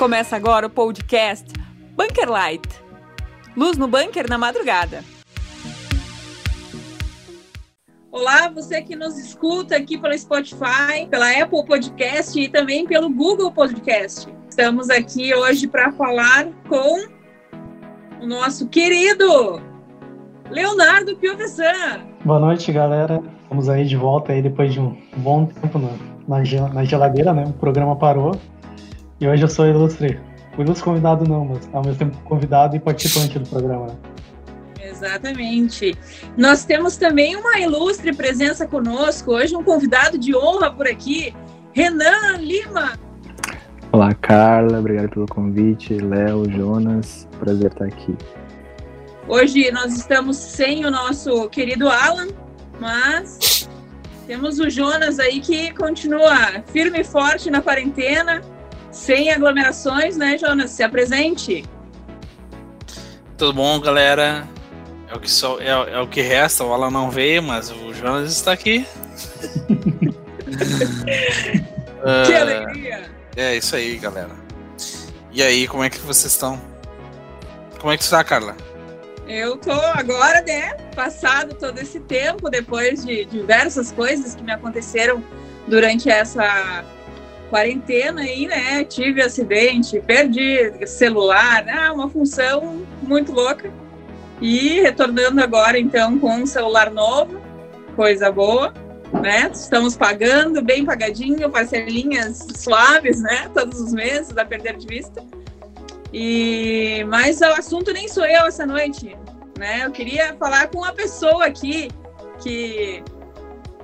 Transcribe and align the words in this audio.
Começa 0.00 0.34
agora 0.34 0.66
o 0.66 0.70
podcast 0.70 1.52
Bunker 1.94 2.26
Light. 2.30 2.66
Luz 3.54 3.76
no 3.76 3.86
bunker 3.86 4.26
na 4.30 4.38
madrugada. 4.38 5.04
Olá, 8.10 8.48
você 8.48 8.80
que 8.80 8.96
nos 8.96 9.18
escuta 9.18 9.76
aqui 9.76 9.98
pelo 9.98 10.18
Spotify, 10.18 11.06
pela 11.10 11.30
Apple 11.30 11.66
Podcast 11.66 12.40
e 12.40 12.48
também 12.48 12.86
pelo 12.86 13.10
Google 13.10 13.52
Podcast. 13.52 14.26
Estamos 14.48 14.88
aqui 14.88 15.34
hoje 15.34 15.68
para 15.68 15.92
falar 15.92 16.46
com 16.66 17.06
o 18.22 18.26
nosso 18.26 18.68
querido 18.68 19.60
Leonardo 20.48 21.14
Piovesan. 21.16 22.06
Boa 22.24 22.40
noite, 22.40 22.72
galera. 22.72 23.22
Estamos 23.42 23.68
aí 23.68 23.84
de 23.84 23.98
volta 23.98 24.32
aí 24.32 24.40
depois 24.40 24.72
de 24.72 24.80
um 24.80 24.96
bom 25.18 25.44
tempo 25.44 25.78
na, 25.78 26.40
na 26.72 26.84
geladeira, 26.84 27.34
né? 27.34 27.44
O 27.44 27.52
programa 27.52 27.94
parou. 27.96 28.34
E 29.20 29.28
hoje 29.28 29.42
eu 29.42 29.48
sou 29.48 29.66
ilustre. 29.66 30.18
O 30.56 30.62
ilustre 30.62 30.82
convidado 30.82 31.28
não, 31.28 31.44
mas 31.44 31.68
ao 31.74 31.84
mesmo 31.84 31.98
tempo 31.98 32.16
convidado 32.24 32.74
e 32.74 32.80
participante 32.80 33.38
do 33.38 33.46
programa. 33.46 33.88
Né? 33.88 33.94
Exatamente. 34.82 35.94
Nós 36.38 36.64
temos 36.64 36.96
também 36.96 37.36
uma 37.36 37.58
ilustre 37.58 38.14
presença 38.14 38.66
conosco. 38.66 39.32
Hoje 39.32 39.54
um 39.54 39.62
convidado 39.62 40.16
de 40.16 40.34
honra 40.34 40.72
por 40.72 40.86
aqui, 40.86 41.34
Renan 41.74 42.38
Lima. 42.38 42.98
Olá, 43.92 44.14
Carla. 44.14 44.78
Obrigado 44.78 45.10
pelo 45.10 45.26
convite. 45.26 45.98
Léo, 45.98 46.50
Jonas. 46.50 47.28
Prazer 47.38 47.72
estar 47.72 47.84
aqui. 47.84 48.16
Hoje 49.28 49.70
nós 49.70 49.92
estamos 49.92 50.38
sem 50.38 50.86
o 50.86 50.90
nosso 50.90 51.46
querido 51.50 51.90
Alan, 51.90 52.28
mas 52.80 53.68
temos 54.26 54.58
o 54.58 54.70
Jonas 54.70 55.18
aí 55.18 55.40
que 55.40 55.74
continua 55.74 56.62
firme 56.72 57.00
e 57.00 57.04
forte 57.04 57.50
na 57.50 57.60
quarentena, 57.60 58.40
sem 58.90 59.30
aglomerações, 59.30 60.16
né, 60.16 60.36
Jonas? 60.38 60.70
Se 60.70 60.82
apresente. 60.82 61.64
Tudo 63.36 63.54
bom, 63.54 63.80
galera? 63.80 64.46
É 65.08 65.14
o 65.14 65.20
que, 65.20 65.30
só, 65.30 65.58
é, 65.60 65.68
é 65.68 66.00
o 66.00 66.06
que 66.06 66.20
resta, 66.20 66.62
o 66.62 66.72
Alan 66.72 66.90
não 66.90 67.10
veio, 67.10 67.42
mas 67.42 67.70
o 67.70 67.92
Jonas 67.92 68.30
está 68.32 68.52
aqui. 68.52 68.86
que 72.26 72.32
uh, 72.32 72.40
alegria! 72.40 73.10
É 73.36 73.56
isso 73.56 73.74
aí, 73.74 73.96
galera. 73.96 74.30
E 75.32 75.42
aí, 75.42 75.66
como 75.66 75.82
é 75.82 75.90
que 75.90 75.98
vocês 75.98 76.32
estão? 76.32 76.60
Como 77.78 77.92
é 77.92 77.96
que 77.96 78.04
tu 78.04 78.10
tá, 78.10 78.22
Carla? 78.22 78.56
Eu 79.26 79.56
tô 79.56 79.72
agora, 79.72 80.42
né, 80.42 80.74
passado 80.94 81.54
todo 81.54 81.78
esse 81.78 82.00
tempo, 82.00 82.50
depois 82.50 83.04
de 83.04 83.24
diversas 83.24 83.92
coisas 83.92 84.34
que 84.34 84.42
me 84.42 84.52
aconteceram 84.52 85.22
durante 85.68 86.10
essa 86.10 86.84
quarentena 87.50 88.22
aí, 88.22 88.46
né? 88.46 88.84
Tive 88.84 89.20
acidente, 89.20 90.00
perdi 90.00 90.86
celular, 90.86 91.64
né? 91.64 91.90
Uma 91.90 92.08
função 92.08 92.86
muito 93.02 93.32
louca. 93.32 93.70
E 94.40 94.80
retornando 94.80 95.42
agora, 95.42 95.78
então, 95.78 96.18
com 96.18 96.30
um 96.30 96.46
celular 96.46 96.90
novo, 96.90 97.38
coisa 97.94 98.30
boa, 98.30 98.72
né? 99.20 99.50
Estamos 99.52 99.96
pagando 99.96 100.62
bem 100.62 100.84
pagadinho, 100.84 101.50
parcelinhas 101.50 102.46
suaves, 102.56 103.20
né? 103.20 103.50
Todos 103.52 103.78
os 103.80 103.92
meses, 103.92 104.34
a 104.38 104.44
perder 104.44 104.76
de 104.76 104.86
vista. 104.86 105.22
E 106.12 107.04
mas 107.08 107.40
o 107.40 107.44
assunto 107.44 107.92
nem 107.92 108.08
sou 108.08 108.24
eu 108.24 108.46
essa 108.46 108.64
noite, 108.64 109.16
né? 109.58 109.84
Eu 109.84 109.90
queria 109.90 110.34
falar 110.36 110.68
com 110.68 110.78
uma 110.78 110.92
pessoa 110.92 111.44
aqui 111.44 111.88
que 112.42 113.02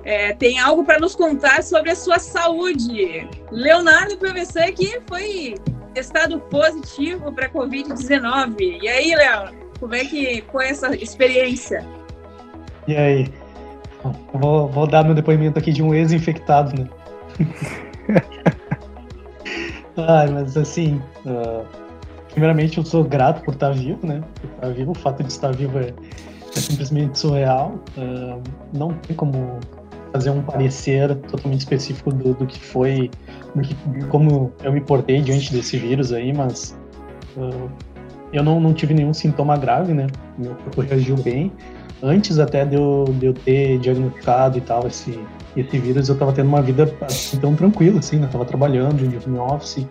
é, 0.07 0.31
tem 0.31 0.57
algo 0.57 0.85
para 0.85 0.99
nos 1.01 1.13
contar 1.17 1.61
sobre 1.61 1.91
a 1.91 1.95
sua 1.95 2.17
saúde. 2.17 3.27
Leonardo 3.51 4.15
PVC 4.15 4.71
que 4.71 5.01
foi 5.05 5.55
testado 5.93 6.39
positivo 6.39 7.29
para 7.33 7.49
Covid-19. 7.49 8.55
E 8.81 8.87
aí, 8.87 9.13
Léo, 9.13 9.49
como 9.81 9.93
é 9.93 10.05
que 10.05 10.45
foi 10.49 10.69
essa 10.69 10.95
experiência? 10.95 11.85
E 12.87 12.95
aí? 12.95 13.27
Vou, 14.33 14.69
vou 14.69 14.87
dar 14.87 15.03
meu 15.03 15.13
depoimento 15.13 15.59
aqui 15.59 15.73
de 15.73 15.83
um 15.83 15.93
ex-infectado, 15.93 16.81
né? 16.81 16.89
Ai, 19.97 20.29
mas 20.29 20.55
assim, 20.55 21.01
uh, 21.25 21.65
primeiramente 22.29 22.77
eu 22.77 22.85
sou 22.85 23.03
grato 23.03 23.43
por 23.43 23.55
estar 23.55 23.71
vivo, 23.71 24.07
né? 24.07 24.23
Por 24.39 24.49
estar 24.51 24.69
vivo, 24.69 24.91
o 24.91 24.95
fato 24.95 25.21
de 25.21 25.33
estar 25.33 25.51
vivo 25.53 25.79
é, 25.79 25.93
é 26.55 26.59
simplesmente 26.59 27.19
surreal. 27.19 27.77
Uh, 27.97 28.41
não 28.71 28.93
tem 28.93 29.13
como 29.13 29.59
fazer 30.17 30.31
um 30.31 30.41
parecer 30.41 31.15
totalmente 31.15 31.59
específico 31.59 32.11
do, 32.11 32.33
do 32.33 32.45
que 32.47 32.59
foi, 32.59 33.11
do 33.53 33.61
que, 33.61 33.75
como 34.09 34.51
eu 34.63 34.73
me 34.73 34.81
portei 34.81 35.21
diante 35.21 35.53
desse 35.53 35.77
vírus 35.77 36.11
aí, 36.11 36.33
mas 36.33 36.75
uh, 37.37 37.69
eu 38.33 38.43
não, 38.43 38.59
não 38.59 38.73
tive 38.73 38.95
nenhum 38.95 39.13
sintoma 39.13 39.55
grave, 39.57 39.93
né? 39.93 40.07
Meu 40.37 40.55
corpo 40.55 40.81
reagiu 40.81 41.15
bem. 41.17 41.51
Antes 42.01 42.39
até 42.39 42.65
de 42.65 42.75
eu, 42.75 43.05
de 43.19 43.27
eu 43.27 43.33
ter 43.33 43.79
diagnosticado 43.79 44.57
e 44.57 44.61
tal 44.61 44.87
esse, 44.87 45.19
esse 45.55 45.77
vírus, 45.77 46.09
eu 46.09 46.13
estava 46.13 46.33
tendo 46.33 46.47
uma 46.47 46.61
vida 46.61 46.91
assim, 47.01 47.37
tão 47.37 47.55
tranquila, 47.55 47.99
assim, 47.99 48.17
né? 48.17 48.27
Tava 48.31 48.45
trabalhando 48.45 49.07
de 49.07 49.17
home 49.17 49.37
office, 49.37 49.85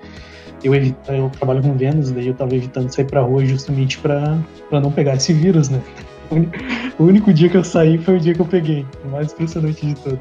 eu, 0.62 0.74
evito, 0.74 1.12
eu 1.12 1.30
trabalho 1.30 1.62
com 1.62 1.76
vendas, 1.76 2.10
daí 2.10 2.26
eu 2.26 2.34
tava 2.34 2.54
evitando 2.54 2.90
sair 2.90 3.04
pra 3.04 3.20
rua 3.20 3.44
justamente 3.44 3.98
para 3.98 4.36
não 4.72 4.90
pegar 4.90 5.14
esse 5.14 5.32
vírus, 5.32 5.68
né? 5.68 5.80
O 6.98 7.04
único 7.04 7.32
dia 7.32 7.48
que 7.48 7.56
eu 7.56 7.64
saí 7.64 7.98
foi 7.98 8.16
o 8.16 8.20
dia 8.20 8.34
que 8.34 8.40
eu 8.40 8.46
peguei. 8.46 8.86
O 9.04 9.08
mais 9.08 9.32
impressionante 9.32 9.84
de 9.84 9.94
todos. 9.96 10.18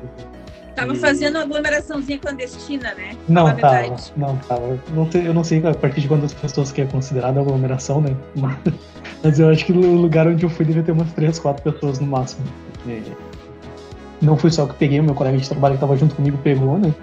Tava 0.75 0.94
e... 0.94 0.97
fazendo 0.97 1.36
uma 1.36 1.44
aglomeraçãozinha 1.44 2.19
clandestina, 2.19 2.94
né? 2.96 3.16
Não, 3.30 3.56
tava. 3.56 3.96
Não, 4.18 4.36
tava. 4.40 4.80
Não 4.94 5.09
sei, 5.09 5.28
eu 5.28 5.34
não 5.34 5.44
sei 5.44 5.66
a 5.66 5.74
partir 5.74 6.02
de 6.02 6.08
quantas 6.08 6.34
pessoas 6.34 6.72
que 6.72 6.81
é 6.81 6.86
considerada 6.86 7.40
aglomeração, 7.40 8.02
né? 8.02 8.16
Mas 9.24 9.40
eu 9.40 9.50
acho 9.50 9.66
que 9.66 9.74
no 9.74 10.02
lugar 10.02 10.28
onde 10.28 10.44
eu 10.44 10.50
fui 10.50 10.66
devia 10.66 10.84
ter 10.84 10.91
umas 10.91 11.12
3, 11.13 11.40
4 11.40 11.72
pessoas 11.72 12.00
no 12.00 12.08
máximo. 12.08 12.46
E 12.86 13.02
não 14.22 14.38
fui 14.38 14.52
só 14.52 14.66
que 14.66 14.75
peguei, 14.75 15.00
o 15.00 15.03
meu 15.03 15.16
colega 15.16 15.38
de 15.38 15.47
trabalho 15.47 15.75
que 15.75 15.81
tava 15.81 15.96
junto 15.96 16.16
comigo 16.16 16.38
pegou, 16.44 16.78
né? 16.78 16.94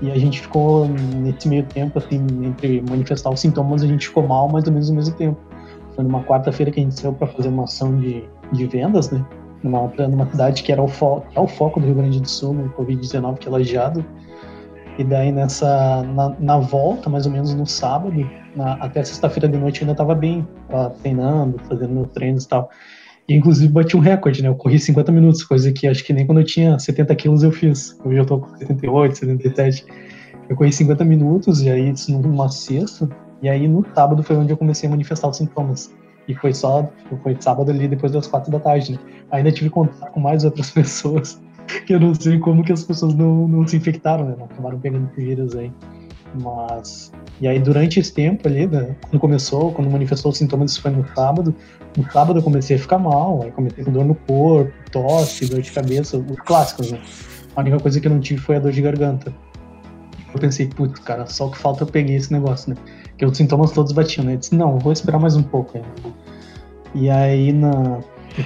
E 0.00 0.10
a 0.10 0.18
gente 0.18 0.40
ficou 0.40 0.88
nesse 0.88 1.48
meio 1.48 1.64
tempo, 1.64 1.98
assim, 1.98 2.24
entre 2.42 2.82
manifestar 2.88 3.30
os 3.30 3.40
sintomas, 3.40 3.82
a 3.82 3.86
gente 3.86 4.06
ficou 4.08 4.26
mal 4.26 4.48
mais 4.48 4.66
ou 4.66 4.72
menos 4.72 4.88
no 4.88 4.96
mesmo 4.96 5.14
tempo. 5.16 5.38
Foi 5.94 6.04
numa 6.04 6.22
quarta-feira 6.22 6.70
que 6.70 6.80
a 6.80 6.82
gente 6.82 6.98
saiu 6.98 7.12
para 7.12 7.26
fazer 7.26 7.48
uma 7.48 7.64
ação 7.64 7.96
de, 7.98 8.24
de 8.52 8.66
vendas, 8.66 9.10
né? 9.10 9.24
Numa, 9.62 9.92
numa 10.08 10.30
cidade 10.30 10.62
que 10.62 10.70
era 10.70 10.82
o, 10.82 10.86
fo 10.86 11.22
é 11.34 11.40
o 11.40 11.48
foco 11.48 11.80
do 11.80 11.86
Rio 11.86 11.96
Grande 11.96 12.20
do 12.20 12.28
Sul, 12.28 12.54
no 12.54 12.70
Covid-19, 12.70 13.38
que 13.38 13.48
é 13.48 13.50
lajeado. 13.50 14.04
E 14.98 15.04
daí 15.04 15.30
nessa, 15.30 16.02
na, 16.02 16.34
na, 16.40 16.58
volta, 16.58 17.08
mais 17.08 17.24
ou 17.26 17.32
menos 17.32 17.54
no 17.54 17.66
sábado, 17.66 18.28
na, 18.56 18.74
até 18.74 19.02
sexta-feira 19.04 19.48
de 19.48 19.56
noite 19.56 19.80
eu 19.80 19.84
ainda 19.84 19.92
estava 19.92 20.14
bem, 20.14 20.46
tava 20.68 20.90
treinando, 20.90 21.58
fazendo 21.68 22.06
treinos 22.06 22.44
e 22.44 22.48
tal. 22.48 22.68
E, 23.28 23.34
inclusive 23.34 23.72
bati 23.72 23.96
um 23.96 24.00
recorde, 24.00 24.42
né? 24.42 24.48
Eu 24.48 24.54
corri 24.54 24.78
50 24.78 25.12
minutos, 25.12 25.44
coisa 25.44 25.70
que 25.70 25.86
acho 25.86 26.02
que 26.02 26.12
nem 26.12 26.26
quando 26.26 26.40
eu 26.40 26.44
tinha 26.44 26.78
70 26.78 27.14
quilos 27.14 27.42
eu 27.42 27.52
fiz. 27.52 27.96
Hoje 28.04 28.18
eu 28.18 28.26
tô 28.26 28.38
com 28.38 28.56
78, 28.56 29.18
77. 29.18 29.84
Eu 30.48 30.56
corri 30.56 30.72
50 30.72 31.04
minutos, 31.04 31.62
e 31.62 31.70
aí 31.70 31.90
isso 31.90 32.10
numa 32.18 32.48
sexta. 32.48 33.08
E 33.42 33.48
aí 33.48 33.68
no 33.68 33.86
sábado 33.94 34.22
foi 34.22 34.36
onde 34.36 34.52
eu 34.52 34.56
comecei 34.56 34.88
a 34.88 34.90
manifestar 34.90 35.28
os 35.28 35.36
sintomas. 35.36 35.94
E 36.28 36.34
foi 36.34 36.52
só, 36.52 36.88
foi 37.22 37.36
sábado 37.40 37.70
ali 37.70 37.88
depois 37.88 38.12
das 38.12 38.26
quatro 38.26 38.52
da 38.52 38.60
tarde, 38.60 38.92
né? 38.92 38.98
Ainda 39.30 39.50
tive 39.50 39.70
contato 39.70 40.12
com 40.12 40.20
mais 40.20 40.44
outras 40.44 40.70
pessoas, 40.72 41.40
que 41.86 41.94
eu 41.94 42.00
não 42.00 42.14
sei 42.14 42.38
como 42.38 42.62
que 42.62 42.72
as 42.72 42.84
pessoas 42.84 43.14
não, 43.14 43.48
não 43.48 43.66
se 43.66 43.76
infectaram, 43.76 44.26
né? 44.26 44.34
Não 44.38 44.44
acabaram 44.44 44.78
pegando 44.78 45.10
vírus 45.16 45.56
aí. 45.56 45.72
Mas. 46.42 47.10
E 47.40 47.48
aí, 47.48 47.58
durante 47.58 47.98
esse 47.98 48.12
tempo 48.12 48.46
ali, 48.46 48.66
né, 48.66 48.94
quando 49.02 49.20
começou, 49.20 49.72
quando 49.72 49.90
manifestou 49.90 50.30
os 50.30 50.38
sintomas, 50.38 50.72
isso 50.72 50.82
foi 50.82 50.90
no 50.90 51.06
sábado. 51.14 51.54
No 51.96 52.10
sábado 52.10 52.38
eu 52.38 52.42
comecei 52.42 52.76
a 52.76 52.78
ficar 52.78 52.98
mal, 52.98 53.42
aí 53.42 53.50
comecei 53.50 53.82
com 53.82 53.92
dor 53.92 54.04
no 54.04 54.14
corpo, 54.14 54.72
tosse, 54.90 55.46
dor 55.46 55.62
de 55.62 55.72
cabeça, 55.72 56.18
os 56.18 56.40
clássicos, 56.40 56.92
né? 56.92 57.00
A 57.56 57.60
única 57.60 57.80
coisa 57.80 58.00
que 58.00 58.06
eu 58.06 58.12
não 58.12 58.20
tive 58.20 58.40
foi 58.40 58.56
a 58.56 58.58
dor 58.58 58.72
de 58.72 58.82
garganta. 58.82 59.32
Eu 60.32 60.40
pensei, 60.40 60.66
putz, 60.66 61.00
cara, 61.00 61.26
só 61.26 61.48
que 61.48 61.56
falta 61.56 61.84
eu 61.84 61.86
peguei 61.86 62.16
esse 62.16 62.32
negócio, 62.32 62.70
né? 62.70 62.76
Porque 63.18 63.26
os 63.26 63.36
sintomas 63.36 63.72
todos 63.72 63.90
batiam, 63.90 64.24
né? 64.24 64.34
Eu 64.34 64.36
disse, 64.36 64.54
não, 64.54 64.78
vou 64.78 64.92
esperar 64.92 65.18
mais 65.18 65.34
um 65.34 65.42
pouco. 65.42 65.76
E 66.94 67.10
aí, 67.10 67.52
na, 67.52 67.98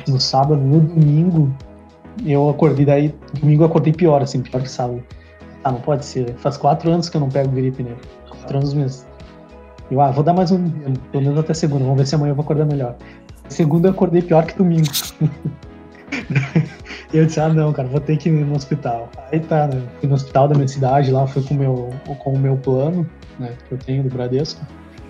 no 0.09 0.19
sábado, 0.19 0.57
no 0.57 0.81
domingo, 0.81 1.55
eu 2.25 2.49
acordei, 2.49 2.87
daí, 2.87 3.15
domingo 3.39 3.65
eu 3.65 3.67
acordei 3.67 3.93
pior, 3.93 4.23
assim, 4.23 4.41
pior 4.41 4.63
que 4.63 4.71
sábado. 4.71 5.05
Ah, 5.63 5.73
não 5.73 5.81
pode 5.83 6.07
ser. 6.07 6.35
Faz 6.37 6.57
quatro 6.57 6.91
anos 6.91 7.11
que 7.11 7.19
eu 7.19 7.21
não 7.21 7.29
pego 7.29 7.51
gripe, 7.51 7.83
né? 7.83 7.95
Quatro 8.31 8.57
anos 8.57 8.73
mesmo. 8.73 9.07
Eu, 9.91 10.01
ah, 10.01 10.11
vou 10.11 10.25
dar 10.25 10.33
mais 10.33 10.51
um 10.51 10.71
pelo 11.13 11.23
menos 11.23 11.39
até 11.39 11.53
segunda, 11.53 11.85
vamos 11.85 11.99
ver 11.99 12.07
se 12.07 12.15
amanhã 12.15 12.31
eu 12.31 12.35
vou 12.35 12.43
acordar 12.43 12.65
melhor. 12.65 12.97
Segunda 13.51 13.89
eu 13.89 13.93
acordei 13.93 14.23
pior 14.23 14.47
que 14.47 14.57
domingo. 14.57 14.89
e 17.13 17.19
eu 17.19 17.27
disse, 17.27 17.39
ah 17.41 17.49
não, 17.49 17.73
cara, 17.73 17.89
vou 17.89 18.01
ter 18.01 18.17
que 18.17 18.29
ir 18.29 18.33
no 18.33 18.57
hospital. 18.57 19.11
Aí 19.31 19.39
tá, 19.41 19.67
né? 19.67 19.83
Fui 20.01 20.09
no 20.09 20.15
hospital 20.15 20.49
da 20.49 20.55
minha 20.55 20.69
cidade, 20.69 21.11
lá 21.11 21.27
fui 21.27 21.43
com 21.43 21.55
o 21.55 21.57
meu, 21.59 21.91
com 22.19 22.33
o 22.33 22.39
meu 22.39 22.57
plano, 22.57 23.09
né, 23.39 23.53
que 23.69 23.75
eu 23.75 23.79
tenho 23.79 24.03
do 24.03 24.09
Bradesco. 24.09 24.65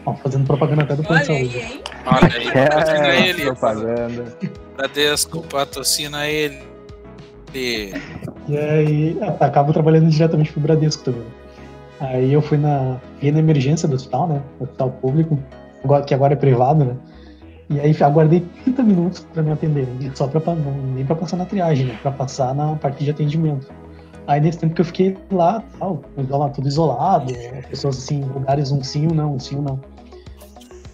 Ó, 0.04 0.14
fazendo 0.14 0.44
propaganda 0.44 0.82
até 0.82 0.96
do 0.96 1.04
plano 1.04 1.20
de 1.20 1.26
saúde. 1.26 1.58
Aí, 1.58 1.82
Olha 2.06 2.36
aí, 2.36 2.68
patrocina 2.68 3.08
é, 3.08 3.28
ele. 3.28 3.44
Propaganda. 3.44 4.36
Bradesco 4.76 5.42
patrocina 5.42 6.28
ele. 6.28 6.62
E 7.54 7.92
aí, 8.56 9.16
acabo 9.38 9.72
trabalhando 9.72 10.08
diretamente 10.08 10.50
pro 10.52 10.60
Bradesco 10.60 11.04
também. 11.04 11.22
Aí 12.00 12.32
eu 12.32 12.42
fui 12.42 12.58
na, 12.58 13.00
fui 13.20 13.30
na 13.30 13.38
emergência 13.38 13.86
do 13.86 13.94
hospital, 13.94 14.26
né? 14.26 14.42
Hospital 14.58 14.90
público, 14.90 15.38
agora, 15.84 16.02
que 16.02 16.12
agora 16.12 16.32
é 16.32 16.36
privado, 16.36 16.84
né? 16.84 16.96
E 17.70 17.80
aí 17.80 17.96
aguardei 18.02 18.44
30 18.64 18.82
minutos 18.82 19.26
para 19.32 19.42
me 19.42 19.52
atenderem, 19.52 20.10
só 20.14 20.26
para 20.26 20.54
nem 20.54 21.04
para 21.04 21.16
passar 21.16 21.36
na 21.36 21.46
triagem, 21.46 21.86
né? 21.86 21.98
Para 22.02 22.10
passar 22.10 22.54
na 22.54 22.74
parte 22.76 23.04
de 23.04 23.10
atendimento. 23.10 23.68
Aí 24.26 24.40
nesse 24.40 24.58
tempo 24.58 24.74
que 24.74 24.80
eu 24.80 24.84
fiquei 24.84 25.16
lá, 25.30 25.62
tal, 25.78 26.02
tudo 26.54 26.68
isolado, 26.68 27.32
pessoas 27.68 27.98
assim, 27.98 28.22
lugares 28.22 28.70
um 28.70 28.82
sim 28.82 29.06
não, 29.06 29.34
um 29.34 29.38
sim 29.38 29.56
não. 29.56 29.80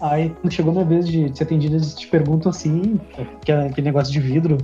Aí 0.01 0.29
quando 0.29 0.53
chegou 0.53 0.71
minha 0.71 0.85
vez 0.85 1.07
de 1.07 1.35
ser 1.35 1.43
atendido, 1.43 1.75
eles 1.75 1.93
te 1.93 2.07
perguntam 2.07 2.49
assim, 2.49 2.99
que 3.43 3.51
é 3.51 3.67
aquele 3.67 3.85
negócio 3.85 4.11
de 4.11 4.19
vidro 4.19 4.57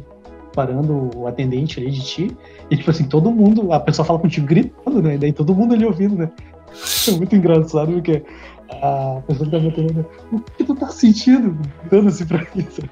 parando 0.55 1.11
o 1.15 1.27
atendente 1.27 1.79
ali 1.79 1.91
de 1.91 2.01
ti, 2.01 2.37
e 2.71 2.77
tipo 2.77 2.89
assim, 2.89 3.03
todo 3.03 3.29
mundo, 3.29 3.73
a 3.73 3.79
pessoa 3.79 4.05
fala 4.05 4.17
contigo 4.17 4.47
gritando, 4.47 5.01
né? 5.01 5.15
E 5.15 5.17
daí 5.17 5.33
todo 5.33 5.53
mundo 5.53 5.73
ali 5.73 5.85
ouvindo, 5.85 6.15
né? 6.15 6.31
É 7.07 7.11
muito 7.11 7.35
engraçado, 7.35 7.91
porque 7.91 8.23
a 8.69 9.21
pessoa 9.27 9.50
que 9.50 9.56
tá 9.56 9.62
me 9.62 9.69
atendendo, 9.69 10.06
o 10.31 10.39
que 10.39 10.63
tu 10.63 10.75
tá 10.75 10.88
sentindo? 10.88 11.57
Dando 11.89 12.09
assim 12.09 12.25
pra 12.25 12.39
mim, 12.56 12.67
sabe? 12.69 12.89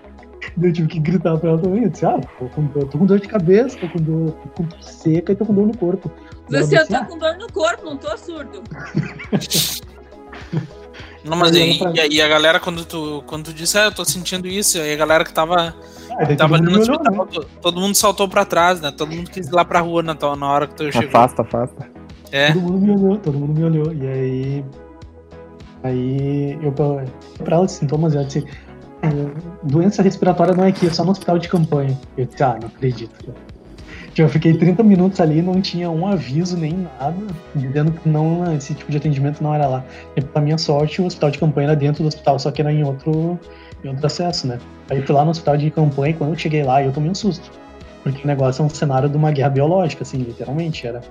Eu 0.62 0.74
tive 0.74 0.88
que 0.88 1.00
gritar 1.00 1.38
pra 1.38 1.52
ela 1.52 1.60
também. 1.60 1.84
Eu 1.84 1.90
disse, 1.90 2.06
ah, 2.06 2.20
tô 2.38 2.46
com, 2.50 2.66
dor, 2.66 2.88
tô 2.88 2.98
com 2.98 3.06
dor 3.06 3.20
de 3.20 3.28
cabeça, 3.28 3.78
tô 3.80 3.88
com 3.90 4.00
dor, 4.00 4.32
tô 4.32 4.50
com 4.50 4.64
dor 4.64 4.84
seca 4.84 5.32
e 5.32 5.36
tô 5.36 5.46
com 5.46 5.54
dor 5.54 5.68
no 5.68 5.78
corpo. 5.78 6.12
Você, 6.50 6.78
eu 6.78 6.88
tô 6.88 6.96
ah, 6.96 7.06
com 7.06 7.18
dor 7.18 7.38
no 7.38 7.52
corpo, 7.52 7.86
não 7.86 7.98
tô 7.98 8.16
surdo. 8.18 8.62
Não, 11.24 11.38
mas 11.38 11.56
e, 11.56 11.80
e, 12.12 12.22
a 12.22 12.28
galera, 12.28 12.60
quando 12.60 12.84
tu, 12.84 13.24
quando 13.26 13.46
tu 13.46 13.54
disse, 13.54 13.78
ah, 13.78 13.86
eu 13.86 13.94
tô 13.94 14.04
sentindo 14.04 14.46
isso, 14.46 14.78
aí 14.78 14.94
a 14.94 14.98
galera 14.98 15.24
que 15.24 15.34
tava, 15.34 15.74
ah, 16.12 16.36
tava 16.36 16.56
ali 16.56 16.66
no 16.66 16.80
hospital, 16.80 17.26
né? 17.26 17.46
todo 17.62 17.80
mundo 17.80 17.96
saltou 17.96 18.28
pra 18.28 18.44
trás, 18.44 18.82
né? 18.82 18.92
Todo 18.92 19.16
mundo 19.16 19.32
quis 19.32 19.48
ir 19.48 19.54
lá 19.54 19.64
pra 19.64 19.80
rua 19.80 20.04
na, 20.04 20.18
na 20.36 20.52
hora 20.52 20.68
que 20.68 20.76
tu 20.76 20.92
chegou. 20.92 21.08
Afasta, 21.08 21.42
afasta. 21.42 21.90
É. 22.30 22.52
Todo 22.52 22.62
mundo 22.62 22.80
me 22.80 22.92
olhou, 22.92 23.18
todo 23.18 23.40
mundo 23.40 23.54
me 23.54 23.64
olhou. 23.64 23.94
E 23.94 24.06
aí. 24.06 24.66
Aí 25.84 26.58
eu 26.62 26.72
pra 26.72 27.58
ela 27.58 27.66
de 27.66 27.72
sintomas, 27.74 28.16
ela 28.16 28.24
disse, 28.24 28.46
é, 29.02 29.10
doença 29.64 30.02
respiratória 30.02 30.54
não 30.54 30.64
é 30.64 30.70
aqui, 30.70 30.88
é 30.88 30.90
só 30.90 31.04
no 31.04 31.12
hospital 31.12 31.38
de 31.38 31.50
campanha. 31.50 31.98
Eu 32.18 32.26
disse, 32.26 32.42
ah, 32.42 32.58
não 32.60 32.68
acredito. 32.68 33.34
Eu 34.16 34.30
fiquei 34.30 34.56
30 34.56 34.84
minutos 34.84 35.20
ali, 35.20 35.42
não 35.42 35.60
tinha 35.60 35.90
um 35.90 36.06
aviso 36.06 36.56
nem 36.56 36.88
nada, 37.00 37.16
dizendo 37.56 37.92
que 37.92 38.08
não, 38.08 38.54
esse 38.56 38.76
tipo 38.76 38.92
de 38.92 38.98
atendimento 38.98 39.42
não 39.44 39.54
era 39.54 39.68
lá. 39.68 39.84
E 40.16 40.22
pra 40.22 40.40
minha 40.40 40.58
sorte, 40.58 41.02
o 41.02 41.06
hospital 41.06 41.32
de 41.32 41.40
campanha 41.40 41.70
era 41.70 41.76
dentro 41.76 42.04
do 42.04 42.08
hospital, 42.08 42.38
só 42.38 42.52
que 42.52 42.62
era 42.62 42.72
em 42.72 42.84
outro, 42.84 43.40
em 43.84 43.90
outro 43.90 44.06
acesso, 44.06 44.46
né? 44.48 44.60
Aí 44.90 45.02
fui 45.02 45.16
lá 45.16 45.26
no 45.26 45.32
hospital 45.32 45.58
de 45.58 45.72
campanha 45.72 46.12
e 46.12 46.14
quando 46.14 46.30
eu 46.30 46.38
cheguei 46.38 46.64
lá, 46.64 46.84
eu 46.84 46.92
tomei 46.92 47.10
um 47.10 47.16
susto. 47.16 47.52
Porque 48.04 48.24
o 48.24 48.28
negócio 48.28 48.62
é 48.62 48.66
um 48.66 48.70
cenário 48.70 49.10
de 49.10 49.18
uma 49.18 49.32
guerra 49.32 49.50
biológica, 49.50 50.04
assim, 50.04 50.18
literalmente. 50.18 50.86
Era 50.86 51.02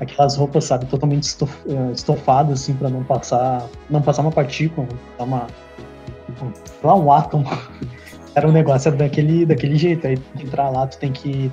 aquelas 0.00 0.36
roupas, 0.36 0.64
sabe, 0.64 0.86
totalmente 0.86 1.26
eh, 1.68 1.92
estofadas, 1.92 2.62
assim, 2.62 2.74
para 2.74 2.88
não 2.88 3.02
passar, 3.04 3.66
não 3.88 4.02
passar 4.02 4.22
uma 4.22 4.32
partícula, 4.32 4.86
uma, 5.18 5.46
lá 6.82 6.94
um 6.94 7.12
átomo. 7.12 7.44
Era 8.34 8.46
um 8.46 8.52
negócio 8.52 8.92
daquele, 8.92 9.46
daquele 9.46 9.76
jeito. 9.76 10.06
Aí 10.06 10.18
entrar 10.38 10.68
lá, 10.68 10.86
tu 10.86 10.98
tem 10.98 11.12
que 11.12 11.50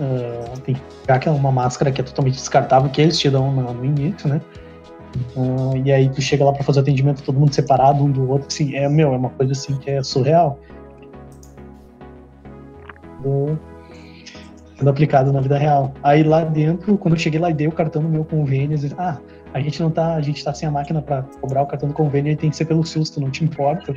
Uh, 0.00 0.58
tem 0.60 0.74
que 0.74 0.80
pegar 1.06 1.30
uma 1.32 1.52
máscara 1.52 1.92
que 1.92 2.00
é 2.00 2.04
totalmente 2.04 2.34
descartável, 2.34 2.90
que 2.90 3.00
eles 3.00 3.18
te 3.18 3.28
dão 3.28 3.52
no, 3.52 3.74
no 3.74 3.84
início, 3.84 4.26
né? 4.26 4.40
Uh, 5.36 5.76
e 5.84 5.92
aí 5.92 6.08
tu 6.08 6.20
chega 6.22 6.44
lá 6.44 6.52
para 6.52 6.64
fazer 6.64 6.80
o 6.80 6.82
atendimento, 6.82 7.22
todo 7.22 7.38
mundo 7.38 7.52
separado 7.52 8.02
um 8.02 8.10
do 8.10 8.28
outro, 8.28 8.48
assim, 8.48 8.74
é, 8.74 8.88
meu, 8.88 9.12
é 9.12 9.16
uma 9.16 9.28
coisa 9.30 9.52
assim 9.52 9.76
que 9.76 9.90
é 9.90 10.02
surreal. 10.02 10.58
Uh, 13.22 13.56
sendo 14.82 14.90
aplicado 14.90 15.32
na 15.32 15.40
vida 15.40 15.56
real. 15.56 15.94
Aí 16.02 16.24
lá 16.24 16.44
dentro, 16.44 16.98
quando 16.98 17.14
eu 17.14 17.20
cheguei 17.20 17.38
lá 17.38 17.50
e 17.50 17.54
dei 17.54 17.68
o 17.68 17.72
cartão 17.72 18.02
no 18.02 18.08
meu 18.08 18.24
convênio, 18.24 18.76
eles 18.76 18.92
ah, 18.98 19.18
a 19.54 19.60
gente 19.60 19.80
não 19.80 19.90
tá, 19.90 20.16
a 20.16 20.20
gente 20.20 20.42
tá 20.42 20.52
sem 20.52 20.68
a 20.68 20.72
máquina 20.72 21.00
para 21.00 21.22
cobrar 21.40 21.62
o 21.62 21.66
cartão 21.66 21.88
do 21.88 21.94
convênio 21.94 22.32
e 22.32 22.36
tem 22.36 22.50
que 22.50 22.56
ser 22.56 22.64
pelo 22.64 22.84
susto, 22.84 23.20
não 23.20 23.30
te 23.30 23.44
importa. 23.44 23.94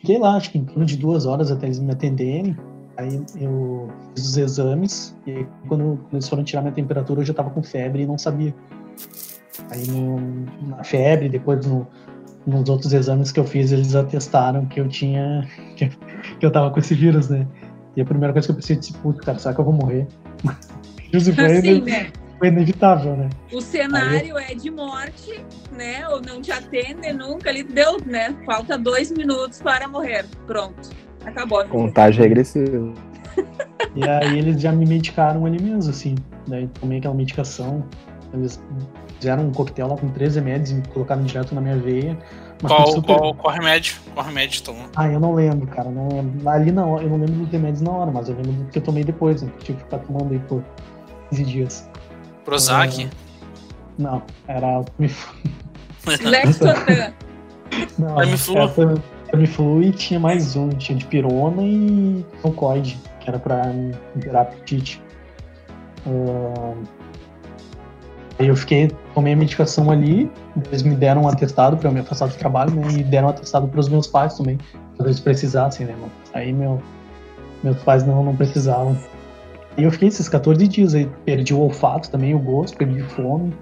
Fiquei 0.00 0.18
lá, 0.18 0.34
acho 0.34 0.50
que 0.50 0.58
em 0.58 0.64
torno 0.64 0.84
de 0.84 0.96
duas 0.96 1.26
horas 1.26 1.52
até 1.52 1.66
eles 1.66 1.78
me 1.78 1.92
atenderem. 1.92 2.56
Aí 2.96 3.22
eu 3.40 3.88
fiz 4.14 4.26
os 4.26 4.36
exames 4.36 5.16
e 5.26 5.30
aí, 5.30 5.46
quando, 5.68 6.00
eles 6.12 6.28
foram 6.28 6.42
tirar 6.42 6.60
minha 6.60 6.74
temperatura 6.74 7.20
eu 7.20 7.24
já 7.24 7.32
tava 7.32 7.50
com 7.50 7.62
febre 7.62 8.02
e 8.02 8.06
não 8.06 8.18
sabia. 8.18 8.52
Aí 9.70 9.86
no, 9.86 10.18
na 10.66 10.82
febre, 10.82 11.28
depois 11.28 11.64
no, 11.64 11.86
nos 12.44 12.68
outros 12.68 12.92
exames 12.92 13.30
que 13.30 13.38
eu 13.38 13.44
fiz, 13.44 13.70
eles 13.70 13.94
atestaram 13.94 14.66
que 14.66 14.80
eu 14.80 14.88
tinha. 14.88 15.46
que 15.76 16.44
eu 16.44 16.50
tava 16.50 16.70
com 16.70 16.80
esse 16.80 16.94
vírus, 16.94 17.28
né? 17.28 17.46
E 17.96 18.00
a 18.00 18.04
primeira 18.04 18.32
coisa 18.32 18.46
que 18.46 18.52
eu 18.52 18.56
pensei, 18.56 18.76
disse, 18.76 18.92
putz, 18.94 19.20
cara, 19.20 19.38
será 19.38 19.54
que 19.54 19.60
eu 19.60 19.64
vou 19.64 19.74
morrer? 19.74 20.06
Isso 21.12 21.34
foi, 21.34 21.58
assim, 21.58 21.80
né? 21.80 22.10
foi 22.38 22.48
inevitável, 22.48 23.16
né? 23.16 23.28
O 23.52 23.60
cenário 23.60 24.30
eu... 24.30 24.38
é 24.38 24.54
de 24.54 24.70
morte, 24.70 25.44
né? 25.76 26.08
Ou 26.08 26.22
não 26.22 26.40
te 26.40 26.52
atende 26.52 27.12
nunca, 27.12 27.50
ali 27.50 27.62
deu, 27.62 27.98
né? 28.06 28.36
Falta 28.46 28.78
dois 28.78 29.10
minutos 29.10 29.60
para 29.60 29.88
morrer. 29.88 30.24
Pronto. 30.46 30.88
Acabou. 31.24 31.64
Contagem 31.66 32.22
regressiva. 32.22 32.92
E 33.96 34.08
aí 34.08 34.38
eles 34.38 34.60
já 34.60 34.70
me 34.70 34.86
medicaram 34.86 35.46
ali 35.46 35.60
mesmo, 35.60 35.90
assim. 35.90 36.14
Daí 36.46 36.68
tomei 36.80 36.98
aquela 36.98 37.14
medicação. 37.14 37.84
Eles 38.32 38.62
fizeram 39.18 39.48
um 39.48 39.52
coquetel 39.52 39.88
lá 39.88 39.96
com 39.96 40.08
13 40.10 40.38
remédios 40.38 40.70
e 40.70 40.74
me 40.74 40.82
colocaram 40.88 41.22
direto 41.24 41.54
na 41.54 41.60
minha 41.60 41.76
veia. 41.76 42.16
Qual, 42.60 42.86
super... 42.92 43.16
qual, 43.16 43.34
qual 43.34 43.54
remédio? 43.54 43.96
Qual 44.14 44.26
remédio 44.26 44.62
tomou? 44.62 44.86
Ah, 44.94 45.08
eu 45.08 45.18
não 45.18 45.34
lembro, 45.34 45.66
cara. 45.68 45.90
Não 45.90 46.08
lembro. 46.08 46.48
Ali 46.48 46.70
não, 46.70 47.00
eu 47.00 47.08
não 47.08 47.16
lembro 47.16 47.36
dos 47.36 47.50
remédios 47.50 47.80
na 47.80 47.90
hora, 47.90 48.10
mas 48.10 48.28
eu 48.28 48.36
lembro 48.36 48.52
do 48.52 48.64
que 48.66 48.78
eu 48.78 48.82
tomei 48.82 49.04
depois, 49.04 49.42
né? 49.42 49.50
Que 49.58 49.66
tive 49.66 49.78
que 49.78 49.84
ficar 49.84 49.98
tomando 49.98 50.32
aí 50.32 50.38
por 50.40 50.62
15 51.30 51.44
dias. 51.44 51.88
Prozac? 52.44 53.04
Uh, 53.04 53.10
não, 53.98 54.22
era 54.46 54.84
Lexotan. 56.22 57.12
não, 57.98 58.16
Tamiflu 59.30 59.82
e 59.82 59.92
tinha 59.92 60.18
mais 60.18 60.56
um, 60.56 60.70
tinha 60.70 60.98
de 60.98 61.06
pirona 61.06 61.62
e 61.62 62.24
oncoide, 62.42 62.98
que 63.20 63.28
era 63.28 63.38
pra 63.38 63.62
gerar 64.16 64.42
apetite. 64.42 65.00
Uh, 66.04 66.76
aí 68.40 68.48
eu 68.48 68.56
fiquei, 68.56 68.90
tomei 69.14 69.34
a 69.34 69.36
medicação 69.36 69.90
ali, 69.90 70.30
eles 70.66 70.82
me 70.82 70.96
deram 70.96 71.24
um 71.24 71.28
atestado 71.28 71.76
para 71.76 71.88
eu 71.88 71.92
me 71.92 72.00
afastar 72.00 72.26
do 72.26 72.34
trabalho, 72.34 72.74
né, 72.74 72.88
e 72.90 73.04
deram 73.04 73.28
um 73.28 73.30
atestado 73.30 73.68
para 73.68 73.78
os 73.78 73.88
meus 73.88 74.06
pais 74.06 74.34
também, 74.34 74.58
se 74.96 75.02
eles 75.02 75.20
precisassem, 75.20 75.86
né, 75.86 75.92
mano. 75.92 76.10
Aí 76.32 76.50
meu, 76.50 76.80
meus 77.62 77.76
pais 77.82 78.02
não, 78.02 78.24
não 78.24 78.34
precisavam. 78.34 78.96
E 79.76 79.84
eu 79.84 79.90
fiquei 79.90 80.08
esses 80.08 80.28
14 80.28 80.66
dias 80.66 80.94
aí, 80.94 81.08
perdi 81.24 81.52
o 81.52 81.60
olfato 81.60 82.10
também, 82.10 82.34
o 82.34 82.38
gosto, 82.38 82.76
perdi 82.78 83.02
fome. 83.02 83.52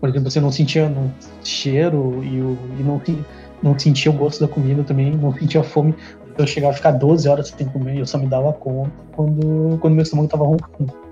Por 0.00 0.08
exemplo, 0.08 0.30
você 0.30 0.40
não 0.40 0.52
sentia 0.52 0.88
no 0.88 1.12
cheiro 1.42 2.22
e, 2.22 2.40
o, 2.40 2.56
e 2.78 2.82
não 2.84 3.02
não 3.60 3.76
sentia 3.76 4.12
o 4.12 4.14
gosto 4.14 4.40
da 4.40 4.46
comida 4.46 4.84
também, 4.84 5.10
não 5.16 5.32
sentia 5.34 5.64
fome. 5.64 5.94
Eu 6.36 6.46
chegava 6.46 6.72
a 6.72 6.76
ficar 6.76 6.92
12 6.92 7.28
horas 7.28 7.48
sem 7.48 7.66
comer 7.66 7.96
e 7.96 7.98
eu 7.98 8.06
só 8.06 8.16
me 8.16 8.28
dava 8.28 8.52
conta 8.52 8.92
quando, 9.16 9.76
quando 9.80 9.94
meu 9.94 10.04
estômago 10.04 10.28
tava 10.28 10.44
roncando. 10.44 11.07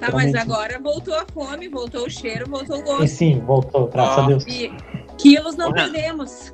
Tá, 0.00 0.10
mas 0.12 0.34
agora 0.34 0.80
voltou 0.80 1.14
a 1.14 1.26
fome, 1.26 1.68
voltou 1.68 2.06
o 2.06 2.10
cheiro, 2.10 2.48
voltou 2.48 2.78
o 2.78 2.82
gosto. 2.82 3.04
E 3.04 3.08
sim, 3.08 3.40
voltou, 3.40 3.88
graças 3.88 4.18
ah. 4.18 4.24
a 4.24 4.26
Deus. 4.28 4.46
E 4.46 4.72
quilos 5.18 5.56
não 5.56 5.72
perdemos. 5.72 6.52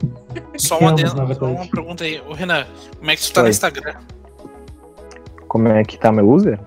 Só 0.59 0.79
uma, 0.79 0.93
dentro, 0.93 1.17
só 1.35 1.47
uma 1.47 1.67
pergunta 1.67 2.05
aí. 2.05 2.21
Ô, 2.29 2.33
Renan, 2.33 2.67
como 2.99 3.11
é 3.11 3.17
que 3.17 3.23
tu 3.23 3.33
tá 3.33 3.41
Oi. 3.41 3.45
no 3.45 3.51
Instagram? 3.51 3.95
Como 5.49 5.69
é 5.69 5.85
que 5.85 5.99
tá 5.99 6.13
meu 6.13 6.29
user? 6.29 6.59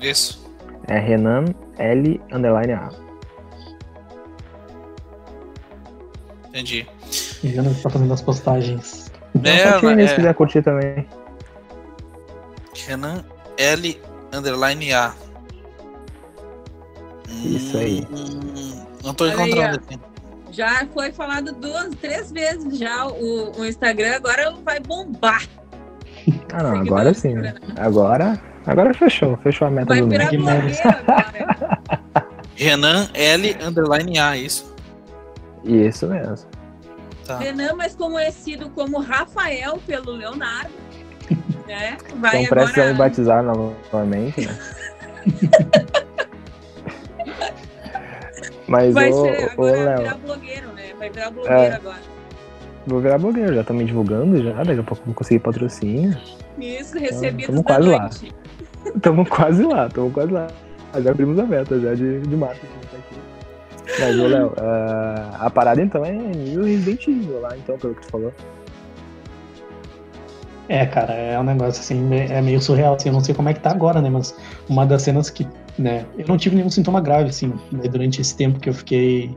Isso. 0.00 0.46
É 0.88 0.98
Renan 0.98 1.44
L 1.78 2.20
underline 2.32 2.72
A. 2.72 2.90
Entendi. 6.48 6.86
E 7.42 7.56
Ana 7.56 7.74
tá 7.82 7.88
fazendo 7.88 8.12
as 8.12 8.20
postagens. 8.20 9.10
Então, 9.34 9.90
é, 9.90 10.02
é. 10.02 10.08
se 10.08 10.14
quiser 10.16 10.34
curtir 10.34 10.62
também. 10.62 11.06
Renan 12.86 13.24
L 13.56 14.00
underline 14.32 14.92
A. 14.92 15.14
Isso 17.44 17.76
aí. 17.76 18.06
Hum, 18.10 18.84
não 19.04 19.14
tô 19.14 19.26
encontrando 19.26 19.76
aqui. 19.76 19.98
Já 20.50 20.86
foi 20.92 21.12
falado 21.12 21.52
duas, 21.52 21.94
três 21.94 22.32
vezes 22.32 22.78
já 22.78 23.06
o, 23.06 23.52
o 23.58 23.64
Instagram, 23.64 24.16
agora 24.16 24.52
vai 24.64 24.80
bombar. 24.80 25.46
Ah 26.52 26.62
não, 26.62 26.76
agora 26.76 27.14
sim. 27.14 27.34
Agora, 27.78 28.40
agora 28.66 28.92
fechou, 28.92 29.36
fechou 29.38 29.68
a 29.68 29.70
meta 29.70 29.86
vai 29.86 30.00
do 30.00 30.08
virar 30.08 30.28
agora. 30.28 30.66
Renan 32.56 33.08
L 33.14 33.56
underline 33.64 34.18
A, 34.18 34.36
isso? 34.36 34.74
Isso 35.64 36.06
mesmo. 36.08 36.48
Tá. 37.24 37.38
Renan, 37.38 37.74
mais 37.74 37.94
conhecido 37.94 38.68
como 38.70 39.00
Rafael 39.00 39.78
pelo 39.86 40.12
Leonardo. 40.12 40.74
Né? 41.66 41.96
Vai 42.16 42.42
então 42.42 42.58
agora... 42.62 42.92
me 42.92 42.98
batizar 42.98 43.42
novamente, 43.42 44.46
né? 44.46 44.58
Mas 48.70 48.94
vai 48.94 49.10
o, 49.10 49.22
ser, 49.22 49.50
agora 49.50 49.56
o 49.56 49.64
Léo... 49.64 49.98
virar 49.98 50.14
blogueiro, 50.14 50.68
né? 50.68 50.82
Vai 50.96 51.10
virar 51.10 51.30
blogueiro 51.30 51.60
é, 51.60 51.74
agora. 51.74 52.00
Vou 52.86 53.00
virar 53.00 53.18
blogueiro, 53.18 53.54
já 53.54 53.64
tô 53.64 53.74
me 53.74 53.84
divulgando 53.84 54.40
já, 54.40 54.62
daqui 54.62 54.78
a 54.78 54.82
pouco 54.84 55.02
vou 55.04 55.14
conseguir 55.14 55.40
patrocínio. 55.40 56.16
Isso, 56.56 56.96
recebido 56.96 57.50
então, 57.50 57.62
quase 57.64 57.88
noite. 57.88 58.32
lá. 58.84 58.90
Estamos 58.94 59.28
quase 59.28 59.62
lá, 59.64 59.86
estamos 59.88 60.12
quase 60.14 60.32
lá. 60.32 60.46
Já 61.02 61.10
abrimos 61.10 61.38
a 61.40 61.44
meta 61.44 61.80
já 61.80 61.94
de, 61.94 62.20
de 62.20 62.36
marketing. 62.36 62.80
Mas, 63.98 64.18
ô 64.20 64.26
Léo, 64.28 64.46
uh, 64.50 65.34
a 65.40 65.50
parada 65.50 65.82
então 65.82 66.04
é 66.04 66.12
nível 66.12 66.64
Resident 66.64 67.08
Evil 67.08 67.40
lá, 67.40 67.56
então, 67.56 67.76
pelo 67.76 67.94
que 67.96 68.02
tu 68.02 68.10
falou. 68.12 68.32
É, 70.68 70.86
cara, 70.86 71.12
é 71.12 71.36
um 71.40 71.42
negócio 71.42 71.80
assim, 71.80 72.08
é 72.14 72.40
meio 72.40 72.60
surreal, 72.60 72.94
assim, 72.94 73.08
eu 73.08 73.12
não 73.12 73.20
sei 73.20 73.34
como 73.34 73.48
é 73.48 73.54
que 73.54 73.58
tá 73.58 73.72
agora, 73.72 74.00
né, 74.00 74.08
mas 74.08 74.32
uma 74.68 74.86
das 74.86 75.02
cenas 75.02 75.28
que, 75.28 75.44
né, 75.80 76.04
eu 76.18 76.26
não 76.28 76.36
tive 76.36 76.56
nenhum 76.56 76.68
sintoma 76.68 77.00
grave, 77.00 77.30
assim, 77.30 77.52
né, 77.72 77.88
durante 77.88 78.20
esse 78.20 78.36
tempo 78.36 78.60
que 78.60 78.68
eu 78.68 78.74
fiquei, 78.74 79.36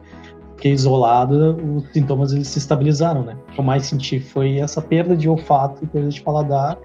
fiquei 0.57 0.73
isolado, 0.73 1.57
os 1.77 1.91
sintomas 1.93 2.33
eles 2.33 2.50
se 2.50 2.59
estabilizaram, 2.59 3.23
né, 3.23 3.38
o 3.50 3.51
que 3.53 3.59
eu 3.59 3.63
mais 3.63 3.85
senti 3.85 4.19
foi 4.19 4.57
essa 4.57 4.81
perda 4.81 5.15
de 5.15 5.29
olfato 5.29 5.83
e 5.83 5.88
perda 5.88 6.09
de 6.09 6.21
paladar 6.21 6.77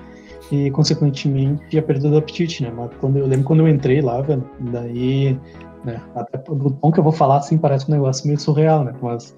e, 0.53 0.71
consequentemente, 0.71 1.77
a 1.77 1.83
perda 1.83 2.09
do 2.09 2.17
apetite, 2.17 2.63
né, 2.63 2.73
mas 2.75 2.91
quando, 3.01 3.19
eu 3.19 3.27
lembro 3.27 3.45
quando 3.45 3.61
eu 3.61 3.69
entrei 3.69 4.01
lá, 4.01 4.21
velho, 4.21 4.49
daí, 4.61 5.39
né, 5.85 6.01
até 6.15 6.41
o 6.49 6.71
tom 6.71 6.93
que 6.93 7.01
eu 7.01 7.05
vou 7.05 7.13
falar, 7.13 7.39
assim, 7.39 7.59
parece 7.59 7.91
um 7.91 7.95
negócio 7.95 8.27
meio 8.27 8.39
surreal, 8.39 8.85
né, 8.85 8.95
mas 9.03 9.35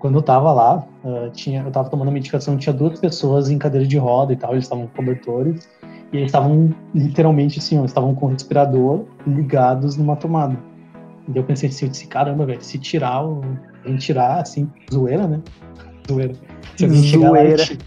quando 0.00 0.16
eu 0.16 0.22
tava 0.22 0.52
lá, 0.52 0.86
uh, 1.04 1.30
tinha, 1.30 1.62
eu 1.62 1.70
tava 1.70 1.88
tomando 1.88 2.12
medicação, 2.12 2.56
tinha 2.56 2.72
duas 2.72 3.00
pessoas 3.00 3.48
em 3.48 3.58
cadeira 3.58 3.86
de 3.86 3.96
roda 3.96 4.32
e 4.32 4.36
tal, 4.36 4.52
eles 4.52 4.64
estavam 4.64 4.86
cobertores, 4.88 5.68
e 6.12 6.18
eles 6.18 6.28
estavam 6.28 6.74
literalmente 6.94 7.58
assim, 7.58 7.78
eles 7.78 7.90
estavam 7.90 8.14
com 8.14 8.26
o 8.26 8.28
respirador 8.30 9.04
ligados 9.26 9.96
numa 9.96 10.16
tomada. 10.16 10.56
E 11.32 11.36
eu 11.36 11.42
pensei 11.42 11.68
assim, 11.68 11.86
eu 11.86 11.90
disse, 11.90 12.06
caramba, 12.06 12.46
velho, 12.46 12.62
se 12.62 12.78
tirar 12.78 13.24
o. 13.24 13.42
tirar, 13.98 14.40
assim, 14.40 14.70
zoeira, 14.92 15.26
né? 15.26 15.40
Zoeira. 16.08 16.34
Se 16.76 16.84
alguém 16.84 17.02
chegar 17.02 17.30
lá 17.30 17.44
e 17.44 17.78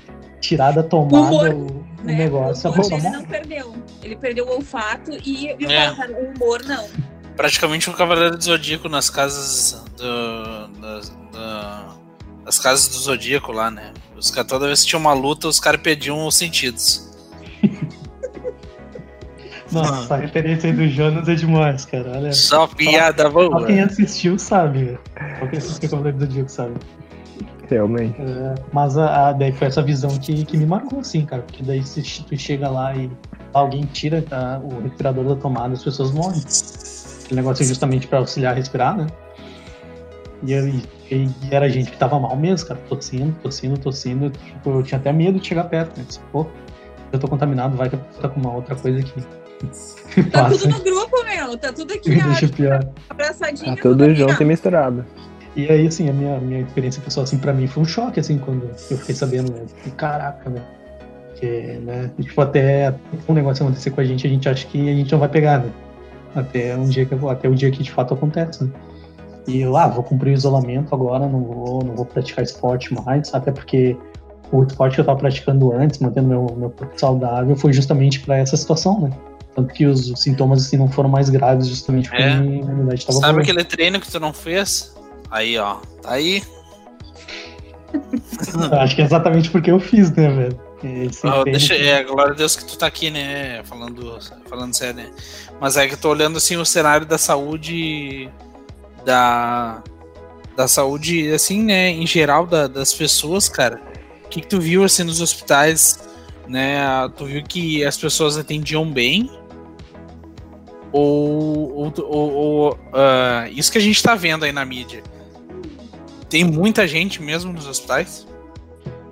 tirar 0.42 0.72
da 0.72 0.84
tomada 0.84 1.56
o, 1.56 1.68
o, 1.68 2.04
né? 2.04 2.16
negócio, 2.16 2.70
o 2.70 2.74
humor, 2.74 2.92
ele 2.92 3.10
não 3.10 3.24
perdeu. 3.24 3.76
Ele 4.04 4.16
perdeu 4.16 4.46
o 4.46 4.56
olfato 4.56 5.12
e, 5.26 5.56
e 5.58 5.66
é. 5.66 5.92
o 5.92 6.36
humor 6.36 6.64
não. 6.66 6.86
Praticamente 7.36 7.90
um 7.90 7.94
cavaleiro 7.94 8.36
do 8.36 8.44
zodíaco 8.44 8.90
nas 8.90 9.10
casas 9.10 9.86
do, 9.98 10.68
do, 10.68 11.00
do 11.32 12.00
as 12.50 12.58
casas 12.58 12.88
do 12.88 12.98
Zodíaco 12.98 13.52
lá, 13.52 13.70
né? 13.70 13.94
Os 14.18 14.32
caras, 14.32 14.50
toda 14.50 14.66
vez 14.66 14.82
que 14.82 14.88
tinha 14.88 15.00
uma 15.00 15.14
luta, 15.14 15.48
os 15.48 15.60
caras 15.60 15.82
pediam 15.82 16.26
os 16.26 16.36
sentidos. 16.36 17.08
Nossa, 19.72 20.16
a 20.16 20.18
referência 20.18 20.70
aí 20.70 20.76
do 20.76 20.88
Jonas 20.88 21.28
é 21.28 21.36
demais, 21.36 21.86
cara. 21.86 22.12
Olha, 22.16 22.34
só 22.34 22.68
piada 22.68 23.30
boa. 23.30 23.60
Só 23.60 23.66
quem 23.66 23.82
assistiu 23.82 24.40
sabe. 24.40 24.98
Só 25.40 25.48
quem 25.48 25.60
assistiu 25.60 26.00
o 26.00 26.12
do 26.12 26.20
Zodíaco 26.20 26.50
sabe. 26.50 26.74
Realmente. 27.70 28.20
É, 28.20 28.56
mas 28.74 28.98
a, 28.98 29.30
a, 29.30 29.34
daí 29.34 29.52
foi 29.52 29.68
essa 29.68 29.82
visão 29.82 30.10
que, 30.18 30.44
que 30.44 30.58
me 30.58 30.66
marcou, 30.66 31.00
assim, 31.00 31.24
cara. 31.26 31.44
Porque 31.44 31.62
daí 31.62 31.84
se 31.84 32.02
tu 32.24 32.36
chega 32.38 32.68
lá 32.68 32.96
e 32.96 33.12
alguém 33.54 33.84
tira 33.84 34.22
tá, 34.22 34.60
o 34.64 34.82
respirador 34.82 35.24
da 35.24 35.36
tomada, 35.36 35.74
as 35.74 35.84
pessoas 35.84 36.12
morrem. 36.12 36.42
Aquele 37.26 37.42
negócio 37.42 37.64
é 37.64 37.68
justamente 37.68 38.08
para 38.08 38.20
auxiliar 38.20 38.54
a 38.54 38.56
respirar, 38.56 38.98
né? 38.98 39.08
E, 40.44 40.54
e, 40.54 41.16
e, 41.16 41.30
era 41.52 41.70
gente 41.70 41.92
que 41.92 41.98
tava 41.98 42.20
mal 42.20 42.36
mesmo, 42.36 42.68
cara, 42.68 42.80
tossindo, 42.90 43.36
tossindo, 43.44 43.78
tossindo. 43.78 44.32
Tipo, 44.32 44.72
eu 44.72 44.84
tinha 44.84 45.00
até 45.00 45.12
medo 45.12 45.40
de 45.40 45.48
chegar 45.48 45.66
perto, 45.66 45.98
né? 45.98 46.06
Disse, 46.08 46.20
pô, 46.32 46.48
eu 47.12 47.20
tô 47.20 47.28
contaminado, 47.28 47.76
vai 47.76 47.90
que 47.90 47.96
eu 47.96 48.02
tô 48.22 48.30
com 48.30 48.40
uma 48.40 48.54
outra 48.54 48.76
coisa 48.76 49.00
aqui. 49.00 49.24
Tá 50.32 50.44
Passa. 50.44 50.58
tudo 50.58 50.70
no 50.70 50.84
grupo, 50.84 51.24
meu, 51.26 51.58
tá 51.58 51.74
tudo 51.74 51.94
aqui, 51.94 52.10
Deixa 52.16 52.48
pior. 52.48 52.88
abraçadinho. 53.10 53.76
Tá 53.76 53.82
tudo 53.82 54.14
junto 54.16 54.42
e 54.42 54.46
misturado. 54.46 55.06
E 55.56 55.68
aí, 55.68 55.88
assim, 55.88 56.10
a 56.10 56.14
minha, 56.14 56.40
minha 56.40 56.62
experiência 56.62 57.02
pessoal, 57.02 57.24
assim, 57.24 57.38
pra 57.38 57.54
mim 57.54 57.68
foi 57.68 57.84
um 57.84 57.86
choque, 57.86 58.20
assim, 58.20 58.38
quando 58.38 58.70
eu 58.90 58.98
fiquei 58.98 59.16
sabendo, 59.16 59.52
né? 59.52 59.66
Caraca, 59.98 60.50
né? 60.50 60.62
Porque, 61.30 61.80
né? 61.84 62.12
E, 62.18 62.24
tipo, 62.24 62.40
até 62.42 62.94
um 63.28 63.34
negócio 63.34 63.66
acontecer 63.66 63.92
com 63.92 64.02
a 64.02 64.04
gente, 64.04 64.26
a 64.26 64.30
gente 64.30 64.48
acha 64.48 64.66
que 64.68 64.90
a 64.90 64.94
gente 64.94 65.12
não 65.12 65.20
vai 65.20 65.30
pegar, 65.30 65.60
né? 65.60 65.72
Até 66.36 66.76
um 66.76 66.88
dia 66.88 67.06
que, 67.06 67.16
até 67.28 67.50
o 67.50 67.56
dia 67.56 67.72
que 67.72 67.84
de 67.84 67.92
fato 67.92 68.14
acontece, 68.14 68.64
né? 68.64 68.72
E 69.48 69.62
eu, 69.62 69.76
ah, 69.76 69.88
vou 69.88 70.04
cumprir 70.04 70.32
o 70.32 70.34
isolamento 70.34 70.94
agora, 70.94 71.28
não 71.28 71.42
vou, 71.42 71.84
não 71.84 71.96
vou 71.96 72.06
praticar 72.06 72.44
esporte 72.44 72.94
mais, 72.94 73.34
até 73.34 73.52
porque 73.52 73.98
o 74.52 74.64
esporte 74.64 74.96
que 74.96 75.02
eu 75.02 75.04
estava 75.04 75.18
praticando 75.18 75.74
antes, 75.74 76.00
mantendo 76.00 76.28
meu, 76.28 76.56
meu 76.56 76.70
corpo 76.70 77.00
saudável, 77.00 77.56
foi 77.56 77.74
justamente 77.74 78.20
para 78.20 78.38
essa 78.38 78.56
situação, 78.56 79.02
né? 79.02 79.12
Tanto 79.56 79.74
que 79.74 79.86
os, 79.86 80.12
sintomas 80.22 80.66
assim 80.66 80.78
não 80.78 80.88
foram 80.90 81.10
mais 81.10 81.30
graves, 81.30 81.68
justamente 81.68 82.10
porque 82.10 82.22
é. 82.22 82.34
a 82.34 82.38
imunidade 82.38 83.02
estava 83.02 83.20
Sabe 83.20 83.34
boa. 83.34 83.42
aquele 83.44 83.64
treino 83.64 84.00
que 84.00 84.10
tu 84.10 84.20
não 84.20 84.34
fez? 84.34 84.96
Aí, 85.30 85.58
ó, 85.58 85.76
tá 86.02 86.12
aí. 86.12 86.44
Acho 88.80 88.96
que 88.96 89.02
é 89.02 89.06
exatamente 89.06 89.50
porque 89.50 89.72
eu 89.72 89.80
fiz, 89.80 90.12
né, 90.12 90.30
velho? 90.30 90.70
Oh, 91.24 91.44
deixa, 91.44 91.76
é, 91.76 92.02
glória 92.04 92.32
a 92.32 92.36
Deus 92.36 92.56
que 92.56 92.64
tu 92.64 92.78
tá 92.78 92.88
aqui, 92.88 93.10
né? 93.10 93.62
Falando, 93.66 94.18
falando 94.48 94.74
sério, 94.74 94.96
né? 94.96 95.12
Mas 95.60 95.76
é 95.76 95.86
que 95.88 95.96
eu 95.96 95.98
tô 95.98 96.10
olhando 96.10 96.38
assim 96.38 96.56
o 96.56 96.66
cenário 96.66 97.06
da 97.06 97.18
saúde 97.18 98.30
da, 99.04 99.84
da 100.56 100.68
saúde, 100.68 101.32
assim, 101.32 101.64
né, 101.64 101.90
em 101.90 102.06
geral 102.06 102.46
da, 102.46 102.68
das 102.68 102.94
pessoas, 102.94 103.50
cara. 103.50 103.82
O 104.26 104.30
que, 104.30 104.42
que 104.42 104.48
tu 104.48 104.60
viu, 104.60 104.84
assim, 104.84 105.04
nos 105.04 105.22
hospitais, 105.22 106.00
né? 106.50 106.80
Tu 107.16 107.26
viu 107.26 107.44
que 107.44 107.86
as 107.86 107.98
pessoas 107.98 108.38
atendiam 108.38 108.92
bem? 108.92 109.30
Ou, 110.92 111.72
ou, 111.76 111.94
ou 112.10 112.74
uh, 112.74 113.48
isso 113.52 113.72
que 113.72 113.78
a 113.78 113.82
gente 113.82 114.02
tá 114.02 114.16
vendo 114.16 114.44
aí 114.44 114.52
na 114.52 114.66
mídia? 114.66 115.04
Tem 116.28 116.44
muita 116.44 116.88
gente 116.88 117.22
mesmo 117.22 117.54
nos 117.54 117.68
hospitais? 117.68 118.28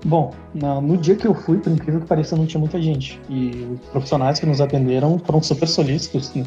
Bom, 0.06 0.34
no 0.54 0.98
dia 0.98 1.16
que 1.16 1.28
eu 1.28 1.34
fui, 1.34 1.58
por 1.58 1.72
incrível 1.72 2.02
que 2.02 2.08
pareça, 2.08 2.36
não 2.36 2.46
tinha 2.46 2.60
muita 2.60 2.82
gente. 2.82 3.20
E 3.30 3.68
os 3.72 3.90
profissionais 3.90 4.40
que 4.40 4.46
nos 4.46 4.62
atenderam 4.62 5.20
foram 5.20 5.42
super 5.42 5.68
solícitos, 5.68 6.34
né? 6.34 6.44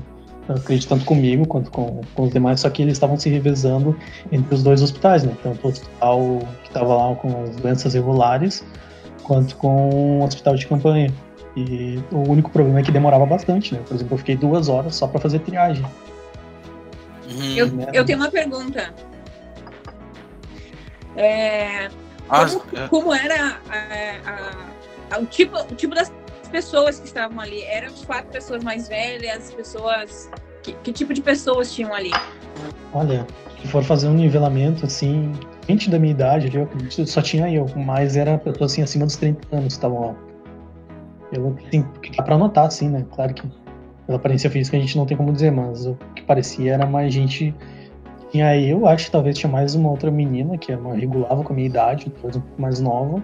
acredito 0.49 0.89
tanto 0.89 1.05
comigo 1.05 1.47
quanto 1.47 1.71
com, 1.71 2.01
com 2.15 2.23
os 2.25 2.33
demais, 2.33 2.61
só 2.61 2.71
que 2.71 2.83
eles 2.83 2.95
estavam 2.95 3.19
se 3.19 3.29
revezando 3.29 3.97
entre 4.33 4.55
os 4.55 4.63
dois 4.63 4.83
hospitais, 4.83 5.23
né? 5.23 5.37
Tanto 5.43 5.65
o 5.65 5.71
hospital 5.71 6.39
que 6.63 6.69
estava 6.69 6.97
lá 6.97 7.15
com 7.17 7.45
as 7.45 7.57
doenças 7.57 7.95
regulares, 7.95 8.65
quanto 9.31 9.55
com 9.59 10.19
o 10.19 10.25
hospital 10.25 10.57
de 10.57 10.67
campanha. 10.67 11.15
E 11.57 12.03
o 12.11 12.29
único 12.29 12.51
problema 12.51 12.81
é 12.81 12.83
que 12.83 12.91
demorava 12.91 13.25
bastante, 13.25 13.73
né? 13.73 13.81
Por 13.87 13.95
exemplo, 13.95 14.15
eu 14.15 14.19
fiquei 14.19 14.37
duas 14.37 14.69
horas 14.69 14.97
só 14.97 15.07
para 15.07 15.21
fazer 15.21 15.39
triagem. 15.39 15.87
Uhum. 17.31 17.55
Eu, 17.55 17.67
né? 17.69 17.87
eu 17.93 18.05
tenho 18.05 18.19
uma 18.19 18.29
pergunta. 18.29 18.93
É, 21.17 21.89
ah, 22.29 22.45
como, 22.45 22.65
é. 22.77 22.89
como, 22.89 23.15
era 23.15 23.61
a, 23.69 25.13
a, 25.13 25.17
a, 25.17 25.21
o, 25.21 25.27
tipo, 25.27 25.57
o 25.57 25.77
tipo 25.77 25.95
das 25.95 26.11
pessoas 26.51 26.99
que 26.99 27.07
estavam 27.07 27.39
ali? 27.39 27.63
Eram 27.63 27.93
de 27.93 28.05
fato 28.05 28.27
pessoas 28.27 28.65
mais 28.65 28.89
velhas, 28.89 29.55
pessoas. 29.55 30.29
Que, 30.65 30.73
que 30.73 30.93
tipo 30.93 31.15
de 31.15 31.23
pessoas 31.23 31.73
tinham 31.73 31.95
ali? 31.95 32.11
Olha, 32.93 33.25
se 33.61 33.69
for 33.69 33.83
fazer 33.85 34.09
um 34.09 34.15
nivelamento 34.15 34.87
assim, 34.87 35.33
gente 35.69 35.91
da 35.91 35.99
minha 35.99 36.13
idade 36.13 36.55
eu 36.57 36.65
acredito, 36.65 37.07
só 37.07 37.21
tinha 37.21 37.51
eu, 37.53 37.67
mas 37.77 38.17
era 38.17 38.39
pessoas 38.39 38.73
assim 38.73 38.83
acima 38.83 39.07
dos 39.07 39.17
30 39.17 39.49
anos 39.53 39.67
que 39.67 39.73
estavam 39.73 40.01
lá. 40.01 40.15
Eu, 41.33 41.57
assim, 41.67 41.85
dá 42.17 42.23
pra 42.25 42.37
notar, 42.37 42.67
assim, 42.67 42.89
né? 42.89 43.05
Claro 43.15 43.35
que 43.35 43.43
pela 44.07 44.19
aparência 44.19 44.51
física 44.51 44.77
a 44.77 44.81
gente 44.81 44.97
não 44.97 45.07
tem 45.07 45.17
como 45.17 45.33
dizer, 45.33 45.53
mas 45.53 45.87
o 45.87 45.97
que 46.15 46.23
parecia 46.23 46.75
era 46.75 46.87
mais 46.87 47.13
gente. 47.15 47.55
Tinha 48.33 48.57
eu, 48.57 48.87
acho 48.87 49.07
que 49.07 49.13
talvez 49.13 49.39
tinha 49.39 49.51
mais 49.51 49.75
uma 49.75 49.91
outra 49.91 50.11
menina 50.11 50.57
que 50.57 50.73
era 50.73 50.81
uma 50.81 50.95
regulava 50.95 51.43
com 51.45 51.53
a 51.53 51.57
minha 51.57 51.69
idade, 51.69 52.11
talvez 52.11 52.37
um 52.37 52.41
pouco 52.41 52.61
mais 52.61 52.81
nova. 52.81 53.23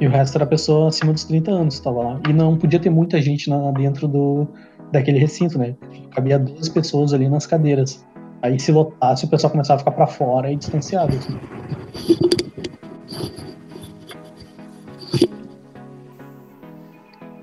E 0.00 0.06
o 0.06 0.10
resto 0.10 0.36
era 0.36 0.46
pessoa 0.46 0.88
acima 0.88 1.12
dos 1.12 1.24
30 1.24 1.50
anos 1.50 1.74
que 1.74 1.80
estava 1.80 2.02
lá. 2.02 2.20
E 2.28 2.32
não 2.32 2.56
podia 2.56 2.80
ter 2.80 2.90
muita 2.90 3.20
gente 3.20 3.50
na, 3.50 3.70
dentro 3.72 4.08
do, 4.08 4.48
daquele 4.90 5.18
recinto, 5.18 5.58
né? 5.58 5.74
Cabia 6.10 6.38
duas 6.38 6.68
pessoas 6.68 7.12
ali 7.12 7.28
nas 7.28 7.46
cadeiras. 7.46 8.04
Aí 8.42 8.58
se 8.58 8.72
lotasse, 8.72 9.24
o 9.24 9.28
pessoal 9.28 9.52
começava 9.52 9.76
a 9.76 9.78
ficar 9.78 9.92
para 9.92 10.06
fora 10.08 10.50
e 10.50 10.56
distanciado. 10.56 11.16
Assim. 11.16 11.38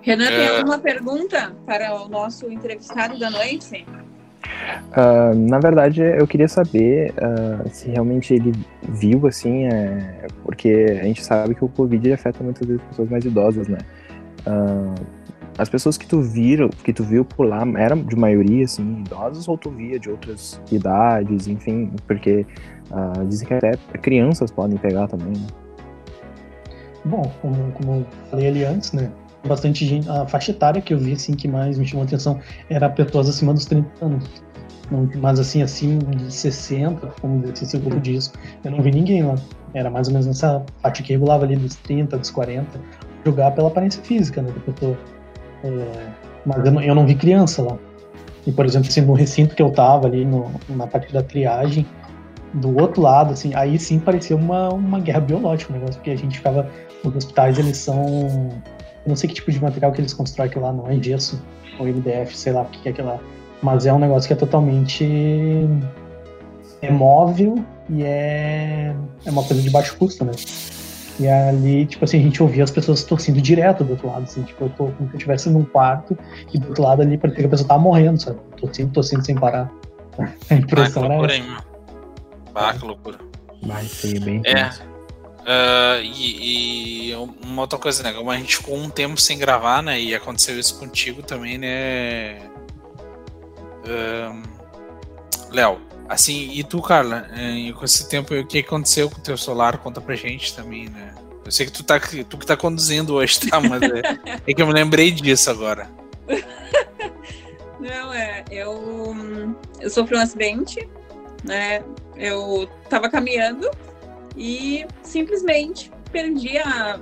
Renan, 0.01 0.27
tem 0.27 0.45
é. 0.45 0.57
alguma 0.57 0.77
pergunta 0.79 1.55
para 1.65 1.95
o 1.95 2.09
nosso 2.09 2.51
entrevistado 2.51 3.17
da 3.17 3.29
noite? 3.29 3.85
Uh, 4.91 5.35
na 5.35 5.59
verdade, 5.59 6.01
eu 6.01 6.27
queria 6.27 6.47
saber 6.47 7.13
uh, 7.13 7.69
se 7.69 7.89
realmente 7.89 8.33
ele 8.33 8.51
viu, 8.81 9.25
assim, 9.27 9.65
é, 9.65 10.27
porque 10.43 10.97
a 10.99 11.03
gente 11.03 11.23
sabe 11.23 11.55
que 11.55 11.63
o 11.63 11.69
Covid 11.69 12.11
afeta 12.11 12.43
muitas 12.43 12.67
vezes 12.67 12.81
pessoas 12.83 13.09
mais 13.09 13.23
idosas, 13.23 13.67
né? 13.67 13.77
Uh, 14.47 15.18
as 15.59 15.69
pessoas 15.69 15.97
que 15.97 16.07
tu 16.07 16.21
viram, 16.21 16.69
que 16.69 16.93
tu 16.93 17.03
viu 17.03 17.27
lá, 17.37 17.61
eram 17.77 18.01
de 18.01 18.15
maioria, 18.15 18.63
assim, 18.63 19.01
idosas 19.01 19.47
ou 19.47 19.57
tu 19.57 19.69
via 19.69 19.99
de 19.99 20.09
outras 20.09 20.59
idades, 20.71 21.47
enfim, 21.47 21.91
porque 22.07 22.45
dizem 23.27 23.47
que 23.47 23.53
até 23.53 23.71
crianças 24.01 24.49
podem 24.49 24.77
pegar 24.77 25.07
também, 25.07 25.33
né? 25.33 25.47
Bom, 27.05 27.31
como, 27.41 27.71
como 27.73 27.95
eu 27.95 28.05
falei 28.31 28.47
ali 28.47 28.63
antes, 28.63 28.93
né? 28.93 29.11
bastante 29.47 29.85
gente. 29.85 30.09
A 30.09 30.25
faixa 30.25 30.51
etária 30.51 30.81
que 30.81 30.93
eu 30.93 30.97
vi, 30.97 31.13
assim, 31.13 31.33
que 31.33 31.47
mais 31.47 31.77
me 31.77 31.85
chamou 31.85 32.03
a 32.03 32.07
atenção 32.07 32.39
era 32.69 32.89
pessoas 32.89 33.29
acima 33.29 33.53
dos 33.53 33.65
30 33.65 34.05
anos. 34.05 34.43
Não, 34.91 35.07
mas 35.17 35.39
assim, 35.39 35.61
assim, 35.61 35.99
de 35.99 36.33
60, 36.33 37.07
como 37.21 37.45
esse 37.45 37.77
grupo 37.77 37.99
disso, 37.99 38.33
eu 38.63 38.71
não 38.71 38.81
vi 38.81 38.91
ninguém 38.91 39.23
lá. 39.23 39.35
Era 39.73 39.89
mais 39.89 40.07
ou 40.07 40.13
menos 40.13 40.25
nessa 40.25 40.63
faixa 40.81 41.03
que 41.03 41.13
regulava 41.13 41.45
ali 41.45 41.55
dos 41.55 41.75
30, 41.75 42.17
dos 42.17 42.31
40, 42.31 42.79
jogar 43.25 43.51
pela 43.51 43.67
aparência 43.67 44.01
física, 44.03 44.41
né, 44.41 44.51
da 44.51 44.59
pessoa. 44.59 44.97
É, 45.63 46.07
mas 46.45 46.65
eu 46.65 46.71
não, 46.71 46.81
eu 46.81 46.95
não, 46.95 47.05
vi 47.05 47.15
criança 47.15 47.61
lá. 47.61 47.77
E, 48.47 48.51
por 48.51 48.65
exemplo, 48.65 48.87
assim, 48.89 49.01
no 49.01 49.13
recinto 49.13 49.55
que 49.55 49.61
eu 49.61 49.71
tava 49.71 50.07
ali, 50.07 50.25
no, 50.25 50.51
na 50.69 50.87
parte 50.87 51.13
da 51.13 51.21
triagem, 51.21 51.85
do 52.53 52.79
outro 52.79 53.01
lado, 53.01 53.33
assim, 53.33 53.53
aí 53.53 53.77
sim 53.77 53.99
parecia 53.99 54.35
uma, 54.35 54.69
uma 54.69 54.99
guerra 54.99 55.19
biológica 55.19 55.71
o 55.71 55.75
negócio, 55.75 55.95
porque 55.95 56.11
a 56.11 56.17
gente 56.17 56.37
ficava. 56.37 56.69
Os 57.03 57.15
hospitais, 57.15 57.57
eles 57.57 57.77
são. 57.77 58.03
Eu 59.05 59.09
não 59.09 59.15
sei 59.15 59.29
que 59.29 59.35
tipo 59.35 59.51
de 59.51 59.61
material 59.61 59.91
que 59.91 60.01
eles 60.01 60.13
constroem 60.13 60.49
aquilo 60.49 60.65
lá, 60.65 60.73
não 60.73 60.89
é 60.89 61.01
gesso 61.01 61.41
ou 61.79 61.87
MDF, 61.87 62.35
sei 62.35 62.51
lá 62.51 62.63
o 62.63 62.65
que 62.65 62.89
é 62.89 62.91
aquilo 62.91 63.07
lá. 63.07 63.19
Mas 63.61 63.85
é 63.85 63.93
um 63.93 63.99
negócio 63.99 64.27
que 64.27 64.33
é 64.33 64.35
totalmente. 64.35 65.05
É 66.81 66.89
móvel 66.89 67.63
e 67.89 68.03
é, 68.03 68.95
é 69.25 69.31
uma 69.31 69.43
coisa 69.43 69.61
de 69.61 69.69
baixo 69.69 69.97
custo, 69.97 70.23
né? 70.23 70.31
E 71.19 71.27
ali, 71.27 71.85
tipo 71.85 72.05
assim, 72.05 72.19
a 72.19 72.23
gente 72.23 72.41
ouvia 72.41 72.63
as 72.63 72.71
pessoas 72.71 73.03
torcendo 73.03 73.41
direto 73.41 73.83
do 73.83 73.91
outro 73.91 74.07
lado, 74.07 74.23
assim, 74.23 74.41
tipo, 74.43 74.63
eu 74.63 74.69
tô 74.69 74.85
como 74.85 75.09
se 75.09 75.13
eu 75.13 75.17
estivesse 75.17 75.49
num 75.49 75.65
quarto 75.65 76.17
e 76.53 76.57
do 76.57 76.69
outro 76.69 76.83
lado 76.83 77.01
ali 77.01 77.17
parecia 77.17 77.41
que 77.41 77.47
a 77.47 77.49
pessoa 77.49 77.67
tava 77.67 77.81
morrendo, 77.81 78.21
sabe? 78.21 78.39
Tossindo, 78.57 78.91
tossindo 78.93 79.25
sem 79.25 79.35
parar. 79.35 79.69
A 80.49 80.53
impressão 80.53 81.03
ah, 81.03 81.07
que 81.07 81.11
loucura, 81.11 81.35
era. 81.35 81.63
Ah, 82.55 82.73
que 82.73 82.85
loucura. 82.85 83.17
Vai 83.63 83.85
ser 83.85 84.19
bem 84.21 84.41
É. 84.45 84.69
Ah, 85.45 85.99
e, 86.01 87.11
e 87.11 87.15
uma 87.43 87.63
outra 87.63 87.77
coisa, 87.77 88.01
né? 88.03 88.13
Como 88.13 88.31
a 88.31 88.37
gente 88.37 88.55
ficou 88.55 88.77
um 88.77 88.89
tempo 88.89 89.19
sem 89.19 89.37
gravar, 89.37 89.83
né? 89.83 89.99
E 89.99 90.15
aconteceu 90.15 90.57
isso 90.57 90.79
contigo 90.79 91.21
também, 91.21 91.57
né? 91.57 92.37
Ahn, 93.85 94.43
Léo, 95.51 95.81
assim, 96.09 96.51
e 96.51 96.63
tu, 96.63 96.81
Carla, 96.81 97.29
eh, 97.31 97.71
com 97.71 97.85
esse 97.85 98.09
tempo, 98.09 98.33
o 98.33 98.45
que 98.45 98.59
aconteceu 98.59 99.09
com 99.09 99.19
o 99.19 99.23
teu 99.23 99.37
celular? 99.37 99.77
Conta 99.77 100.01
pra 100.01 100.15
gente 100.15 100.55
também, 100.55 100.89
né? 100.89 101.13
Eu 101.45 101.51
sei 101.51 101.67
que 101.67 101.71
tu, 101.71 101.83
tá, 101.83 101.99
tu 101.99 102.37
que 102.37 102.45
tá 102.45 102.57
conduzindo 102.57 103.13
hoje, 103.13 103.39
tá? 103.47 103.61
Mas 103.61 103.81
é, 103.81 104.01
é 104.45 104.53
que 104.53 104.61
eu 104.61 104.67
me 104.67 104.73
lembrei 104.73 105.11
disso 105.11 105.49
agora. 105.49 105.89
Não, 107.79 108.13
é, 108.13 108.43
eu, 108.51 109.55
eu 109.79 109.89
sofri 109.89 110.17
um 110.17 110.19
acidente, 110.19 110.87
né? 111.43 111.83
Eu 112.15 112.67
tava 112.89 113.09
caminhando 113.09 113.69
e 114.35 114.85
simplesmente 115.01 115.91
perdi 116.11 116.57
a. 116.57 116.99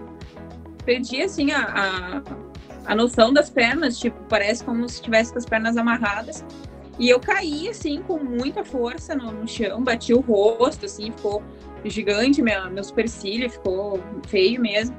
Perdi 0.85 1.21
assim 1.21 1.51
a, 1.51 2.21
a, 2.85 2.91
a 2.91 2.95
noção 2.95 3.33
das 3.33 3.49
pernas, 3.49 3.97
tipo, 3.99 4.17
parece 4.29 4.63
como 4.63 4.87
se 4.87 5.01
tivesse 5.01 5.31
com 5.31 5.39
as 5.39 5.45
pernas 5.45 5.75
amarradas. 5.75 6.45
E 6.99 7.09
eu 7.09 7.19
caí 7.19 7.69
assim 7.69 8.01
com 8.01 8.17
muita 8.17 8.65
força 8.65 9.15
no, 9.15 9.31
no 9.31 9.47
chão, 9.47 9.83
bati 9.83 10.13
o 10.13 10.19
rosto, 10.19 10.85
assim, 10.85 11.11
ficou 11.11 11.43
gigante, 11.85 12.41
minha, 12.41 12.69
meu 12.69 12.83
supercílio 12.83 13.49
ficou 13.49 14.01
feio 14.27 14.59
mesmo. 14.59 14.95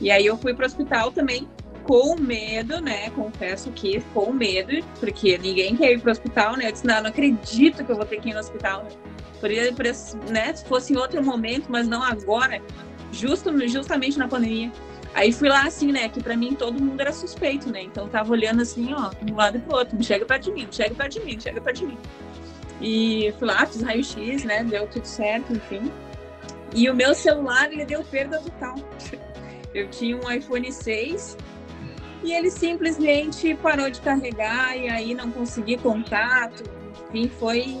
E 0.00 0.10
aí 0.10 0.26
eu 0.26 0.36
fui 0.36 0.54
pro 0.54 0.66
hospital 0.66 1.10
também 1.12 1.48
com 1.84 2.14
medo, 2.16 2.80
né? 2.80 3.10
Confesso 3.10 3.70
que 3.72 4.00
com 4.14 4.32
medo, 4.32 4.84
porque 4.98 5.38
ninguém 5.38 5.76
quer 5.76 5.92
ir 5.92 6.00
pro 6.00 6.10
hospital, 6.10 6.56
né? 6.56 6.68
Eu 6.68 6.72
disse, 6.72 6.86
não, 6.86 7.02
não 7.02 7.10
acredito 7.10 7.84
que 7.84 7.90
eu 7.90 7.96
vou 7.96 8.04
ter 8.04 8.20
que 8.20 8.30
ir 8.30 8.34
no 8.34 8.40
hospital. 8.40 8.86
Poderia, 9.40 9.74
né, 10.28 10.54
se 10.54 10.64
fosse 10.66 10.92
em 10.92 10.96
outro 10.96 11.22
momento, 11.24 11.66
mas 11.70 11.88
não 11.88 12.02
agora, 12.02 12.62
justo, 13.10 13.50
justamente 13.66 14.18
na 14.18 14.28
pandemia. 14.28 14.70
Aí 15.14 15.32
fui 15.32 15.48
lá 15.48 15.64
assim, 15.64 15.90
né? 15.92 16.08
Que 16.08 16.22
pra 16.22 16.36
mim 16.36 16.54
todo 16.54 16.80
mundo 16.80 17.00
era 17.00 17.12
suspeito, 17.12 17.70
né? 17.70 17.82
Então 17.82 18.08
tava 18.08 18.32
olhando 18.32 18.62
assim, 18.62 18.92
ó, 18.94 19.10
de 19.22 19.32
um 19.32 19.36
lado 19.36 19.58
e 19.58 19.60
pro 19.60 19.76
outro, 19.76 19.96
não 19.96 20.02
chega 20.02 20.24
perto 20.24 20.44
de 20.44 20.52
mim, 20.52 20.64
não 20.64 20.72
chega 20.72 20.94
perto 20.94 21.12
de 21.12 21.20
mim, 21.20 21.34
não 21.34 21.40
chega 21.40 21.60
perto 21.60 21.76
de 21.78 21.86
mim. 21.86 21.98
E 22.80 23.34
fui 23.38 23.46
lá, 23.46 23.66
fiz 23.66 23.82
raio-x, 23.82 24.44
né? 24.44 24.64
Deu 24.64 24.86
tudo 24.86 25.04
certo, 25.04 25.52
enfim. 25.52 25.90
E 26.74 26.88
o 26.88 26.94
meu 26.94 27.14
celular, 27.14 27.72
ele 27.72 27.84
deu 27.84 28.02
perda 28.04 28.40
total. 28.40 28.76
Eu 29.74 29.88
tinha 29.88 30.16
um 30.16 30.30
iPhone 30.30 30.72
6 30.72 31.36
e 32.24 32.32
ele 32.32 32.50
simplesmente 32.50 33.54
parou 33.54 33.88
de 33.88 34.00
carregar 34.00 34.76
e 34.76 34.88
aí 34.88 35.14
não 35.14 35.30
consegui 35.30 35.78
contato. 35.78 36.64
Enfim, 37.14 37.28
foi 37.38 37.78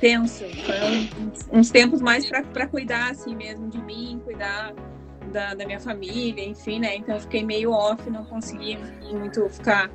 tenso. 0.00 0.44
Foram 0.66 1.58
uns 1.58 1.70
tempos 1.70 2.02
mais 2.02 2.28
para 2.28 2.66
cuidar 2.66 3.10
assim 3.10 3.34
mesmo 3.34 3.68
de 3.70 3.78
mim, 3.78 4.20
cuidar 4.22 4.74
da, 5.34 5.52
da, 5.52 5.66
minha 5.66 5.80
família, 5.80 6.44
enfim, 6.44 6.78
né? 6.78 6.96
Então 6.96 7.16
eu 7.16 7.20
fiquei 7.20 7.44
meio 7.44 7.72
off, 7.72 8.08
não 8.08 8.24
consegui 8.24 8.78
muito 9.10 9.48
ficar 9.50 9.90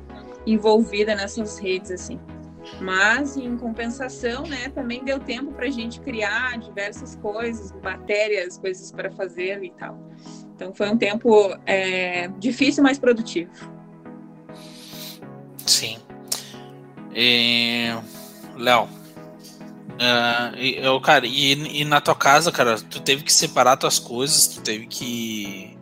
envolvida 0.46 1.14
nessas 1.14 1.58
redes 1.58 1.90
assim. 1.90 2.20
Mas 2.78 3.36
em 3.36 3.56
compensação, 3.56 4.42
né, 4.42 4.68
também 4.68 5.02
deu 5.02 5.18
tempo 5.18 5.50
para 5.52 5.66
a 5.66 5.70
gente 5.70 5.98
criar 6.00 6.58
diversas 6.58 7.16
coisas, 7.16 7.72
matérias, 7.82 8.58
coisas 8.58 8.92
para 8.92 9.10
fazer 9.10 9.64
e 9.64 9.70
tal. 9.70 9.98
Então 10.54 10.74
foi 10.74 10.90
um 10.90 10.96
tempo 10.96 11.56
é, 11.64 12.28
difícil, 12.38 12.82
mas 12.82 12.98
produtivo. 12.98 13.50
Sim. 15.66 15.98
E... 17.14 17.88
Léo, 18.56 18.86
uh, 20.00 20.56
eu, 20.56 21.00
cara, 21.00 21.26
e, 21.26 21.52
e, 21.80 21.84
na 21.84 22.00
tua 22.00 22.14
casa, 22.14 22.50
cara, 22.50 22.76
tu 22.76 23.00
teve 23.00 23.22
que 23.22 23.32
separar 23.32 23.76
tuas 23.76 23.98
coisas, 23.98 24.46
tu 24.48 24.62
teve 24.62 24.86
que. 24.86 25.76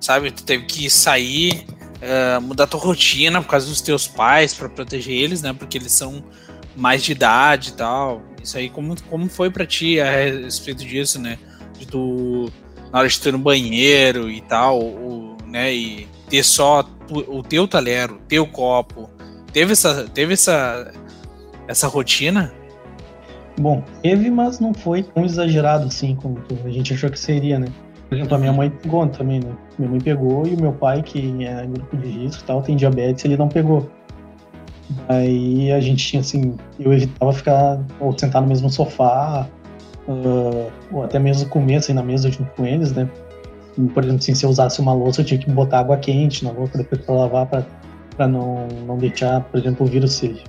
Sabe, 0.00 0.30
tu 0.30 0.42
teve 0.42 0.64
que 0.64 0.88
sair, 0.90 1.66
uh, 2.00 2.40
mudar 2.40 2.66
tua 2.66 2.80
rotina 2.80 3.40
por 3.40 3.48
causa 3.48 3.66
dos 3.68 3.80
teus 3.80 4.06
pais, 4.06 4.54
para 4.54 4.68
proteger 4.68 5.14
eles, 5.14 5.42
né? 5.42 5.52
Porque 5.52 5.78
eles 5.78 5.92
são 5.92 6.24
mais 6.74 7.02
de 7.04 7.12
idade 7.12 7.70
e 7.70 7.72
tal. 7.72 8.22
Isso 8.42 8.56
aí, 8.56 8.70
como, 8.70 8.96
como 9.02 9.28
foi 9.28 9.50
para 9.50 9.66
ti 9.66 10.00
a 10.00 10.10
respeito 10.10 10.84
disso, 10.84 11.20
né? 11.20 11.38
De 11.78 11.86
tu, 11.86 12.50
na 12.90 13.00
hora 13.00 13.08
de 13.08 13.20
tu 13.20 13.28
ir 13.28 13.32
no 13.32 13.38
banheiro 13.38 14.30
e 14.30 14.40
tal, 14.40 14.80
o, 14.80 15.36
né? 15.46 15.72
E 15.72 16.08
ter 16.28 16.42
só 16.42 16.88
o 17.10 17.42
teu 17.42 17.68
talher, 17.68 18.10
o 18.10 18.18
teu 18.20 18.46
copo. 18.46 19.10
Teve 19.52 19.72
essa, 19.72 20.04
teve 20.04 20.32
essa, 20.32 20.92
essa 21.68 21.88
rotina? 21.88 22.54
Bom, 23.60 23.82
teve, 24.02 24.30
mas 24.30 24.58
não 24.58 24.72
foi 24.72 25.02
tão 25.02 25.22
exagerado 25.22 25.86
assim 25.86 26.16
como 26.16 26.38
a 26.64 26.70
gente 26.70 26.94
achou 26.94 27.10
que 27.10 27.18
seria, 27.18 27.58
né? 27.58 27.66
Por 28.08 28.16
exemplo, 28.16 28.34
a 28.34 28.38
minha 28.38 28.52
mãe 28.54 28.70
pegou 28.70 29.06
também, 29.06 29.38
né? 29.38 29.52
Minha 29.78 29.90
mãe 29.90 30.00
pegou 30.00 30.46
e 30.46 30.54
o 30.54 30.60
meu 30.60 30.72
pai, 30.72 31.02
que 31.02 31.44
é 31.44 31.66
grupo 31.66 31.94
de 31.98 32.08
risco 32.08 32.42
e 32.42 32.46
tal, 32.46 32.62
tem 32.62 32.74
diabetes, 32.74 33.22
ele 33.24 33.36
não 33.36 33.48
pegou. 33.48 33.88
Aí 35.08 35.70
a 35.72 35.78
gente 35.78 36.04
tinha 36.04 36.20
assim, 36.20 36.56
eu 36.78 36.90
evitava 36.92 37.32
ficar 37.34 37.80
ou 38.00 38.18
sentar 38.18 38.40
no 38.40 38.48
mesmo 38.48 38.70
sofá, 38.70 39.46
uh, 40.08 40.70
ou 40.90 41.04
até 41.04 41.18
mesmo 41.18 41.46
comer 41.50 41.76
assim 41.76 41.92
na 41.92 42.02
mesa 42.02 42.30
junto 42.30 42.50
com 42.52 42.64
eles, 42.64 42.92
né? 42.92 43.08
Por 43.92 44.02
exemplo, 44.02 44.20
assim, 44.20 44.34
se 44.34 44.44
eu 44.44 44.50
usasse 44.50 44.80
uma 44.80 44.94
louça, 44.94 45.20
eu 45.20 45.24
tinha 45.24 45.38
que 45.38 45.50
botar 45.50 45.80
água 45.80 45.98
quente 45.98 46.44
na 46.44 46.50
louça 46.50 46.78
depois 46.78 47.02
para 47.02 47.14
lavar, 47.14 47.46
para 47.46 48.26
não, 48.26 48.66
não 48.86 48.96
deixar, 48.96 49.42
por 49.42 49.60
exemplo, 49.60 49.86
o 49.86 49.88
vírus 49.88 50.14
se 50.14 50.42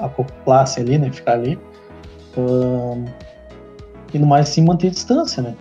acoplasse 0.00 0.80
ali, 0.80 0.98
né? 0.98 1.10
Ficar 1.12 1.34
ali. 1.34 1.56
Um, 2.36 3.04
e 4.12 4.18
no 4.18 4.26
mais, 4.26 4.48
sim, 4.48 4.62
manter 4.62 4.90
distância, 4.90 5.42
né? 5.42 5.54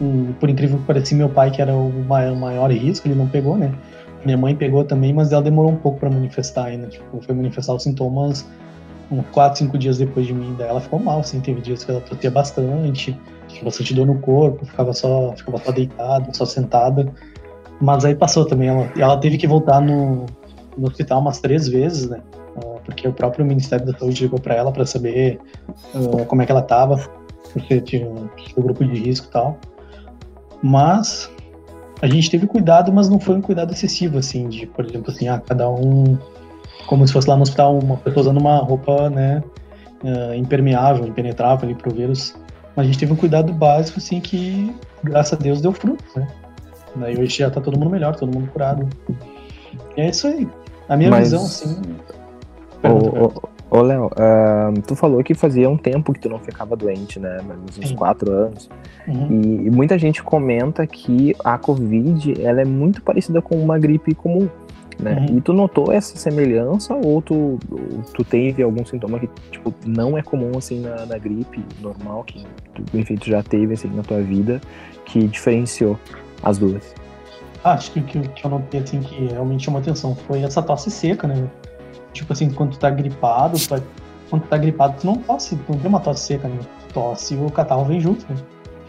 E, 0.00 0.32
por 0.40 0.48
incrível 0.48 0.78
que 0.78 0.84
pareça, 0.84 1.14
meu 1.14 1.28
pai, 1.28 1.50
que 1.50 1.60
era 1.60 1.74
o 1.74 1.90
maior, 2.04 2.70
risco, 2.70 3.06
ele 3.06 3.14
não 3.14 3.28
pegou, 3.28 3.56
né? 3.56 3.72
Minha 4.24 4.36
mãe 4.36 4.54
pegou 4.54 4.84
também, 4.84 5.12
mas 5.12 5.32
ela 5.32 5.42
demorou 5.42 5.70
um 5.70 5.76
pouco 5.76 6.00
para 6.00 6.10
manifestar 6.10 6.66
ainda. 6.66 6.88
Tipo, 6.88 7.20
foi 7.20 7.34
manifestar 7.34 7.74
os 7.74 7.82
sintomas 7.82 8.46
uns 9.10 9.24
4, 9.32 9.58
5 9.58 9.78
dias 9.78 9.98
depois 9.98 10.26
de 10.26 10.34
mim. 10.34 10.54
Daí 10.58 10.68
ela 10.68 10.80
ficou 10.80 10.98
mal, 10.98 11.20
assim, 11.20 11.40
teve 11.40 11.60
dias 11.60 11.84
que 11.84 11.90
ela 11.90 12.00
tossia 12.00 12.30
bastante, 12.30 13.18
tinha 13.48 13.64
bastante 13.64 13.94
dor 13.94 14.06
no 14.06 14.18
corpo, 14.18 14.64
ficava 14.66 14.92
só, 14.92 15.32
ficava 15.36 15.58
só 15.58 15.72
deitada, 15.72 16.32
só 16.32 16.44
sentada. 16.44 17.12
Mas 17.80 18.04
aí 18.04 18.14
passou 18.14 18.44
também, 18.44 18.68
ela, 18.68 18.90
ela 18.96 19.16
teve 19.18 19.36
que 19.36 19.46
voltar 19.46 19.80
no, 19.80 20.26
no 20.76 20.86
hospital 20.86 21.20
umas 21.20 21.40
três 21.40 21.68
vezes, 21.68 22.08
né? 22.08 22.20
Porque 22.86 23.06
o 23.06 23.12
próprio 23.12 23.44
Ministério 23.44 23.84
da 23.84 23.98
Saúde 23.98 24.22
ligou 24.22 24.40
para 24.40 24.54
ela 24.54 24.72
para 24.72 24.86
saber 24.86 25.38
uh, 25.92 26.24
como 26.24 26.40
é 26.40 26.46
que 26.46 26.52
ela 26.52 26.62
tava, 26.62 26.98
porque 27.52 27.80
tinha 27.80 28.08
um 28.08 28.28
grupo 28.56 28.84
de 28.84 28.98
risco 28.98 29.26
e 29.26 29.30
tal. 29.30 29.58
Mas 30.62 31.30
a 32.00 32.06
gente 32.06 32.30
teve 32.30 32.46
cuidado, 32.46 32.92
mas 32.92 33.08
não 33.08 33.18
foi 33.18 33.34
um 33.34 33.40
cuidado 33.40 33.72
excessivo, 33.72 34.18
assim, 34.18 34.48
de, 34.48 34.66
por 34.66 34.84
exemplo, 34.84 35.10
assim, 35.10 35.28
ah, 35.28 35.42
cada 35.44 35.68
um, 35.68 36.16
como 36.86 37.06
se 37.06 37.12
fosse 37.12 37.28
lá 37.28 37.36
no 37.36 37.42
hospital, 37.42 37.78
uma 37.78 37.96
pessoa 37.96 38.22
usando 38.22 38.38
uma 38.38 38.58
roupa, 38.58 39.10
né, 39.10 39.42
uh, 40.04 40.34
impermeável, 40.34 41.06
impenetrável 41.06 41.68
ali 41.68 41.74
pro 41.74 41.92
vírus. 41.92 42.34
Mas 42.74 42.84
a 42.84 42.86
gente 42.86 42.98
teve 42.98 43.12
um 43.12 43.16
cuidado 43.16 43.52
básico, 43.52 43.98
assim, 43.98 44.20
que, 44.20 44.74
graças 45.02 45.32
a 45.32 45.42
Deus, 45.42 45.60
deu 45.60 45.72
fruto, 45.72 46.04
né. 46.14 46.28
Daí 46.96 47.18
hoje 47.18 47.38
já 47.38 47.50
tá 47.50 47.60
todo 47.60 47.78
mundo 47.78 47.90
melhor, 47.90 48.14
todo 48.16 48.32
mundo 48.32 48.50
curado. 48.50 48.88
E 49.96 50.00
é 50.00 50.08
isso 50.08 50.26
aí. 50.26 50.48
A 50.88 50.96
minha 50.96 51.10
Mas- 51.10 51.30
visão, 51.30 51.44
assim... 51.44 51.82
Ô, 52.82 53.24
ô, 53.24 53.78
ô 53.78 53.82
Léo, 53.82 54.10
ah, 54.16 54.72
tu 54.86 54.94
falou 54.94 55.22
que 55.22 55.34
fazia 55.34 55.68
um 55.68 55.76
tempo 55.76 56.12
que 56.12 56.20
tu 56.20 56.28
não 56.28 56.38
ficava 56.38 56.76
doente, 56.76 57.18
né? 57.18 57.38
Menos 57.42 57.78
uns 57.78 57.88
Sim. 57.88 57.96
quatro 57.96 58.30
anos. 58.30 58.68
Uhum. 59.06 59.42
E, 59.42 59.66
e 59.66 59.70
muita 59.70 59.98
gente 59.98 60.22
comenta 60.22 60.86
que 60.86 61.34
a 61.44 61.58
Covid 61.58 62.42
ela 62.42 62.60
é 62.60 62.64
muito 62.64 63.02
parecida 63.02 63.40
com 63.40 63.56
uma 63.56 63.78
gripe 63.78 64.14
comum. 64.14 64.48
Né? 64.98 65.26
Uhum. 65.28 65.36
E 65.36 65.40
tu 65.42 65.52
notou 65.52 65.92
essa 65.92 66.16
semelhança 66.16 66.94
ou 66.94 67.20
tu, 67.20 67.58
tu 68.14 68.24
teve 68.24 68.62
algum 68.62 68.84
sintoma 68.84 69.18
que 69.20 69.28
tipo, 69.50 69.74
não 69.84 70.16
é 70.16 70.22
comum 70.22 70.52
assim 70.56 70.80
na, 70.80 71.04
na 71.04 71.18
gripe 71.18 71.62
normal, 71.82 72.24
que 72.24 72.46
tu, 72.74 72.82
enfim, 72.96 73.16
tu 73.16 73.28
já 73.28 73.42
teve 73.42 73.74
assim, 73.74 73.88
na 73.88 74.02
tua 74.02 74.22
vida, 74.22 74.58
que 75.04 75.28
diferenciou 75.28 75.98
as 76.42 76.56
duas? 76.56 76.94
Ah, 77.62 77.72
acho 77.72 77.90
que 77.92 78.00
o 78.00 78.04
que, 78.04 78.20
que 78.20 78.44
eu 78.44 78.50
notei, 78.50 78.80
assim, 78.80 79.00
que 79.00 79.26
realmente 79.26 79.64
chamou 79.64 79.80
atenção 79.80 80.14
foi 80.14 80.42
essa 80.42 80.62
tosse 80.62 80.90
seca, 80.90 81.26
né? 81.26 81.46
Tipo 82.16 82.32
assim, 82.32 82.50
quando 82.50 82.76
tá 82.76 82.90
gripado, 82.90 83.58
tu 83.58 83.68
vai 83.68 83.82
quando 84.28 84.42
tá 84.48 84.56
gripado, 84.56 84.96
tu 85.00 85.06
não 85.06 85.16
tosse, 85.16 85.56
tu 85.56 85.72
não 85.72 85.78
tem 85.78 85.88
uma 85.88 86.00
tosse 86.00 86.26
seca, 86.26 86.48
né? 86.48 86.58
Tu 86.88 86.94
tosse 86.94 87.34
e 87.34 87.36
o 87.36 87.50
catarro 87.50 87.84
vem 87.84 88.00
junto, 88.00 88.26
né? 88.28 88.36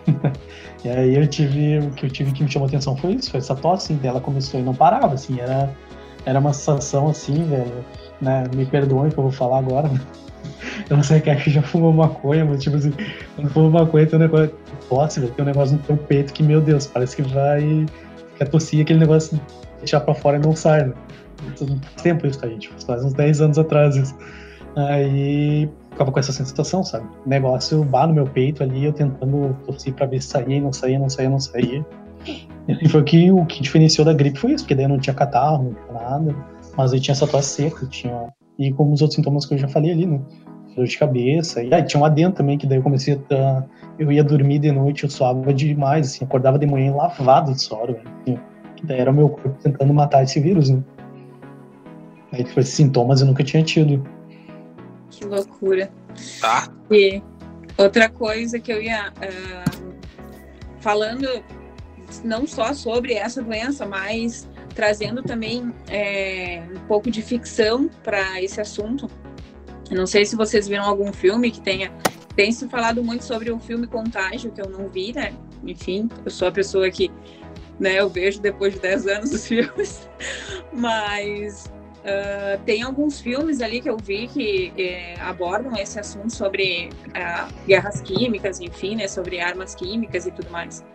e 0.83 0.89
aí 0.89 1.15
eu 1.15 1.27
tive, 1.27 1.79
o 1.79 1.91
que 1.91 2.05
eu 2.05 2.09
tive 2.09 2.31
que 2.31 2.43
me 2.43 2.49
chamou 2.49 2.67
atenção 2.67 2.95
foi 2.95 3.13
isso, 3.13 3.29
foi 3.29 3.39
essa 3.39 3.55
tosse, 3.55 3.93
assim, 3.93 4.07
ela 4.07 4.21
começou 4.21 4.59
e 4.59 4.63
não 4.63 4.73
parava, 4.73 5.13
assim, 5.13 5.39
era, 5.39 5.69
era 6.25 6.39
uma 6.39 6.53
sensação 6.53 7.09
assim, 7.09 7.43
velho, 7.43 7.85
né? 8.21 8.45
Me 8.55 8.65
perdoem 8.65 9.11
que 9.11 9.17
eu 9.17 9.23
vou 9.23 9.31
falar 9.31 9.59
agora, 9.59 9.91
eu 10.89 10.95
não 10.95 11.03
sei 11.03 11.19
que 11.19 11.29
acho 11.29 11.43
que 11.43 11.51
já 11.51 11.61
fumou 11.61 11.93
maconha, 11.93 12.45
mas 12.45 12.63
tipo 12.63 12.77
assim, 12.77 12.93
quando 13.35 13.49
fuma 13.49 13.81
maconha 13.81 14.07
tem 14.07 14.17
um 14.17 14.21
negócio, 14.21 14.55
tosse, 14.89 15.19
velho, 15.19 15.33
tem 15.33 15.43
um 15.43 15.47
negócio 15.47 15.75
no 15.75 15.83
teu 15.83 15.97
peito 15.97 16.33
que, 16.33 16.41
meu 16.41 16.61
Deus, 16.61 16.87
parece 16.87 17.15
que 17.15 17.21
vai, 17.21 17.85
quer 18.37 18.47
tossir 18.47 18.81
aquele 18.81 18.99
negócio, 18.99 19.39
deixar 19.79 19.99
pra 19.99 20.15
fora 20.15 20.37
e 20.37 20.39
não 20.39 20.55
sai, 20.55 20.85
né? 20.85 20.93
Tempo 22.01 22.27
isso, 22.27 22.43
a 22.45 22.49
gente, 22.49 22.69
faz 22.85 23.03
uns 23.03 23.13
10 23.13 23.41
anos 23.41 23.57
atrás 23.59 23.95
isso. 23.95 24.15
Aí 24.75 25.69
ficava 25.91 26.11
com 26.11 26.19
essa 26.19 26.31
sensação, 26.31 26.83
sabe? 26.83 27.07
Negócio 27.25 27.83
bar 27.83 28.07
no 28.07 28.13
meu 28.13 28.25
peito 28.25 28.61
ali, 28.61 28.85
eu 28.85 28.93
tentando 28.93 29.55
tossir 29.65 29.93
pra 29.93 30.05
ver 30.05 30.21
se 30.21 30.29
saía, 30.29 30.61
não 30.61 30.71
saía, 30.71 30.99
não 30.99 31.09
saía, 31.09 31.29
não 31.29 31.39
saía. 31.39 31.85
E 32.67 32.89
foi 32.89 33.03
que 33.03 33.31
o 33.31 33.45
que 33.45 33.61
diferenciou 33.61 34.05
da 34.05 34.13
gripe 34.13 34.37
foi 34.37 34.51
isso, 34.51 34.63
porque 34.63 34.75
daí 34.75 34.87
não 34.87 34.99
tinha 34.99 35.13
catarro, 35.13 35.63
não 35.63 35.73
tinha 35.73 36.09
nada, 36.09 36.35
mas 36.75 36.93
eu 36.93 36.99
tinha 36.99 37.13
essa 37.13 37.25
tosse 37.25 37.63
seca, 37.63 37.85
tinha. 37.87 38.27
E 38.59 38.71
como 38.73 38.93
os 38.93 39.01
outros 39.01 39.15
sintomas 39.15 39.45
que 39.45 39.53
eu 39.53 39.57
já 39.57 39.67
falei 39.67 39.91
ali, 39.91 40.05
né? 40.05 40.19
Dor 40.75 40.85
de 40.85 40.97
cabeça. 40.97 41.63
E 41.63 41.73
aí 41.73 41.81
tinha 41.83 41.99
um 41.99 42.05
adendo 42.05 42.35
também, 42.35 42.57
que 42.57 42.67
daí 42.67 42.77
eu 42.77 42.83
comecei 42.83 43.19
a. 43.31 43.63
Eu 43.97 44.11
ia 44.11 44.23
dormir 44.23 44.59
de 44.59 44.71
noite, 44.71 45.05
eu 45.05 45.09
suava 45.09 45.51
demais, 45.51 46.07
assim, 46.07 46.25
acordava 46.25 46.59
de 46.59 46.67
manhã 46.67 46.93
lavado 46.93 47.51
de 47.51 47.61
soro, 47.61 47.97
assim, 48.21 48.37
que 48.75 48.85
daí 48.85 48.99
era 48.99 49.09
o 49.09 49.13
meu 49.13 49.29
corpo 49.29 49.57
tentando 49.63 49.91
matar 49.91 50.23
esse 50.23 50.39
vírus, 50.39 50.69
né? 50.69 50.83
Aí 52.31 52.45
foi 52.45 52.63
sintomas 52.63 53.21
eu 53.21 53.27
nunca 53.27 53.43
tinha 53.43 53.63
tido. 53.63 54.03
Que 55.09 55.25
loucura. 55.25 55.91
Tá. 56.41 56.67
E 56.91 57.21
outra 57.77 58.09
coisa 58.09 58.59
que 58.59 58.71
eu 58.71 58.81
ia 58.81 59.11
uh, 59.11 59.95
falando 60.79 61.27
não 62.23 62.47
só 62.47 62.73
sobre 62.73 63.13
essa 63.13 63.41
doença, 63.41 63.85
mas 63.85 64.47
trazendo 64.73 65.23
também 65.23 65.73
é, 65.89 66.63
um 66.75 66.87
pouco 66.87 67.09
de 67.09 67.21
ficção 67.21 67.89
para 68.03 68.41
esse 68.41 68.61
assunto. 68.61 69.09
Eu 69.89 69.97
não 69.97 70.07
sei 70.07 70.25
se 70.25 70.35
vocês 70.35 70.67
viram 70.67 70.83
algum 70.83 71.11
filme 71.11 71.49
que 71.49 71.61
tenha. 71.61 71.91
Tem 72.35 72.51
se 72.51 72.67
falado 72.67 73.03
muito 73.03 73.23
sobre 73.23 73.49
o 73.49 73.59
filme 73.59 73.87
Contágio, 73.87 74.51
que 74.51 74.61
eu 74.61 74.69
não 74.69 74.87
vi, 74.87 75.13
né? 75.13 75.33
Enfim, 75.65 76.07
eu 76.23 76.29
sou 76.29 76.47
a 76.47 76.51
pessoa 76.51 76.89
que 76.91 77.11
né, 77.79 77.99
eu 77.99 78.09
vejo 78.09 78.39
depois 78.39 78.73
de 78.73 78.79
10 78.79 79.07
anos 79.07 79.31
os 79.31 79.45
filmes, 79.47 80.07
mas 80.71 81.71
Uh, 82.07 82.57
tem 82.63 82.83
alguns 82.83 83.19
filmes 83.19 83.61
ali 83.61 83.81
que 83.81 83.89
eu 83.89 83.97
vi 83.97 84.29
que 84.29 84.71
eh, 84.77 85.15
abordam 85.19 85.75
esse 85.75 85.99
assunto 85.99 86.31
sobre 86.31 86.87
uh, 87.07 87.53
guerras 87.67 87.99
químicas, 87.99 88.61
enfim, 88.61 88.95
né, 88.95 89.09
sobre 89.09 89.41
armas 89.41 89.75
químicas 89.75 90.25
e 90.25 90.31
tudo 90.31 90.49
mais. 90.49 90.85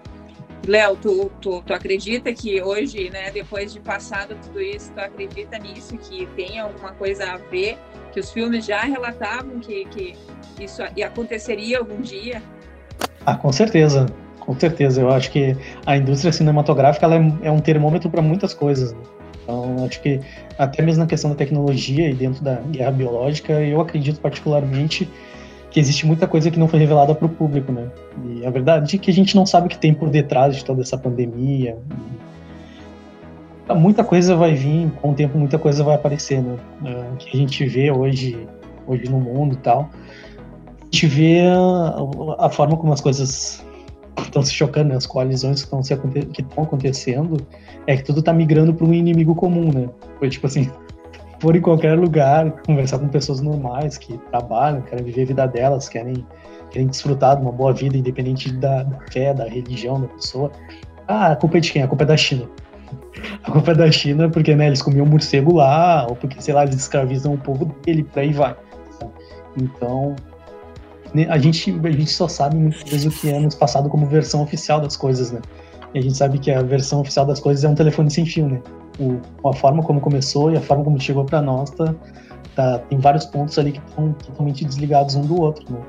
Léo, 0.66 0.96
tu, 0.96 1.30
tu, 1.38 1.62
tu, 1.66 1.74
acredita 1.74 2.32
que 2.32 2.62
hoje, 2.62 3.10
né, 3.10 3.30
depois 3.30 3.74
de 3.74 3.80
passado 3.80 4.34
tudo 4.42 4.58
isso, 4.58 4.90
tu 4.94 5.00
acredita 5.00 5.58
nisso, 5.58 5.98
que 5.98 6.24
tem 6.34 6.58
alguma 6.58 6.92
coisa 6.92 7.30
a 7.30 7.36
ver, 7.36 7.76
que 8.10 8.18
os 8.18 8.30
filmes 8.30 8.64
já 8.64 8.80
relatavam 8.80 9.60
que, 9.60 9.84
que 9.86 10.16
isso 10.58 10.82
aconteceria 10.82 11.78
algum 11.78 12.00
dia? 12.00 12.42
Ah, 13.26 13.36
com 13.36 13.52
certeza, 13.52 14.06
com 14.40 14.58
certeza. 14.58 15.02
Eu 15.02 15.10
acho 15.10 15.30
que 15.30 15.54
a 15.84 15.94
indústria 15.94 16.32
cinematográfica 16.32 17.06
é, 17.06 17.48
é 17.48 17.50
um 17.50 17.60
termômetro 17.60 18.08
para 18.08 18.22
muitas 18.22 18.54
coisas. 18.54 18.94
Né? 18.94 19.02
Então, 19.42 19.84
acho 19.84 20.00
que 20.00 20.20
até 20.62 20.82
mesmo 20.82 21.02
na 21.02 21.06
questão 21.08 21.30
da 21.30 21.36
tecnologia 21.36 22.08
e 22.08 22.14
dentro 22.14 22.42
da 22.42 22.54
guerra 22.54 22.90
biológica, 22.90 23.52
eu 23.52 23.80
acredito 23.80 24.20
particularmente 24.20 25.08
que 25.70 25.80
existe 25.80 26.06
muita 26.06 26.26
coisa 26.26 26.50
que 26.50 26.58
não 26.58 26.68
foi 26.68 26.78
revelada 26.78 27.14
para 27.14 27.26
o 27.26 27.28
público, 27.28 27.72
né? 27.72 27.88
E 28.26 28.44
a 28.44 28.50
verdade 28.50 28.96
é 28.96 28.98
que 28.98 29.10
a 29.10 29.14
gente 29.14 29.34
não 29.34 29.46
sabe 29.46 29.66
o 29.66 29.70
que 29.70 29.78
tem 29.78 29.94
por 29.94 30.10
detrás 30.10 30.54
de 30.54 30.64
toda 30.64 30.82
essa 30.82 30.98
pandemia. 30.98 31.78
Muita 33.74 34.04
coisa 34.04 34.36
vai 34.36 34.54
vir, 34.54 34.90
com 35.00 35.12
o 35.12 35.14
tempo 35.14 35.38
muita 35.38 35.58
coisa 35.58 35.82
vai 35.82 35.94
aparecer, 35.94 36.42
né? 36.42 36.56
O 37.12 37.16
que 37.16 37.34
a 37.34 37.40
gente 37.40 37.64
vê 37.66 37.90
hoje, 37.90 38.46
hoje 38.86 39.10
no 39.10 39.18
mundo 39.18 39.54
e 39.54 39.58
tal. 39.58 39.88
A 40.80 40.84
gente 40.84 41.06
vê 41.06 41.40
a, 41.40 42.46
a 42.46 42.50
forma 42.50 42.76
como 42.76 42.92
as 42.92 43.00
coisas 43.00 43.64
estão 44.18 44.42
se 44.42 44.52
chocando, 44.52 44.90
né? 44.90 44.96
as 44.96 45.06
coalizões 45.06 45.64
que 45.64 45.74
estão 45.74 46.22
que 46.32 46.44
acontecendo, 46.56 47.36
é 47.86 47.96
que 47.96 48.04
tudo 48.04 48.20
está 48.20 48.32
migrando 48.32 48.74
para 48.74 48.86
um 48.86 48.92
inimigo 48.92 49.34
comum, 49.34 49.72
né? 49.72 49.88
Foi 50.18 50.28
tipo 50.28 50.46
assim, 50.46 50.70
for 51.40 51.56
em 51.56 51.60
qualquer 51.60 51.98
lugar, 51.98 52.50
conversar 52.66 52.98
com 52.98 53.08
pessoas 53.08 53.40
normais 53.40 53.98
que 53.98 54.18
trabalham, 54.30 54.82
querem 54.82 55.04
viver 55.04 55.22
a 55.22 55.26
vida 55.26 55.46
delas, 55.46 55.88
querem, 55.88 56.26
querem 56.70 56.86
desfrutar 56.86 57.36
de 57.36 57.42
uma 57.42 57.52
boa 57.52 57.72
vida, 57.72 57.96
independente 57.96 58.52
da, 58.52 58.82
da 58.82 58.98
fé, 59.10 59.32
da 59.32 59.44
religião 59.48 60.00
da 60.00 60.08
pessoa. 60.08 60.50
Ah, 61.08 61.32
a 61.32 61.36
culpa 61.36 61.58
é 61.58 61.60
de 61.60 61.72
quem? 61.72 61.82
A 61.82 61.88
culpa 61.88 62.04
é 62.04 62.06
da 62.06 62.16
China. 62.16 62.48
A 63.42 63.50
culpa 63.50 63.72
é 63.72 63.74
da 63.74 63.90
China 63.90 64.28
porque 64.28 64.54
né, 64.54 64.66
eles 64.66 64.82
comiam 64.82 65.06
morcego 65.06 65.54
lá, 65.54 66.06
ou 66.08 66.14
porque, 66.14 66.40
sei 66.40 66.54
lá, 66.54 66.64
eles 66.64 66.76
escravizam 66.76 67.34
o 67.34 67.38
povo 67.38 67.66
dele, 67.84 68.04
por 68.04 68.20
aí 68.20 68.32
vai. 68.32 68.54
Então, 69.56 70.16
a 71.28 71.38
gente, 71.38 71.70
a 71.84 71.90
gente 71.90 72.10
só 72.10 72.26
sabe 72.26 72.56
muitas 72.56 72.82
vezes 72.88 73.06
o 73.06 73.10
que 73.10 73.30
é 73.30 73.38
nos 73.38 73.54
passado 73.54 73.88
como 73.88 74.06
versão 74.06 74.42
oficial 74.42 74.80
das 74.80 74.96
coisas, 74.96 75.30
né? 75.30 75.40
E 75.94 75.98
a 75.98 76.02
gente 76.02 76.16
sabe 76.16 76.38
que 76.38 76.50
a 76.50 76.62
versão 76.62 77.00
oficial 77.00 77.26
das 77.26 77.38
coisas 77.38 77.64
é 77.64 77.68
um 77.68 77.74
telefone 77.74 78.10
sem 78.10 78.24
fio, 78.24 78.48
né? 78.48 78.62
O, 78.98 79.48
a 79.48 79.52
forma 79.52 79.82
como 79.82 80.00
começou 80.00 80.50
e 80.50 80.56
a 80.56 80.60
forma 80.60 80.84
como 80.84 80.98
chegou 80.98 81.24
para 81.24 81.42
nós 81.42 81.70
tá, 81.70 81.94
tá, 82.54 82.78
tem 82.78 82.98
vários 82.98 83.26
pontos 83.26 83.58
ali 83.58 83.72
que 83.72 83.80
estão 83.86 84.12
totalmente 84.12 84.64
desligados 84.64 85.14
um 85.14 85.22
do 85.22 85.40
outro, 85.40 85.70
né? 85.70 85.80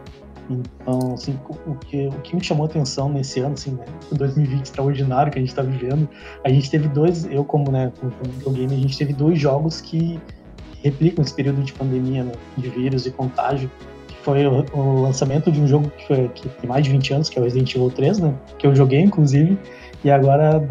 Então, 0.50 1.14
assim, 1.14 1.40
o 1.66 1.76
que, 1.76 2.08
o 2.08 2.20
que 2.22 2.36
me 2.36 2.44
chamou 2.44 2.66
atenção 2.66 3.10
nesse 3.10 3.40
ano, 3.40 3.54
assim, 3.54 3.72
né, 3.72 3.86
2020 4.12 4.66
extraordinário 4.66 5.32
que 5.32 5.40
a 5.40 5.42
gente 5.42 5.52
está 5.52 5.62
vivendo, 5.62 6.08
a 6.44 6.50
gente 6.50 6.70
teve 6.70 6.88
dois, 6.90 7.26
eu 7.26 7.46
como, 7.46 7.72
né, 7.72 7.92
como 7.98 8.12
videogame, 8.34 8.76
a 8.76 8.78
gente 8.78 8.98
teve 8.98 9.14
dois 9.14 9.40
jogos 9.40 9.80
que 9.80 10.20
replicam 10.84 11.24
esse 11.24 11.34
período 11.34 11.64
de 11.64 11.72
pandemia, 11.72 12.26
né, 12.26 12.34
de 12.58 12.70
vírus 12.70 13.06
e 13.06 13.12
contágio, 13.12 13.72
foi 14.24 14.46
o, 14.48 15.02
lançamento 15.02 15.52
de 15.52 15.60
um 15.60 15.68
jogo 15.68 15.92
que, 15.98 16.08
foi, 16.08 16.30
que 16.34 16.48
tem 16.48 16.70
mais 16.70 16.84
de 16.84 16.92
20 16.92 17.14
anos, 17.14 17.30
que 17.30 17.38
é 17.38 17.42
o 17.42 17.44
Resident 17.44 17.76
Evil 17.76 17.92
3, 17.92 18.20
né? 18.20 18.34
Que 18.58 18.66
eu 18.66 18.76
joguei, 18.76 19.02
inclusive. 19.02 19.58
E 20.04 20.10
agora, 20.10 20.62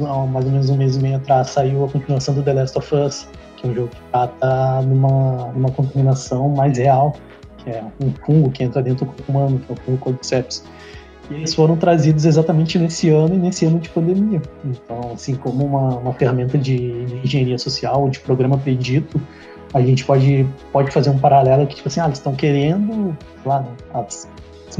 um, 0.00 0.26
mais 0.26 0.44
ou 0.44 0.50
menos 0.50 0.70
um 0.70 0.76
mês 0.76 0.96
e 0.96 1.00
meio 1.00 1.16
atrás, 1.16 1.50
saiu 1.50 1.84
a 1.84 1.88
continuação 1.88 2.34
do 2.34 2.42
The 2.42 2.52
Last 2.52 2.78
of 2.78 2.94
Us, 2.94 3.28
que 3.56 3.66
é 3.66 3.70
um 3.70 3.74
jogo 3.74 3.88
que 3.88 4.00
trata 4.10 4.82
numa, 4.82 5.52
numa 5.52 5.70
contaminação 5.70 6.48
mais 6.48 6.76
real, 6.76 7.14
que 7.58 7.70
é 7.70 7.82
um 8.02 8.12
fungo 8.24 8.50
que 8.50 8.64
entra 8.64 8.82
dentro 8.82 9.06
do 9.06 9.12
corpo 9.12 9.32
humano, 9.32 9.58
que 9.58 9.72
é 9.72 9.74
o 9.74 9.78
fungo 9.78 9.98
Cordyceps. 9.98 10.64
E 11.30 11.34
eles 11.34 11.54
foram 11.54 11.76
trazidos 11.76 12.24
exatamente 12.24 12.78
nesse 12.78 13.10
ano 13.10 13.34
e 13.34 13.38
nesse 13.38 13.66
ano 13.66 13.78
de 13.78 13.88
pandemia. 13.88 14.40
Então, 14.64 15.12
assim, 15.12 15.34
como 15.34 15.64
uma, 15.64 15.98
uma 15.98 16.12
ferramenta 16.12 16.56
de, 16.56 17.04
de 17.04 17.14
engenharia 17.16 17.58
social, 17.58 18.08
de 18.08 18.20
programa 18.20 18.56
predito, 18.56 19.20
a 19.76 19.82
gente 19.82 20.04
pode, 20.04 20.46
pode 20.72 20.90
fazer 20.90 21.10
um 21.10 21.18
paralelo 21.18 21.66
que, 21.66 21.76
tipo 21.76 21.88
assim, 21.88 22.00
ah, 22.00 22.06
eles 22.06 22.18
estão 22.18 22.34
querendo, 22.34 23.16
lá, 23.44 23.60
né, 23.60 23.68
as, 23.92 24.28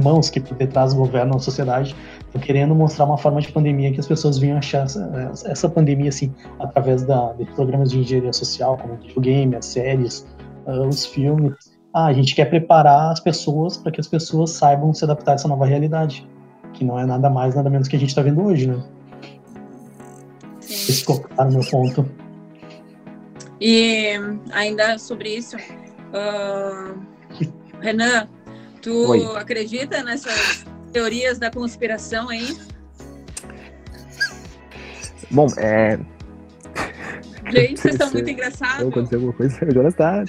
mãos 0.03 0.29
que 0.29 0.41
por 0.41 0.55
detrás 0.57 0.93
governam 0.93 1.37
a 1.37 1.39
sociedade, 1.39 1.97
estão 2.27 2.41
querendo 2.41 2.75
mostrar 2.75 3.07
uma 3.07 3.17
forma 3.17 3.41
de 3.41 3.51
pandemia 3.51 3.93
que 3.93 4.01
as 4.01 4.07
pessoas 4.07 4.37
vinham 4.37 4.59
achar 4.59 4.85
essa, 4.85 5.31
essa 5.47 5.69
pandemia, 5.69 6.11
assim, 6.11 6.35
através 6.59 7.03
da, 7.03 7.33
de 7.33 7.47
programas 7.47 7.91
de 7.91 8.01
engenharia 8.01 8.33
social, 8.33 8.77
como 8.77 8.95
o 8.95 8.97
videogame, 8.97 9.57
as 9.57 9.65
séries, 9.67 10.27
uh, 10.67 10.87
os 10.87 11.07
filmes. 11.07 11.55
Ah, 11.95 12.07
a 12.07 12.13
gente 12.13 12.35
quer 12.35 12.47
preparar 12.47 13.13
as 13.13 13.21
pessoas 13.21 13.79
para 13.79 13.91
que 13.91 14.01
as 14.01 14.07
pessoas 14.07 14.51
saibam 14.51 14.93
se 14.93 15.05
adaptar 15.05 15.33
a 15.33 15.35
essa 15.37 15.49
nova 15.49 15.65
realidade, 15.65 16.29
que 16.75 16.85
não 16.85 16.99
é 16.99 17.07
nada 17.07 17.31
mais, 17.31 17.55
nada 17.55 17.71
menos 17.71 17.89
que 17.89 17.97
a 17.97 17.99
gente 17.99 18.11
está 18.11 18.21
vendo 18.21 18.43
hoje, 18.43 18.67
né? 18.67 18.83
Esse 20.61 21.05
colocaram 21.05 21.53
meu 21.53 21.65
ponto. 21.71 22.07
E 23.61 24.13
ainda 24.53 24.99
sobre 24.99 25.37
isso, 25.37 25.57
uh, 25.57 27.01
Renan, 27.81 28.29
tu 28.83 29.11
Oi. 29.11 29.37
acredita 29.37 30.03
nessas 30.03 30.67
teorias 30.93 31.39
da 31.39 31.51
conspiração 31.51 32.29
aí? 32.29 32.57
Bom, 35.31 35.47
é. 35.57 35.99
Gente, 37.51 37.81
vocês 37.81 37.95
estão 37.95 38.11
muito 38.13 38.31
engraçados. 38.31 38.89
Aconteceu 38.89 39.19
alguma 39.19 39.33
coisa, 39.33 39.65
o 39.65 39.73
Jonas 39.73 39.95
tá. 39.95 40.25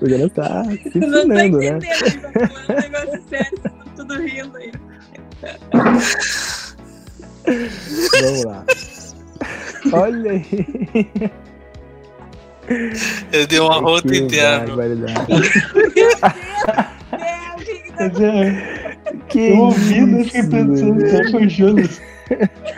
O 0.00 0.08
Jonas 0.08 0.32
tá 0.32 0.64
se 0.92 0.98
Não 0.98 1.22
tô 1.22 1.28
né? 1.28 1.46
entendendo, 1.46 1.82
né? 1.82 1.88
tá 2.32 2.48
falando 2.48 2.70
um 2.70 2.80
negócio 2.80 3.22
sério, 3.28 3.58
tudo 3.96 4.14
rindo 4.20 4.56
aí. 4.56 4.72
Vamos 8.20 8.44
lá. 8.44 8.64
Olha 9.92 10.30
aí. 10.32 10.44
Eu 13.32 13.46
dei 13.46 13.60
uma 13.60 13.80
rota 13.80 14.16
inteira. 14.16 14.64
que 19.28 19.38
eu 19.38 19.58
ouvi, 19.58 19.98
eu 19.98 20.24
fiquei 20.24 20.42
pensando 20.42 21.04
que 21.04 21.30
foi 21.30 21.46
o 21.46 21.48
Jonas. 21.48 22.00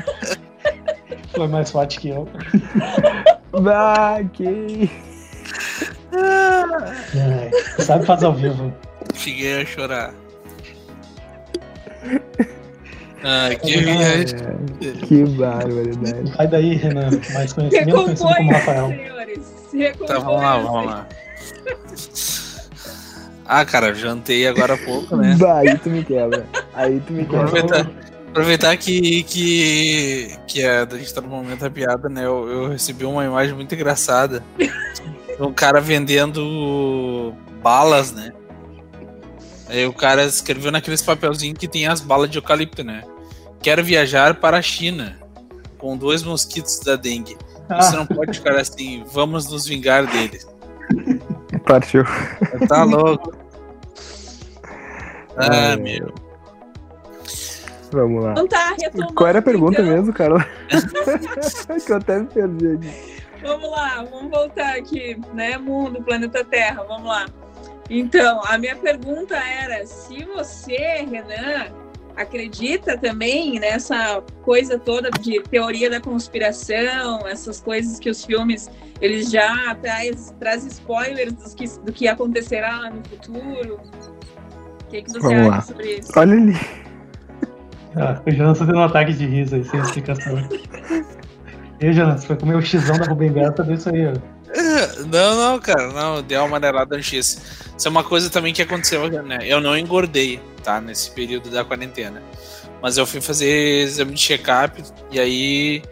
Foi 1.34 1.48
mais 1.48 1.70
forte 1.70 2.00
que 2.00 2.08
eu. 2.08 2.26
Bah, 3.52 4.20
que. 4.32 4.90
É, 6.14 7.82
sabe 7.82 8.06
fazer 8.06 8.24
ao 8.24 8.34
vivo. 8.34 8.72
Cheguei 9.14 9.60
a 9.60 9.66
chorar. 9.66 10.14
Ah, 13.28 13.48
que 13.56 13.74
É. 13.74 15.06
Que 15.06 15.24
barbaridade. 15.24 16.30
Vai 16.36 16.46
daí, 16.46 16.74
Renan. 16.76 17.10
Mais 17.32 17.52
conhecimento, 17.52 18.04
conhecido 18.04 18.28
como 18.28 18.52
Rafael. 18.52 18.88
senhores. 18.88 19.55
Recompõe. 19.76 20.06
Tá, 20.06 20.18
vamos 20.18 20.42
lá, 20.42 20.58
vamos 20.58 20.86
lá. 20.86 21.08
Ah, 23.48 23.64
cara, 23.64 23.94
jantei 23.94 24.46
agora 24.46 24.74
há 24.74 24.78
pouco, 24.78 25.16
né? 25.16 25.36
Bah, 25.38 25.58
aí 25.58 25.78
tu 25.78 25.88
me 25.88 26.04
quebra. 26.04 26.46
Aí 26.74 27.00
tu 27.00 27.12
me 27.12 27.24
quebra. 27.24 27.42
Aproveitar, 27.42 27.90
aproveitar 28.28 28.76
que, 28.76 29.22
que, 29.22 30.36
que 30.48 30.64
a, 30.64 30.82
a 30.82 30.98
gente 30.98 31.14
tá 31.14 31.20
no 31.20 31.28
momento 31.28 31.60
da 31.60 31.70
piada, 31.70 32.08
né? 32.08 32.24
Eu, 32.26 32.48
eu 32.48 32.68
recebi 32.68 33.04
uma 33.04 33.24
imagem 33.24 33.54
muito 33.54 33.74
engraçada. 33.74 34.42
Um 35.38 35.52
cara 35.52 35.80
vendendo 35.80 37.34
balas, 37.62 38.10
né? 38.12 38.32
Aí 39.68 39.86
o 39.86 39.92
cara 39.92 40.24
escreveu 40.24 40.72
naqueles 40.72 41.02
papelzinhos 41.02 41.58
que 41.58 41.68
tem 41.68 41.86
as 41.86 42.00
balas 42.00 42.30
de 42.30 42.38
eucalipto, 42.38 42.82
né? 42.82 43.02
Quero 43.62 43.82
viajar 43.82 44.34
para 44.36 44.58
a 44.58 44.62
China 44.62 45.18
com 45.78 45.96
dois 45.96 46.22
mosquitos 46.22 46.80
da 46.80 46.96
dengue. 46.96 47.36
Você 47.68 47.96
Ah, 47.96 47.98
não 47.98 48.06
pode 48.06 48.38
ficar 48.38 48.56
assim, 48.56 49.04
vamos 49.12 49.50
nos 49.50 49.66
vingar 49.66 50.06
deles. 50.06 50.46
Partiu. 51.66 52.04
Tá 52.68 52.84
louco. 52.84 53.34
Ah, 55.36 55.72
É. 55.72 55.76
meu. 55.76 56.12
Vamos 57.92 58.22
lá. 58.24 58.32
Então 58.32 58.48
tá, 58.48 58.74
retomando. 58.80 59.14
Qual 59.14 59.28
era 59.28 59.38
a 59.38 59.42
pergunta 59.42 59.80
então. 59.80 59.94
mesmo, 59.94 60.12
Carol? 60.12 60.40
que 61.86 61.92
eu 61.92 61.96
até 61.96 62.18
me 62.18 62.26
perdi 62.26 62.68
aqui. 62.72 63.16
Vamos 63.42 63.70
lá, 63.70 64.04
vamos 64.10 64.30
voltar 64.30 64.76
aqui, 64.76 65.20
né? 65.34 65.56
Mundo, 65.56 66.02
planeta 66.02 66.44
Terra, 66.44 66.82
vamos 66.88 67.06
lá. 67.06 67.26
Então, 67.88 68.40
a 68.46 68.58
minha 68.58 68.74
pergunta 68.74 69.36
era 69.36 69.86
se 69.86 70.24
você, 70.24 71.06
Renan, 71.08 71.66
acredita 72.16 72.96
também 72.96 73.60
nessa 73.60 74.22
coisa 74.42 74.78
toda 74.78 75.10
de 75.10 75.40
teoria 75.42 75.90
da 75.90 76.00
conspiração, 76.00 77.26
essas 77.26 77.60
coisas 77.60 77.98
que 78.00 78.08
os 78.08 78.24
filmes 78.24 78.70
eles 79.00 79.30
já 79.30 79.74
traz, 79.74 80.34
traz 80.40 80.64
spoilers 80.64 81.34
do 81.34 81.54
que, 81.54 81.66
do 81.80 81.92
que 81.92 82.08
acontecerá 82.08 82.78
lá 82.78 82.90
no 82.90 83.02
futuro. 83.08 83.80
O 84.82 84.88
que, 84.88 85.02
que 85.02 85.10
você 85.10 85.20
Vamos 85.20 85.38
acha 85.40 85.48
lá. 85.48 85.60
sobre 85.60 85.98
isso? 85.98 86.12
Olha 86.16 86.32
ali. 86.32 86.56
ah, 87.96 88.22
o 88.26 88.30
Jonas 88.30 88.58
tá 88.58 88.66
tendo 88.66 88.78
um 88.78 88.84
ataque 88.84 89.12
de 89.12 89.26
riso 89.26 89.56
aí, 89.56 89.64
sem 89.64 89.80
explicação. 89.80 90.36
E 91.78 91.88
aí, 91.88 91.92
Jonas, 91.92 92.24
foi 92.24 92.36
comer 92.36 92.56
o 92.56 92.62
xizão 92.62 92.96
da 92.96 93.04
Rubem 93.04 93.30
Gata 93.30 93.62
disso 93.62 93.90
aí, 93.90 94.06
ó. 94.06 94.35
Não, 95.10 95.36
não, 95.36 95.58
cara, 95.58 95.92
não, 95.92 96.22
deu 96.22 96.44
uma 96.44 96.58
no 96.58 97.02
X. 97.02 97.40
Isso 97.76 97.86
é 97.86 97.90
uma 97.90 98.02
coisa 98.02 98.30
também 98.30 98.54
que 98.54 98.62
aconteceu, 98.62 99.08
né? 99.22 99.38
Eu 99.42 99.60
não 99.60 99.76
engordei, 99.76 100.40
tá? 100.64 100.80
Nesse 100.80 101.10
período 101.10 101.50
da 101.50 101.64
quarentena. 101.64 102.22
Mas 102.80 102.96
eu 102.96 103.06
fui 103.06 103.20
fazer 103.20 103.82
exame 103.82 104.14
de 104.14 104.20
check-up 104.20 104.82
e 105.10 105.20
aí 105.20 105.82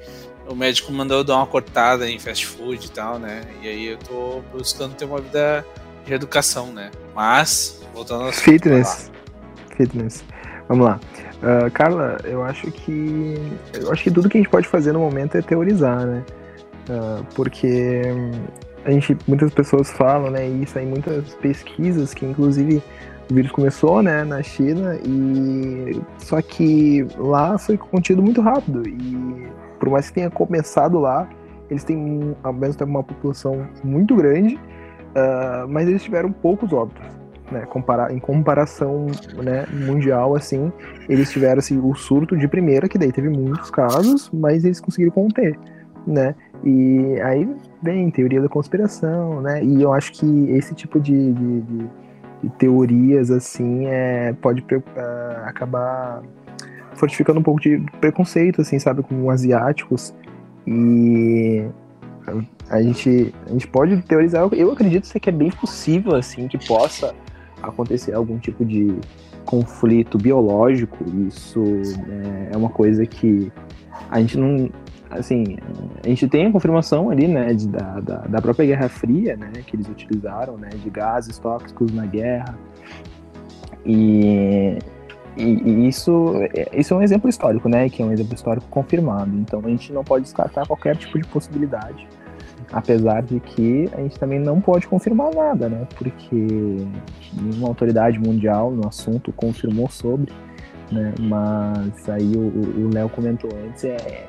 o 0.49 0.55
médico 0.55 0.93
mandou 0.93 1.19
eu 1.19 1.25
dar 1.25 1.37
uma 1.37 1.47
cortada 1.47 2.09
em 2.09 2.19
fast 2.19 2.47
food 2.47 2.87
e 2.87 2.91
tal, 2.91 3.19
né? 3.19 3.43
E 3.63 3.69
aí 3.69 3.87
eu 3.87 3.99
tô 3.99 4.43
buscando 4.53 4.95
ter 4.95 5.05
uma 5.05 5.21
vida 5.21 5.65
de 6.07 6.15
educação, 6.15 6.73
né? 6.73 6.91
Mas, 7.15 7.83
voltando 7.93 8.23
ao 8.23 8.29
assunto, 8.29 8.45
Fitness. 8.45 9.11
Fitness. 9.77 10.25
Vamos 10.69 10.87
lá. 10.87 11.01
Ah, 11.43 11.71
Carla, 11.71 12.19
eu 12.25 12.43
acho 12.43 12.71
que. 12.71 13.37
Eu 13.75 13.93
acho 13.93 14.03
que 14.03 14.11
tudo 14.11 14.29
que 14.29 14.39
a 14.39 14.41
gente 14.41 14.51
pode 14.51 14.67
fazer 14.67 14.93
no 14.93 15.01
momento 15.01 15.37
é 15.37 15.43
teorizar, 15.43 16.07
né? 16.07 16.25
Ah, 16.89 17.23
porque 17.35 18.03
hum, 18.07 18.33
a 18.85 18.91
gente, 18.91 19.17
muitas 19.27 19.53
pessoas 19.53 19.91
falam, 19.91 20.31
né? 20.31 20.47
E 20.47 20.67
saem 20.67 20.87
muitas 20.87 21.35
pesquisas 21.35 22.15
que 22.15 22.25
inclusive 22.25 22.83
o 23.31 23.35
vírus 23.35 23.51
começou, 23.51 24.03
né, 24.03 24.23
na 24.23 24.43
China, 24.43 24.99
e 25.03 25.99
só 26.19 26.43
que 26.43 27.07
lá 27.17 27.57
foi 27.57 27.79
contido 27.79 28.23
muito 28.23 28.43
rápido. 28.43 28.87
E 28.87 29.49
por 29.81 29.89
mais 29.89 30.09
que 30.09 30.15
tenha 30.15 30.31
começado 30.31 30.99
lá, 30.99 31.29
eles 31.71 31.85
têm 31.85 32.37
ao 32.43 32.53
mesmo 32.53 32.75
tempo 32.75 32.91
uma 32.91 33.03
população 33.03 33.67
muito 33.83 34.15
grande, 34.15 34.61
ah, 35.15 35.65
mas 35.69 35.89
eles 35.89 36.03
tiveram 36.03 36.31
poucos 36.31 36.73
óbitos 36.73 37.15
né, 37.51 37.67
compara 37.67 38.13
em 38.13 38.19
comparação 38.19 39.07
né, 39.43 39.67
mundial, 39.73 40.35
assim, 40.35 40.73
eles 41.09 41.31
tiveram 41.31 41.59
assim, 41.59 41.79
o 41.79 41.95
surto 41.95 42.37
de 42.37 42.49
primeira, 42.49 42.89
que 42.89 42.99
daí 42.99 43.13
teve 43.13 43.29
muitos 43.29 43.71
casos, 43.71 44.31
mas 44.33 44.65
eles 44.65 44.81
conseguiram 44.81 45.13
conter, 45.13 45.59
né? 46.07 46.35
E 46.65 47.21
aí 47.21 47.49
vem 47.83 48.11
teoria 48.11 48.41
da 48.41 48.49
conspiração, 48.49 49.41
né? 49.43 49.63
E 49.63 49.83
eu 49.83 49.93
acho 49.93 50.13
que 50.13 50.27
esse 50.51 50.75
tipo 50.75 50.99
de, 50.99 51.33
de, 51.33 51.61
de- 51.61 51.89
de 52.43 52.49
teorias, 52.59 53.31
assim, 53.31 53.87
é, 53.87 54.33
pode 54.35 54.65
ah, 54.97 55.45
acabar 55.47 56.23
fortificando 56.95 57.41
um 57.41 57.43
pouco 57.43 57.61
de 57.61 57.79
preconceito, 58.01 58.61
assim, 58.61 58.79
sabe, 58.79 59.03
com 59.03 59.31
asiáticos. 59.31 60.15
E 60.67 61.65
a 62.71 62.83
gente, 62.83 63.35
a 63.47 63.51
gente 63.51 63.67
pode 63.69 64.01
teorizar, 64.03 64.43
eu- 64.53 64.53
acredito 64.73 65.11
que 65.21 65.29
é 65.29 65.33
bem 65.33 65.51
possível, 65.51 66.15
assim, 66.15 66.49
que 66.49 66.59
possa 66.67 67.15
acontecer 67.63 68.13
algum 68.15 68.39
tipo 68.39 68.65
de 68.65 68.95
conflito 69.45 70.17
biológico, 70.19 71.05
isso 71.29 71.61
né, 72.07 72.49
é 72.53 72.57
uma 72.57 72.71
coisa 72.71 73.05
que 73.07 73.53
a 74.11 74.21
gente 74.21 74.39
não. 74.39 74.71
Assim, 75.19 75.57
a 76.05 76.09
gente 76.09 76.27
tem 76.29 76.47
a 76.47 76.53
confirmação 76.53 77.09
ali, 77.11 77.27
né, 77.29 77.55
de, 77.55 77.69
da, 77.69 78.01
da, 78.01 78.17
da 78.19 78.43
própria 78.43 78.67
Guerra 78.67 78.89
Fria, 78.89 79.37
né, 79.37 79.51
que 79.67 79.77
eles 79.77 79.89
utilizaram, 79.89 80.57
né, 80.57 80.69
de 80.71 80.91
gases 80.91 81.39
tóxicos 81.39 81.93
na 81.93 82.05
guerra. 82.07 82.57
E, 83.87 84.79
e, 85.37 85.45
e 85.45 85.89
isso, 85.89 86.35
é- 86.55 86.69
isso 86.79 86.95
é 86.95 86.97
um 86.97 87.03
exemplo 87.03 87.29
histórico, 87.29 87.69
né, 87.69 87.89
que 87.89 88.03
é 88.03 88.05
um 88.05 88.13
exemplo 88.13 88.35
histórico 88.35 88.67
confirmado. 88.69 89.31
Então 89.37 89.61
a 89.65 89.69
gente 89.69 89.93
não 89.93 90.03
pode 90.05 90.25
descartar 90.25 90.67
qualquer 90.67 90.97
tipo 90.97 91.19
de 91.19 91.27
possibilidade. 91.29 92.07
Apesar 92.73 93.23
de 93.23 93.39
que 93.41 93.89
a 93.93 94.01
gente 94.01 94.19
também 94.19 94.41
não 94.41 94.61
pode 94.61 94.89
confirmar 94.89 95.33
nada, 95.35 95.69
né? 95.69 95.87
Porque 95.97 96.35
nenhuma 97.41 97.69
autoridade 97.69 98.19
mundial 98.19 98.71
no 98.71 98.89
assunto 98.89 99.31
confirmou 99.33 99.89
sobre, 99.91 100.33
né? 100.91 101.13
Mas 101.21 102.09
aí 102.09 102.33
o- 102.35 102.91
Léo 102.93 103.09
comentou 103.11 103.51
antes, 103.67 103.85
é, 103.85 104.27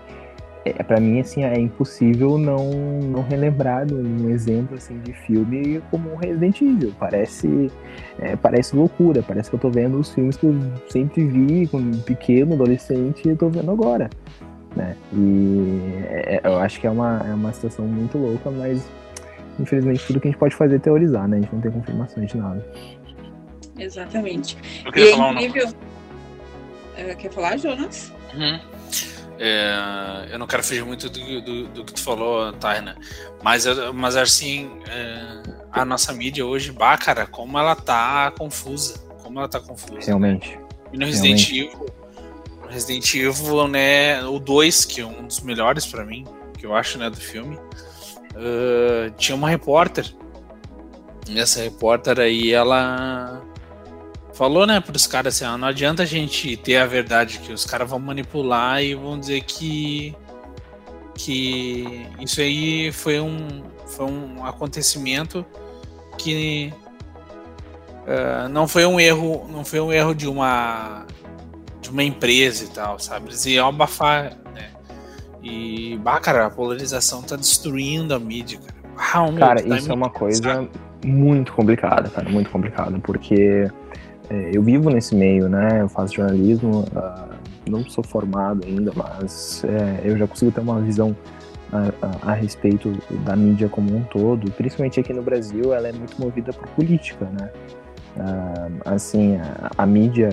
é 0.65 0.83
para 0.83 0.99
mim 0.99 1.19
assim 1.19 1.43
é 1.43 1.59
impossível 1.59 2.37
não 2.37 2.71
não 3.01 3.21
relembrar 3.21 3.85
de 3.85 3.93
um 3.93 4.29
exemplo 4.29 4.75
assim 4.77 4.97
de 4.99 5.13
filme 5.13 5.81
como 5.91 6.15
Resident 6.15 6.59
Evil. 6.61 6.93
Parece 6.99 7.71
é, 8.19 8.35
parece 8.35 8.75
loucura, 8.75 9.21
parece 9.21 9.49
que 9.49 9.55
eu 9.55 9.59
tô 9.59 9.69
vendo 9.69 9.99
os 9.99 10.11
filmes 10.13 10.35
que 10.37 10.45
eu 10.45 10.55
sempre 10.89 11.23
vi 11.25 11.67
quando 11.67 12.01
pequeno, 12.03 12.53
adolescente, 12.55 13.25
e 13.25 13.29
eu 13.29 13.37
tô 13.37 13.47
vendo 13.49 13.69
agora. 13.71 14.09
Né? 14.75 14.95
E 15.13 15.79
é- 16.09 16.41
eu 16.43 16.57
acho 16.57 16.81
que 16.81 16.87
é 16.87 16.89
uma, 16.89 17.21
é 17.25 17.33
uma 17.33 17.53
situação 17.53 17.85
muito 17.85 18.17
louca, 18.17 18.49
mas 18.51 18.85
infelizmente 19.59 20.05
tudo 20.05 20.19
que 20.19 20.27
a 20.27 20.31
gente 20.31 20.39
pode 20.39 20.55
fazer 20.55 20.75
é 20.75 20.79
teorizar, 20.79 21.27
né? 21.27 21.37
A 21.37 21.41
gente 21.41 21.53
não 21.53 21.61
tem 21.61 21.71
confirmações 21.71 22.29
de 22.29 22.37
nada. 22.37 22.65
Exatamente. 23.77 24.57
Eu 24.83 24.89
E 24.89 24.93
queria 24.93 25.09
é 25.09 25.11
falar 25.15 25.29
um 25.29 25.33
nome. 25.33 25.47
incrível. 25.47 25.73
Eh, 26.97 27.15
quer 27.15 27.31
falar, 27.31 27.57
Jonas? 27.57 28.11
Uhum. 28.33 28.59
É, 29.37 30.29
eu 30.31 30.39
não 30.39 30.47
quero 30.47 30.63
fugir 30.63 30.85
muito 30.85 31.09
do, 31.09 31.41
do, 31.41 31.67
do 31.67 31.85
que 31.85 31.93
tu 31.93 32.01
falou, 32.01 32.53
Taina, 32.53 32.97
mas, 33.43 33.65
mas 33.93 34.15
assim, 34.15 34.79
é, 34.87 35.43
a 35.71 35.83
nossa 35.83 36.13
mídia 36.13 36.45
hoje, 36.45 36.71
bah, 36.71 36.97
cara, 36.97 37.25
como 37.25 37.59
ela 37.59 37.75
tá 37.75 38.31
confusa. 38.37 38.99
Como 39.21 39.39
ela 39.39 39.49
tá 39.49 39.59
confusa. 39.59 39.99
Realmente. 40.05 40.57
E 40.93 40.97
no 40.97 41.05
Resident 41.05 41.49
Evil, 41.49 41.85
no 42.61 42.67
Resident 42.69 43.13
Evil, 43.13 43.67
né, 43.67 44.23
o 44.23 44.39
2, 44.39 44.85
que 44.85 45.01
é 45.01 45.05
um 45.05 45.27
dos 45.27 45.41
melhores 45.41 45.85
pra 45.85 46.05
mim, 46.05 46.25
que 46.57 46.65
eu 46.65 46.73
acho, 46.73 46.97
né, 46.97 47.09
do 47.09 47.17
filme, 47.17 47.59
ah, 48.35 49.11
tinha 49.17 49.35
uma 49.35 49.49
repórter. 49.49 50.05
E 51.27 51.39
essa 51.39 51.61
repórter 51.61 52.19
aí, 52.19 52.53
ela 52.53 53.41
falou, 54.35 54.67
né, 54.67 54.79
pros 54.81 55.07
caras 55.07 55.35
assim, 55.35 55.45
ah, 55.45 55.57
não 55.57 55.67
adianta 55.67 56.03
a 56.03 56.05
gente 56.05 56.57
ter 56.57 56.77
a 56.77 56.85
verdade, 56.85 57.39
que 57.39 57.53
os 57.53 57.65
caras 57.65 57.89
vão 57.89 57.99
manipular 57.99 58.83
e 58.83 58.93
vão 58.93 59.19
dizer 59.19 59.41
que 59.43 60.15
que 61.17 62.05
isso 62.19 62.41
aí 62.41 62.91
foi 62.91 63.21
um 63.21 63.63
foi 63.87 64.05
um 64.05 64.45
acontecimento 64.45 65.45
que 66.17 66.73
ah, 68.05 68.49
não 68.49 68.67
foi 68.67 68.85
um 68.85 68.99
erro 68.99 69.47
não 69.49 69.63
foi 69.63 69.79
um 69.79 69.93
erro 69.93 70.13
de 70.13 70.27
uma 70.27 71.05
de 71.81 71.89
uma 71.89 72.03
empresa 72.03 72.65
e 72.65 72.67
tal 72.67 72.99
sabe? 72.99 73.29
Eles 73.29 73.45
iam 73.45 73.69
abafar 73.69 74.35
né? 74.53 74.71
E 75.41 75.97
bah, 76.03 76.19
cara 76.19 76.47
a 76.47 76.49
polarização 76.49 77.21
tá 77.21 77.37
destruindo 77.37 78.13
a 78.13 78.19
mídia 78.19 78.59
cara, 78.59 78.75
ah, 78.97 79.39
Cara, 79.39 79.77
isso 79.77 79.89
é 79.89 79.93
uma 79.93 80.09
coisa 80.09 80.67
muito 81.05 81.53
complicada, 81.53 82.09
cara, 82.09 82.27
muito 82.29 82.49
complicada, 82.49 82.99
porque 82.99 83.69
é, 84.29 84.51
eu 84.53 84.61
vivo 84.61 84.89
nesse 84.89 85.15
meio, 85.15 85.47
né? 85.47 85.81
Eu 85.81 85.89
faço 85.89 86.15
jornalismo, 86.15 86.85
ah, 86.95 87.29
não 87.69 87.83
sou 87.85 88.03
formado 88.03 88.65
ainda, 88.65 88.91
mas 88.95 89.63
é, 89.65 90.01
eu 90.03 90.17
já 90.17 90.27
consigo 90.27 90.51
ter 90.51 90.61
uma 90.61 90.79
visão 90.79 91.15
a, 91.71 91.91
a, 92.01 92.31
a, 92.31 92.33
respeito 92.33 92.93
da 93.25 93.35
mídia 93.35 93.67
como 93.67 93.95
um 93.95 94.03
todo, 94.03 94.51
principalmente 94.51 94.99
aqui 94.99 95.13
no 95.13 95.21
Brasil, 95.21 95.73
ela 95.73 95.87
é 95.87 95.91
muito 95.91 96.19
movida 96.19 96.53
por 96.53 96.67
política, 96.69 97.25
né? 97.39 97.49
Uh, 98.15 98.81
assim, 98.85 99.35
a, 99.35 99.71
a, 99.77 99.85
mídia 99.85 100.29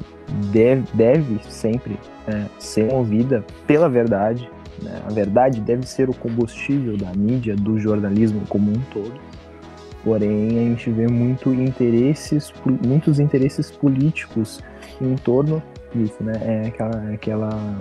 deve, 0.52 0.84
deve 0.94 1.40
sempre 1.48 1.98
é, 2.28 2.44
ser 2.58 2.84
movida 2.92 3.44
pela 3.66 3.88
verdade. 3.88 4.48
Né? 4.80 5.02
A 5.04 5.12
verdade 5.12 5.60
deve 5.60 5.84
ser 5.84 6.08
o 6.08 6.14
combustível 6.14 6.96
da 6.96 7.12
mídia, 7.12 7.56
do 7.56 7.80
jornalismo 7.80 8.42
como 8.48 8.70
um 8.70 8.80
todo. 8.92 9.20
Porém, 10.04 10.58
a 10.58 10.62
gente 10.68 10.90
vê 10.90 11.06
muito 11.06 11.52
interesses, 11.52 12.52
muitos 12.84 13.20
interesses 13.20 13.70
políticos 13.70 14.60
em 15.00 15.14
torno 15.14 15.62
disso, 15.94 16.22
né? 16.22 16.32
É 16.42 16.68
aquela, 16.68 17.12
aquela, 17.12 17.78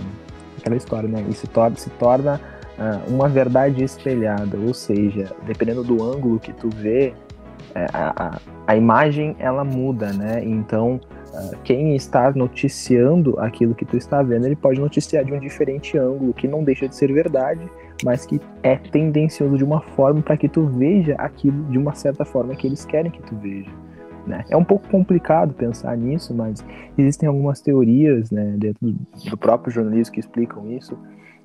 aquela 0.59 0.75
história, 0.75 1.09
né? 1.09 1.25
E 1.27 1.33
se 1.33 1.47
torna, 1.47 1.75
se 1.75 1.89
torna 1.91 2.39
uh, 2.77 3.11
uma 3.11 3.27
verdade 3.27 3.83
espelhada, 3.83 4.57
ou 4.57 4.73
seja, 4.73 5.31
dependendo 5.45 5.83
do 5.83 6.03
ângulo 6.03 6.39
que 6.39 6.53
tu 6.53 6.69
vê, 6.69 7.13
é, 7.73 7.85
a, 7.93 8.39
a, 8.67 8.75
imagem 8.75 9.35
ela 9.39 9.63
muda, 9.63 10.11
né? 10.13 10.43
Então, 10.43 10.99
uh, 11.33 11.57
quem 11.63 11.95
está 11.95 12.31
noticiando 12.31 13.39
aquilo 13.39 13.73
que 13.73 13.85
tu 13.85 13.97
está 13.97 14.21
vendo, 14.21 14.45
ele 14.45 14.55
pode 14.55 14.79
noticiar 14.79 15.23
de 15.23 15.33
um 15.33 15.39
diferente 15.39 15.97
ângulo, 15.97 16.33
que 16.33 16.47
não 16.47 16.63
deixa 16.63 16.87
de 16.87 16.95
ser 16.95 17.11
verdade, 17.11 17.61
mas 18.03 18.25
que 18.25 18.39
é 18.63 18.75
tendencioso 18.75 19.57
de 19.57 19.63
uma 19.63 19.81
forma 19.81 20.21
para 20.21 20.37
que 20.37 20.47
tu 20.47 20.65
veja 20.65 21.15
aquilo 21.15 21.63
de 21.65 21.77
uma 21.77 21.93
certa 21.93 22.25
forma 22.25 22.55
que 22.55 22.67
eles 22.67 22.85
querem 22.85 23.11
que 23.11 23.21
tu 23.23 23.35
veja. 23.35 23.69
Né? 24.25 24.43
É 24.49 24.57
um 24.57 24.63
pouco 24.63 24.87
complicado 24.87 25.53
pensar 25.53 25.97
nisso, 25.97 26.33
mas 26.33 26.63
existem 26.97 27.27
algumas 27.27 27.59
teorias 27.61 28.29
né, 28.29 28.53
dentro 28.57 28.91
do, 29.29 29.37
próprio 29.37 29.73
jornalismo 29.73 30.13
que 30.13 30.19
explicam 30.19 30.69
isso. 30.71 30.97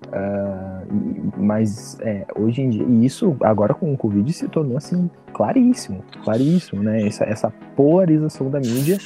Uh, 0.06 1.36
mas 1.36 1.98
é, 2.00 2.26
hoje 2.36 2.62
em 2.62 2.70
dia, 2.70 2.84
e 2.84 3.04
isso 3.04 3.36
agora 3.40 3.74
com 3.74 3.92
o 3.92 3.96
Covid 3.96 4.30
se 4.32 4.46
tornou 4.46 4.76
assim 4.76 5.10
claríssimo, 5.32 6.02
claríssimo, 6.22 6.82
né? 6.82 7.06
Essa, 7.06 7.24
essa 7.24 7.52
polarização 7.74 8.48
da 8.48 8.60
mídia, 8.60 8.98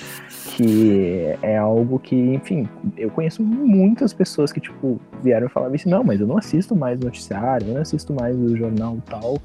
que 0.56 1.34
é 1.42 1.56
algo 1.56 1.98
que, 1.98 2.16
enfim, 2.16 2.68
eu 2.96 3.10
conheço 3.10 3.42
muitas 3.42 4.12
pessoas 4.12 4.52
que, 4.52 4.60
tipo, 4.60 5.00
vieram 5.22 5.46
e 5.46 5.50
falavam 5.50 5.74
assim, 5.74 5.88
não, 5.88 6.04
mas 6.04 6.20
eu 6.20 6.26
não 6.26 6.36
assisto 6.36 6.76
mais 6.76 7.00
noticiário, 7.00 7.68
eu 7.68 7.74
não 7.74 7.82
assisto 7.82 8.12
mais 8.12 8.36
o 8.36 8.56
jornal 8.56 8.98
tal, 9.08 9.38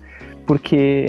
porque 0.46 1.06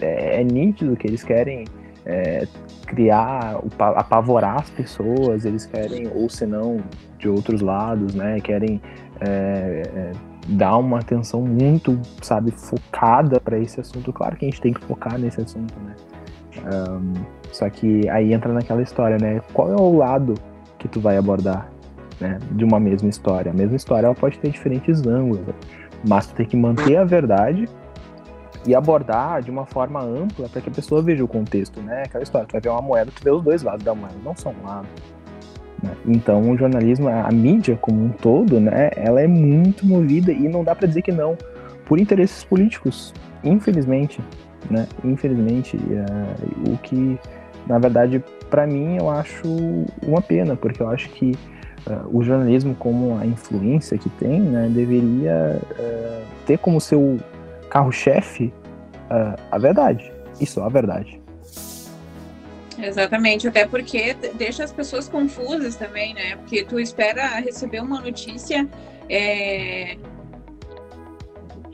é, 0.00 0.40
é 0.40 0.44
nítido 0.44 0.94
que 0.96 1.06
eles 1.06 1.24
querem 1.24 1.64
é, 2.04 2.46
criar, 2.86 3.60
apavorar 3.78 4.60
as 4.60 4.70
pessoas, 4.70 5.44
eles 5.44 5.66
querem, 5.66 6.08
ou 6.14 6.28
senão 6.28 6.78
de 7.18 7.28
outros 7.28 7.60
lados, 7.60 8.14
né, 8.14 8.40
querem 8.40 8.80
é, 9.20 9.82
é, 9.94 10.12
dar 10.48 10.76
uma 10.78 10.98
atenção 10.98 11.42
muito, 11.42 11.98
sabe, 12.22 12.50
focada 12.50 13.40
para 13.40 13.58
esse 13.58 13.80
assunto. 13.80 14.12
Claro 14.12 14.36
que 14.36 14.46
a 14.46 14.48
gente 14.48 14.60
tem 14.60 14.72
que 14.72 14.80
focar 14.80 15.18
nesse 15.18 15.40
assunto, 15.40 15.74
né? 15.80 15.94
Um, 16.58 17.12
só 17.52 17.68
que 17.70 18.08
aí 18.08 18.32
entra 18.32 18.52
naquela 18.52 18.82
história, 18.82 19.16
né? 19.18 19.40
Qual 19.52 19.70
é 19.70 19.76
o 19.76 19.96
lado 19.96 20.34
que 20.78 20.88
tu 20.88 21.00
vai 21.00 21.16
abordar, 21.16 21.70
né? 22.20 22.38
De 22.52 22.64
uma 22.64 22.80
mesma 22.80 23.08
história. 23.08 23.50
A 23.50 23.54
mesma 23.54 23.76
história 23.76 24.06
ela 24.06 24.14
pode 24.14 24.38
ter 24.38 24.50
diferentes 24.50 25.06
ângulos, 25.06 25.40
mas 26.06 26.26
tu 26.26 26.34
tem 26.34 26.46
que 26.46 26.56
manter 26.56 26.96
a 26.96 27.04
verdade 27.04 27.68
e 28.66 28.74
abordar 28.74 29.42
de 29.42 29.50
uma 29.50 29.64
forma 29.64 30.02
ampla 30.02 30.48
para 30.48 30.60
que 30.60 30.68
a 30.68 30.72
pessoa 30.72 31.02
veja 31.02 31.24
o 31.24 31.28
contexto, 31.28 31.80
né? 31.80 32.02
Aquela 32.04 32.22
história, 32.22 32.46
tu 32.46 32.52
vai 32.52 32.60
ver 32.60 32.68
uma 32.68 32.82
moeda, 32.82 33.10
tu 33.14 33.22
vê 33.22 33.30
os 33.30 33.42
dois 33.42 33.62
lados 33.62 33.84
da 33.84 33.94
moeda, 33.94 34.16
não 34.24 34.34
só 34.36 34.50
um 34.50 34.66
lado. 34.66 34.88
Né? 35.82 35.92
Então, 36.06 36.50
o 36.50 36.56
jornalismo, 36.56 37.08
a 37.08 37.30
mídia 37.30 37.76
como 37.80 38.04
um 38.04 38.08
todo, 38.10 38.60
né, 38.60 38.90
ela 38.96 39.20
é 39.20 39.26
muito 39.26 39.86
movida 39.86 40.32
e 40.32 40.48
não 40.48 40.62
dá 40.62 40.74
para 40.74 40.86
dizer 40.86 41.02
que 41.02 41.12
não, 41.12 41.36
por 41.86 41.98
interesses 41.98 42.44
políticos, 42.44 43.14
infelizmente, 43.42 44.20
né? 44.70 44.86
Infelizmente, 45.04 45.76
uh, 45.76 46.72
o 46.72 46.78
que, 46.78 47.18
na 47.66 47.78
verdade, 47.78 48.22
para 48.48 48.66
mim, 48.66 48.96
eu 48.96 49.08
acho 49.08 49.46
uma 50.06 50.20
pena, 50.20 50.54
porque 50.54 50.82
eu 50.82 50.88
acho 50.88 51.08
que 51.10 51.32
uh, 51.86 52.16
o 52.16 52.22
jornalismo, 52.22 52.74
como 52.74 53.18
a 53.18 53.26
influência 53.26 53.96
que 53.96 54.08
tem, 54.10 54.40
né, 54.40 54.68
deveria 54.70 55.60
uh, 55.78 56.24
ter 56.46 56.58
como 56.58 56.80
seu 56.80 57.18
carro-chefe 57.70 58.52
uh, 59.10 59.40
a 59.50 59.58
verdade. 59.58 60.12
Isso, 60.40 60.60
a 60.60 60.68
verdade. 60.68 61.19
Exatamente, 62.82 63.48
até 63.48 63.66
porque 63.66 64.14
deixa 64.34 64.64
as 64.64 64.72
pessoas 64.72 65.08
confusas 65.08 65.76
também, 65.76 66.14
né? 66.14 66.36
Porque 66.36 66.64
tu 66.64 66.78
espera 66.78 67.26
receber 67.40 67.80
uma 67.80 68.00
notícia, 68.00 68.68
é... 69.08 69.96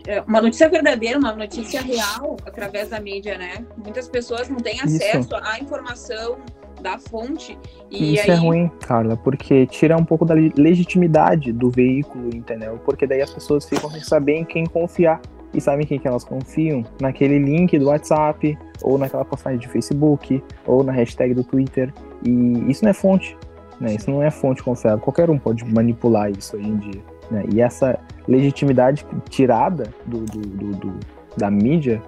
é 0.06 0.20
uma 0.26 0.40
notícia 0.40 0.68
verdadeira, 0.68 1.18
uma 1.18 1.34
notícia 1.34 1.80
real 1.80 2.36
através 2.44 2.88
da 2.88 3.00
mídia, 3.00 3.38
né? 3.38 3.64
Muitas 3.76 4.08
pessoas 4.08 4.48
não 4.48 4.58
têm 4.58 4.80
acesso 4.80 5.20
Isso. 5.20 5.36
à 5.36 5.58
informação 5.60 6.38
da 6.80 6.98
fonte. 6.98 7.58
E 7.90 8.14
Isso 8.14 8.30
é 8.30 8.34
aí... 8.34 8.38
é 8.38 8.40
ruim, 8.40 8.70
Carla, 8.80 9.16
porque 9.16 9.66
tira 9.66 9.96
um 9.96 10.04
pouco 10.04 10.24
da 10.24 10.34
legitimidade 10.34 11.52
do 11.52 11.70
veículo, 11.70 12.34
entendeu? 12.34 12.80
Porque 12.84 13.06
daí 13.06 13.22
as 13.22 13.32
pessoas 13.32 13.68
ficam 13.68 13.90
sem 13.90 14.02
saber 14.02 14.34
em 14.34 14.44
quem 14.44 14.66
confiar. 14.66 15.20
E 15.56 15.60
sabem 15.60 15.86
quem 15.86 15.98
que 15.98 16.06
elas 16.06 16.22
confiam? 16.22 16.84
Naquele 17.00 17.38
link 17.38 17.78
do 17.78 17.86
WhatsApp, 17.86 18.58
ou 18.82 18.98
naquela 18.98 19.24
postagem 19.24 19.58
de 19.58 19.66
Facebook, 19.68 20.42
ou 20.66 20.84
na 20.84 20.92
hashtag 20.92 21.32
do 21.32 21.42
Twitter. 21.42 21.92
E 22.22 22.70
isso 22.70 22.84
não 22.84 22.90
é 22.90 22.92
fonte, 22.92 23.34
né? 23.80 23.94
Isso 23.94 24.10
não 24.10 24.22
é 24.22 24.30
fonte 24.30 24.62
confiável. 24.62 25.00
Qualquer 25.00 25.30
um 25.30 25.38
pode 25.38 25.64
manipular 25.64 26.30
isso 26.30 26.56
hoje 26.56 26.68
em 26.68 26.76
dia. 26.76 27.02
Né? 27.30 27.44
E 27.54 27.60
essa 27.62 27.98
legitimidade 28.28 29.06
tirada 29.30 29.84
do, 30.04 30.20
do, 30.26 30.40
do, 30.40 30.70
do, 30.76 31.00
da 31.38 31.50
mídia 31.50 32.02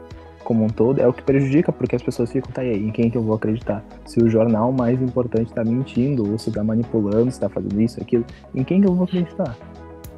como 0.44 0.64
um 0.64 0.68
todo 0.68 1.00
é 1.00 1.06
o 1.06 1.12
que 1.12 1.22
prejudica, 1.22 1.72
porque 1.72 1.96
as 1.96 2.02
pessoas 2.02 2.30
ficam, 2.30 2.50
tá 2.50 2.62
aí, 2.62 2.82
em 2.82 2.90
quem 2.90 3.10
que 3.10 3.18
eu 3.18 3.22
vou 3.22 3.34
acreditar? 3.34 3.84
Se 4.06 4.18
o 4.18 4.30
jornal 4.30 4.72
mais 4.72 5.00
importante 5.02 5.48
está 5.48 5.62
mentindo, 5.62 6.30
ou 6.30 6.38
se 6.38 6.48
está 6.48 6.64
manipulando, 6.64 7.24
se 7.30 7.36
está 7.36 7.48
fazendo 7.48 7.80
isso, 7.80 8.00
aquilo, 8.00 8.24
em 8.54 8.64
quem 8.64 8.80
que 8.80 8.88
eu 8.88 8.94
vou 8.94 9.04
acreditar? 9.04 9.54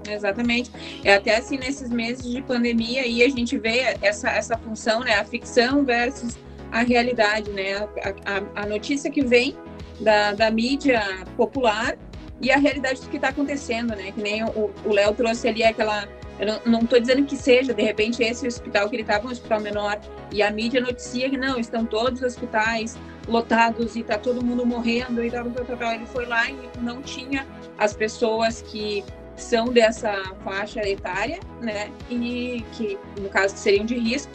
Exatamente. 0.08 0.70
É 1.04 1.14
até 1.14 1.36
assim 1.36 1.58
nesses 1.58 1.90
meses 1.90 2.30
de 2.30 2.40
pandemia 2.42 3.02
aí 3.02 3.22
a 3.22 3.28
gente 3.28 3.58
vê 3.58 3.96
essa, 4.00 4.30
essa 4.30 4.56
função, 4.56 5.00
né? 5.00 5.14
A 5.14 5.24
ficção 5.24 5.84
versus 5.84 6.38
a 6.72 6.82
realidade, 6.82 7.50
né? 7.50 7.76
A, 7.76 8.58
a, 8.58 8.62
a 8.62 8.66
notícia 8.66 9.10
que 9.10 9.22
vem 9.22 9.56
da, 10.00 10.32
da 10.32 10.50
mídia 10.50 11.02
popular 11.36 11.96
e 12.40 12.50
a 12.50 12.56
realidade 12.56 13.00
do 13.02 13.08
que 13.08 13.16
está 13.16 13.28
acontecendo, 13.28 13.94
né? 13.94 14.12
Que 14.12 14.22
nem 14.22 14.42
o 14.44 14.72
Léo 14.86 15.12
trouxe 15.14 15.48
ali 15.48 15.62
aquela. 15.62 16.08
Eu 16.38 16.58
não 16.64 16.80
estou 16.80 16.98
dizendo 16.98 17.26
que 17.26 17.36
seja, 17.36 17.74
de 17.74 17.82
repente, 17.82 18.22
esse 18.22 18.46
hospital 18.46 18.88
que 18.88 18.96
ele 18.96 19.02
estava 19.02 19.28
um 19.28 19.30
hospital 19.30 19.60
menor 19.60 20.00
e 20.32 20.42
a 20.42 20.50
mídia 20.50 20.80
noticia 20.80 21.28
que 21.28 21.36
não, 21.36 21.58
estão 21.58 21.84
todos 21.84 22.22
os 22.22 22.28
hospitais 22.28 22.96
lotados 23.28 23.94
e 23.94 24.00
está 24.00 24.16
todo 24.16 24.42
mundo 24.42 24.64
morrendo 24.64 25.22
e 25.22 25.30
tal, 25.30 25.50
tal, 25.50 25.66
tal, 25.66 25.76
tal. 25.76 25.92
Ele 25.92 26.06
foi 26.06 26.24
lá 26.24 26.48
e 26.48 26.56
não 26.80 27.02
tinha 27.02 27.46
as 27.76 27.92
pessoas 27.92 28.62
que 28.62 29.04
são 29.40 29.66
dessa 29.66 30.12
faixa 30.44 30.87
etária, 30.87 31.40
né? 31.61 31.90
E 32.09 32.64
que, 32.72 32.98
no 33.20 33.29
caso, 33.29 33.57
seriam 33.57 33.85
de 33.85 33.98
risco. 33.98 34.33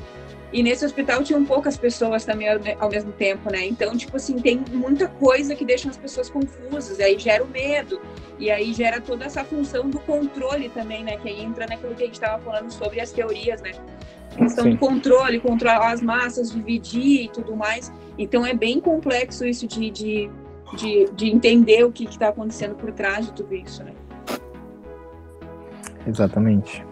E 0.54 0.64
nesse 0.64 0.86
hospital 0.86 1.22
tinham 1.24 1.44
poucas 1.44 1.76
pessoas 1.76 2.24
também 2.24 2.48
ao 2.80 2.90
mesmo 2.90 3.12
tempo, 3.12 3.52
né? 3.52 3.66
Então, 3.66 3.96
tipo 3.98 4.16
assim, 4.16 4.40
tem 4.40 4.64
muita 4.72 5.08
coisa 5.08 5.54
que 5.54 5.66
deixa 5.66 5.90
as 5.90 5.98
pessoas 5.98 6.30
confusas, 6.30 7.00
aí 7.00 7.20
gera 7.20 7.44
o 7.44 7.48
medo, 7.48 8.00
e 8.40 8.50
aí 8.50 8.72
gera 8.72 9.02
toda 9.02 9.26
essa 9.26 9.44
função 9.44 9.90
do 9.90 10.00
controle 10.00 10.70
também, 10.70 11.04
né? 11.04 11.18
Que 11.18 11.30
aí 11.30 11.44
entra 11.44 11.66
naquilo 11.68 11.94
que 11.94 12.04
a 12.04 12.06
gente 12.06 12.16
estava 12.16 12.42
falando 12.42 12.72
sobre 12.72 13.02
as 13.02 13.12
teorias, 13.12 13.62
né? 13.62 13.72
A 14.34 14.38
questão 14.38 14.64
Sim. 14.66 14.72
do 14.72 14.78
controle, 14.78 15.40
controlar 15.40 15.92
as 15.92 16.02
massas, 16.02 16.52
dividir 16.52 17.26
e 17.26 17.30
tudo 17.30 17.56
mais. 17.56 17.92
Então, 18.18 18.46
é 18.46 18.54
bem 18.54 18.80
complexo 18.80 19.46
isso 19.46 19.68
de, 19.68 19.90
de, 19.90 20.30
de, 20.78 21.10
de 21.14 21.28
entender 21.28 21.84
o 21.84 21.92
que 21.92 22.06
está 22.06 22.30
acontecendo 22.30 22.76
por 22.76 22.94
trás 22.94 23.26
de 23.26 23.34
tudo 23.34 23.54
isso, 23.56 23.84
né? 23.84 23.92
Exatamente. 26.08 26.86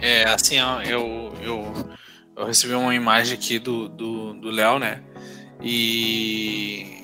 É, 0.00 0.24
assim, 0.24 0.56
eu, 0.86 1.32
eu, 1.42 1.90
eu 2.36 2.46
recebi 2.46 2.74
uma 2.74 2.94
imagem 2.94 3.34
aqui 3.34 3.58
do 3.58 3.82
Léo, 3.82 3.90
do, 3.90 4.34
do 4.34 4.78
né? 4.78 5.02
E. 5.62 7.02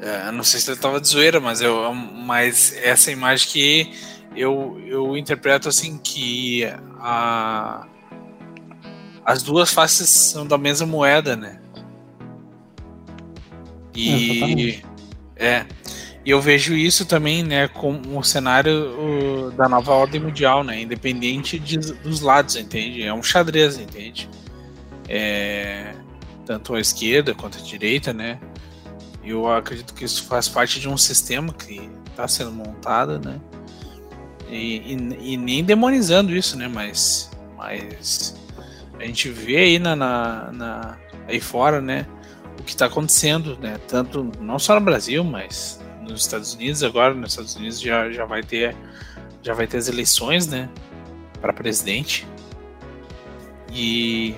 É, 0.00 0.32
não 0.32 0.42
sei 0.42 0.60
se 0.60 0.70
ele 0.70 0.80
tava 0.80 0.98
de 0.98 1.08
zoeira, 1.08 1.40
mas, 1.40 1.60
eu, 1.60 1.92
mas 1.94 2.74
essa 2.82 3.12
imagem 3.12 3.48
que 3.48 3.92
eu, 4.34 4.80
eu 4.86 5.16
interpreto 5.16 5.68
assim 5.68 5.98
que 5.98 6.64
a, 6.98 7.86
as 9.24 9.42
duas 9.42 9.70
faces 9.72 10.08
são 10.08 10.46
da 10.46 10.56
mesma 10.56 10.86
moeda, 10.86 11.36
né? 11.36 11.60
E. 13.94 14.82
É. 15.36 15.66
E 16.24 16.30
eu 16.30 16.40
vejo 16.40 16.74
isso 16.74 17.06
também, 17.06 17.42
né, 17.42 17.66
como 17.68 18.18
o 18.18 18.22
cenário 18.22 18.72
o, 18.72 19.50
da 19.52 19.68
nova 19.68 19.92
ordem 19.92 20.20
mundial, 20.20 20.62
né, 20.62 20.82
independente 20.82 21.58
de, 21.58 21.78
dos 21.78 22.20
lados, 22.20 22.56
entende? 22.56 23.02
É 23.02 23.12
um 23.12 23.22
xadrez, 23.22 23.78
entende? 23.78 24.28
É, 25.08 25.94
tanto 26.44 26.74
a 26.74 26.80
esquerda 26.80 27.34
quanto 27.34 27.58
a 27.58 27.62
direita, 27.62 28.12
né? 28.12 28.38
Eu 29.24 29.50
acredito 29.50 29.94
que 29.94 30.04
isso 30.04 30.24
faz 30.24 30.48
parte 30.48 30.78
de 30.78 30.88
um 30.88 30.96
sistema 30.96 31.52
que 31.52 31.90
está 32.06 32.28
sendo 32.28 32.52
montado, 32.52 33.18
né? 33.18 33.40
E, 34.48 34.94
e, 34.94 35.32
e, 35.32 35.36
nem 35.36 35.64
demonizando 35.64 36.34
isso, 36.34 36.56
né? 36.56 36.68
Mas, 36.68 37.30
mas 37.56 38.36
a 38.98 39.04
gente 39.04 39.28
vê 39.30 39.58
aí 39.58 39.78
na, 39.78 39.96
na, 39.96 40.52
na 40.52 40.98
aí 41.28 41.40
fora, 41.40 41.80
né? 41.80 42.06
O 42.58 42.62
que 42.62 42.70
está 42.72 42.86
acontecendo, 42.86 43.56
né? 43.58 43.78
Tanto 43.88 44.30
não 44.40 44.58
só 44.58 44.74
no 44.74 44.80
Brasil, 44.80 45.24
mas 45.24 45.79
nos 46.10 46.22
Estados 46.22 46.54
Unidos 46.54 46.82
agora, 46.82 47.14
nos 47.14 47.30
Estados 47.30 47.56
Unidos 47.56 47.80
já, 47.80 48.10
já 48.10 48.24
vai 48.24 48.42
ter 48.42 48.76
já 49.42 49.54
vai 49.54 49.66
ter 49.66 49.78
as 49.78 49.88
eleições, 49.88 50.46
né? 50.46 50.68
Para 51.40 51.52
presidente 51.52 52.26
e 53.72 54.34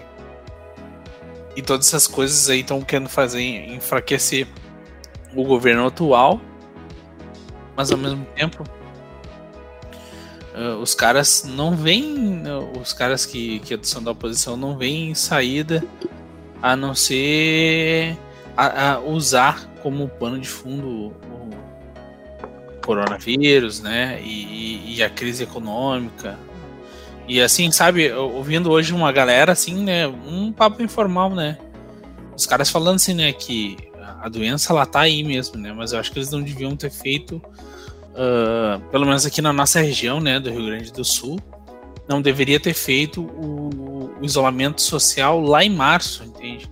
e 1.54 1.60
todas 1.60 1.88
essas 1.88 2.06
coisas 2.06 2.48
aí 2.48 2.60
estão 2.60 2.80
querendo 2.80 3.08
fazer 3.08 3.40
enfraquecer 3.40 4.46
o 5.34 5.44
governo 5.44 5.86
atual, 5.86 6.40
mas 7.76 7.90
ao 7.90 7.98
mesmo 7.98 8.24
tempo 8.34 8.64
uh, 10.54 10.76
os 10.80 10.94
caras 10.94 11.44
não 11.44 11.74
uh, 11.74 12.80
os 12.80 12.92
caras 12.92 13.26
que, 13.26 13.58
que 13.60 13.78
são 13.82 14.02
da 14.02 14.12
oposição 14.12 14.56
não 14.56 14.76
veem 14.76 15.14
saída 15.14 15.84
a 16.62 16.76
não 16.76 16.94
ser 16.94 18.16
a, 18.56 18.92
a 18.92 19.00
usar 19.00 19.68
como 19.82 20.08
pano 20.08 20.38
de 20.38 20.48
fundo 20.48 21.14
coronavírus, 22.82 23.80
né, 23.80 24.20
e, 24.22 24.96
e 24.96 25.02
a 25.02 25.08
crise 25.08 25.44
econômica, 25.44 26.38
e 27.26 27.40
assim, 27.40 27.70
sabe, 27.70 28.12
ouvindo 28.12 28.70
hoje 28.70 28.92
uma 28.92 29.12
galera 29.12 29.52
assim, 29.52 29.82
né, 29.82 30.06
um 30.06 30.52
papo 30.52 30.82
informal, 30.82 31.30
né? 31.30 31.56
Os 32.36 32.46
caras 32.46 32.68
falando 32.68 32.96
assim, 32.96 33.14
né, 33.14 33.32
que 33.32 33.76
a 34.20 34.28
doença 34.28 34.72
ela 34.72 34.84
tá 34.84 35.00
aí 35.00 35.22
mesmo, 35.22 35.58
né? 35.58 35.72
Mas 35.72 35.92
eu 35.92 36.00
acho 36.00 36.10
que 36.10 36.18
eles 36.18 36.30
não 36.30 36.42
deviam 36.42 36.76
ter 36.76 36.90
feito, 36.90 37.36
uh, 37.36 38.80
pelo 38.90 39.06
menos 39.06 39.24
aqui 39.24 39.40
na 39.40 39.52
nossa 39.52 39.80
região, 39.80 40.20
né, 40.20 40.40
do 40.40 40.50
Rio 40.50 40.66
Grande 40.66 40.92
do 40.92 41.04
Sul, 41.04 41.40
não 42.08 42.20
deveria 42.20 42.58
ter 42.58 42.74
feito 42.74 43.22
o, 43.22 44.10
o 44.20 44.24
isolamento 44.24 44.82
social 44.82 45.40
lá 45.40 45.64
em 45.64 45.70
março, 45.70 46.24
entende? 46.24 46.68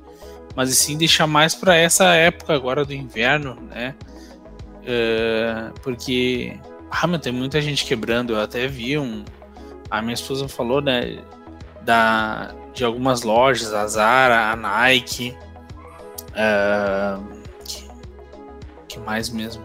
Mas 0.57 0.77
sim 0.77 0.97
deixar 0.97 1.29
mais 1.29 1.55
para 1.55 1.77
essa 1.77 2.07
época 2.15 2.53
agora 2.53 2.85
do 2.85 2.93
inverno, 2.93 3.57
né? 3.71 3.95
Uh, 4.81 5.79
porque, 5.81 6.59
ah, 6.91 7.07
mas 7.07 7.21
tem 7.21 7.33
muita 7.33 7.61
gente 7.61 7.85
quebrando. 7.85 8.35
Eu 8.35 8.41
até 8.41 8.67
vi 8.67 8.99
um, 8.99 9.25
a 9.91 10.01
minha 10.01 10.15
esposa 10.15 10.49
falou, 10.49 10.81
né, 10.81 11.19
da, 11.83 12.55
de 12.73 12.85
algumas 12.85 13.23
lojas, 13.23 13.73
a 13.73 13.87
Zara, 13.87 14.51
a 14.51 14.57
Nike, 14.57 15.35
uh, 16.31 17.23
que, 17.65 17.89
que, 18.89 19.01
mais 19.01 19.29
mesmo? 19.29 19.65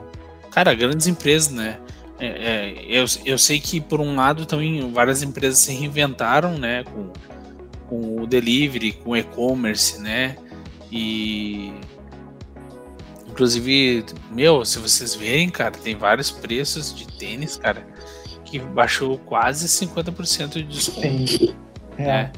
Cara, 0.52 0.74
grandes 0.74 1.08
empresas, 1.08 1.52
né? 1.52 1.80
É, 2.18 2.28
é, 2.28 2.86
eu, 2.88 3.06
eu 3.26 3.38
sei 3.38 3.60
que 3.60 3.82
por 3.82 4.00
um 4.00 4.16
lado 4.16 4.46
também 4.46 4.90
várias 4.92 5.22
empresas 5.22 5.60
se 5.60 5.74
reinventaram, 5.74 6.58
né, 6.58 6.86
com, 6.86 7.12
com 7.88 8.22
o 8.22 8.28
delivery, 8.28 8.94
com 8.94 9.12
o 9.12 9.18
e-commerce, 9.18 10.02
né, 10.02 10.38
e 10.90 11.74
inclusive, 13.36 14.06
meu, 14.32 14.64
se 14.64 14.80
vocês 14.80 15.14
verem, 15.14 15.50
cara, 15.50 15.72
tem 15.72 15.94
vários 15.94 16.32
preços 16.32 16.96
de 16.96 17.06
tênis, 17.06 17.58
cara, 17.58 17.86
que 18.46 18.58
baixou 18.60 19.18
quase 19.20 19.68
50% 19.68 20.54
de 20.54 20.64
desconto. 20.64 21.28
Sim. 21.28 21.56
É. 21.98 22.04
Né? 22.04 22.32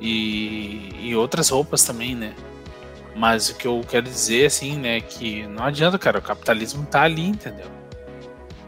E, 0.00 0.90
e 1.00 1.14
outras 1.14 1.50
roupas 1.50 1.84
também, 1.84 2.14
né? 2.14 2.34
Mas 3.14 3.50
o 3.50 3.56
que 3.56 3.66
eu 3.66 3.82
quero 3.86 4.04
dizer, 4.04 4.46
assim, 4.46 4.76
né, 4.76 5.00
que 5.00 5.46
não 5.46 5.64
adianta, 5.64 5.98
cara, 5.98 6.18
o 6.18 6.22
capitalismo 6.22 6.84
tá 6.86 7.02
ali, 7.02 7.26
entendeu? 7.28 7.70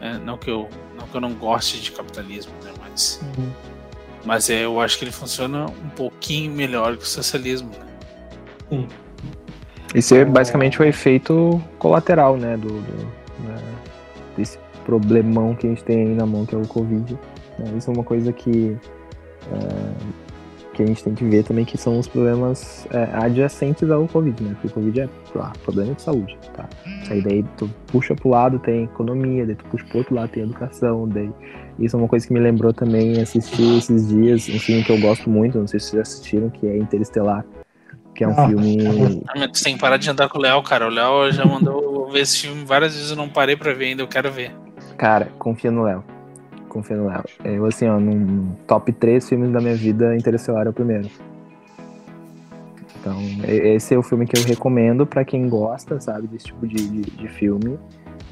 É, 0.01 0.17
não, 0.19 0.37
que 0.37 0.49
eu, 0.49 0.69
não 0.97 1.07
que 1.07 1.15
eu 1.15 1.21
não 1.21 1.33
goste 1.33 1.79
de 1.79 1.91
capitalismo, 1.91 2.53
né, 2.63 2.71
mas... 2.79 3.19
Uhum. 3.37 3.51
Mas 4.25 4.49
é, 4.49 4.65
eu 4.65 4.79
acho 4.81 4.97
que 4.97 5.05
ele 5.05 5.11
funciona 5.11 5.65
um 5.65 5.89
pouquinho 5.89 6.51
melhor 6.51 6.97
que 6.97 7.03
o 7.03 7.07
socialismo, 7.07 7.69
né? 7.69 7.87
Sim. 8.69 8.87
Isso 9.93 10.13
é 10.13 10.23
basicamente 10.23 10.79
o 10.81 10.85
efeito 10.85 11.61
colateral, 11.79 12.37
né, 12.37 12.55
do, 12.57 12.67
do 12.67 13.05
né, 13.43 13.55
desse 14.37 14.59
problemão 14.85 15.55
que 15.55 15.65
a 15.67 15.69
gente 15.69 15.83
tem 15.83 16.07
aí 16.07 16.15
na 16.15 16.25
mão, 16.25 16.45
que 16.45 16.53
é 16.53 16.57
o 16.57 16.67
Covid. 16.67 17.17
Né? 17.57 17.73
Isso 17.77 17.89
é 17.89 17.93
uma 17.93 18.03
coisa 18.03 18.31
que, 18.31 18.77
é, 19.51 19.93
que 20.73 20.83
a 20.83 20.85
gente 20.85 21.03
tem 21.03 21.15
que 21.15 21.25
ver 21.25 21.43
também, 21.43 21.65
que 21.65 21.77
são 21.77 21.97
os 21.97 22.07
problemas 22.07 22.87
é, 22.91 23.09
adjacentes 23.13 23.89
ao 23.89 24.07
Covid, 24.07 24.43
né? 24.43 24.51
Porque 24.53 24.67
o 24.67 24.71
Covid 24.71 25.01
é 25.01 25.09
ah, 25.35 25.53
problema 25.63 25.93
de 25.93 26.01
saúde, 26.01 26.37
tá? 26.55 26.69
Aí 27.09 27.21
daí 27.21 27.43
tu 27.57 27.69
puxa 27.87 28.15
pro 28.15 28.29
lado, 28.29 28.59
tem 28.59 28.83
economia, 28.83 29.45
daí 29.45 29.55
tu 29.55 29.65
puxa 29.65 29.85
pro 29.85 29.97
outro 29.99 30.15
lado, 30.15 30.29
tem 30.29 30.43
educação, 30.43 31.07
daí... 31.07 31.31
Isso 31.79 31.95
é 31.95 31.99
uma 31.99 32.09
coisa 32.09 32.27
que 32.27 32.33
me 32.33 32.41
lembrou 32.41 32.73
também 32.73 33.21
assistir 33.21 33.77
esses 33.77 34.09
dias, 34.09 34.49
um 34.49 34.59
filme 34.59 34.83
que 34.83 34.91
eu 34.91 34.99
gosto 34.99 35.29
muito, 35.29 35.57
não 35.57 35.65
sei 35.65 35.79
se 35.79 35.91
vocês 35.91 36.01
assistiram, 36.01 36.49
que 36.49 36.67
é 36.67 36.77
Interestelar 36.77 37.45
que 38.15 38.23
é 38.23 38.27
um 38.27 38.37
ah, 38.37 38.47
filme. 38.47 39.23
Ah, 39.27 39.47
tu 39.47 39.63
tem 39.63 39.75
que 39.75 39.79
parar 39.79 39.97
de 39.97 40.09
andar 40.09 40.29
com 40.29 40.37
o 40.37 40.41
Léo, 40.41 40.61
cara. 40.63 40.87
O 40.87 40.89
Léo 40.89 41.31
já 41.31 41.45
mandou 41.45 42.09
ver 42.11 42.21
esse 42.21 42.39
filme 42.39 42.65
várias 42.65 42.93
vezes, 42.93 43.11
eu 43.11 43.17
não 43.17 43.29
parei 43.29 43.55
pra 43.55 43.73
ver 43.73 43.85
ainda, 43.85 44.03
eu 44.03 44.07
quero 44.07 44.31
ver. 44.31 44.51
Cara, 44.97 45.29
confia 45.37 45.71
no 45.71 45.83
Léo. 45.83 46.03
Confia 46.67 46.97
no 46.97 47.07
Léo. 47.07 47.23
Eu, 47.43 47.65
assim, 47.65 47.87
ó, 47.87 47.99
num 47.99 48.53
top 48.67 48.91
3 48.91 49.27
filmes 49.27 49.51
da 49.51 49.59
minha 49.59 49.75
vida, 49.75 50.15
Interestelar 50.15 50.67
é 50.67 50.69
o 50.69 50.73
primeiro. 50.73 51.09
Então, 52.99 53.17
esse 53.47 53.93
é 53.93 53.97
o 53.97 54.03
filme 54.03 54.27
que 54.27 54.37
eu 54.37 54.43
recomendo 54.43 55.05
para 55.05 55.23
quem 55.23 55.47
gosta, 55.47 56.01
sabe, 56.01 56.27
desse 56.27 56.47
tipo 56.47 56.67
de, 56.67 56.75
de, 56.75 57.01
de, 57.01 57.27
filme. 57.29 57.79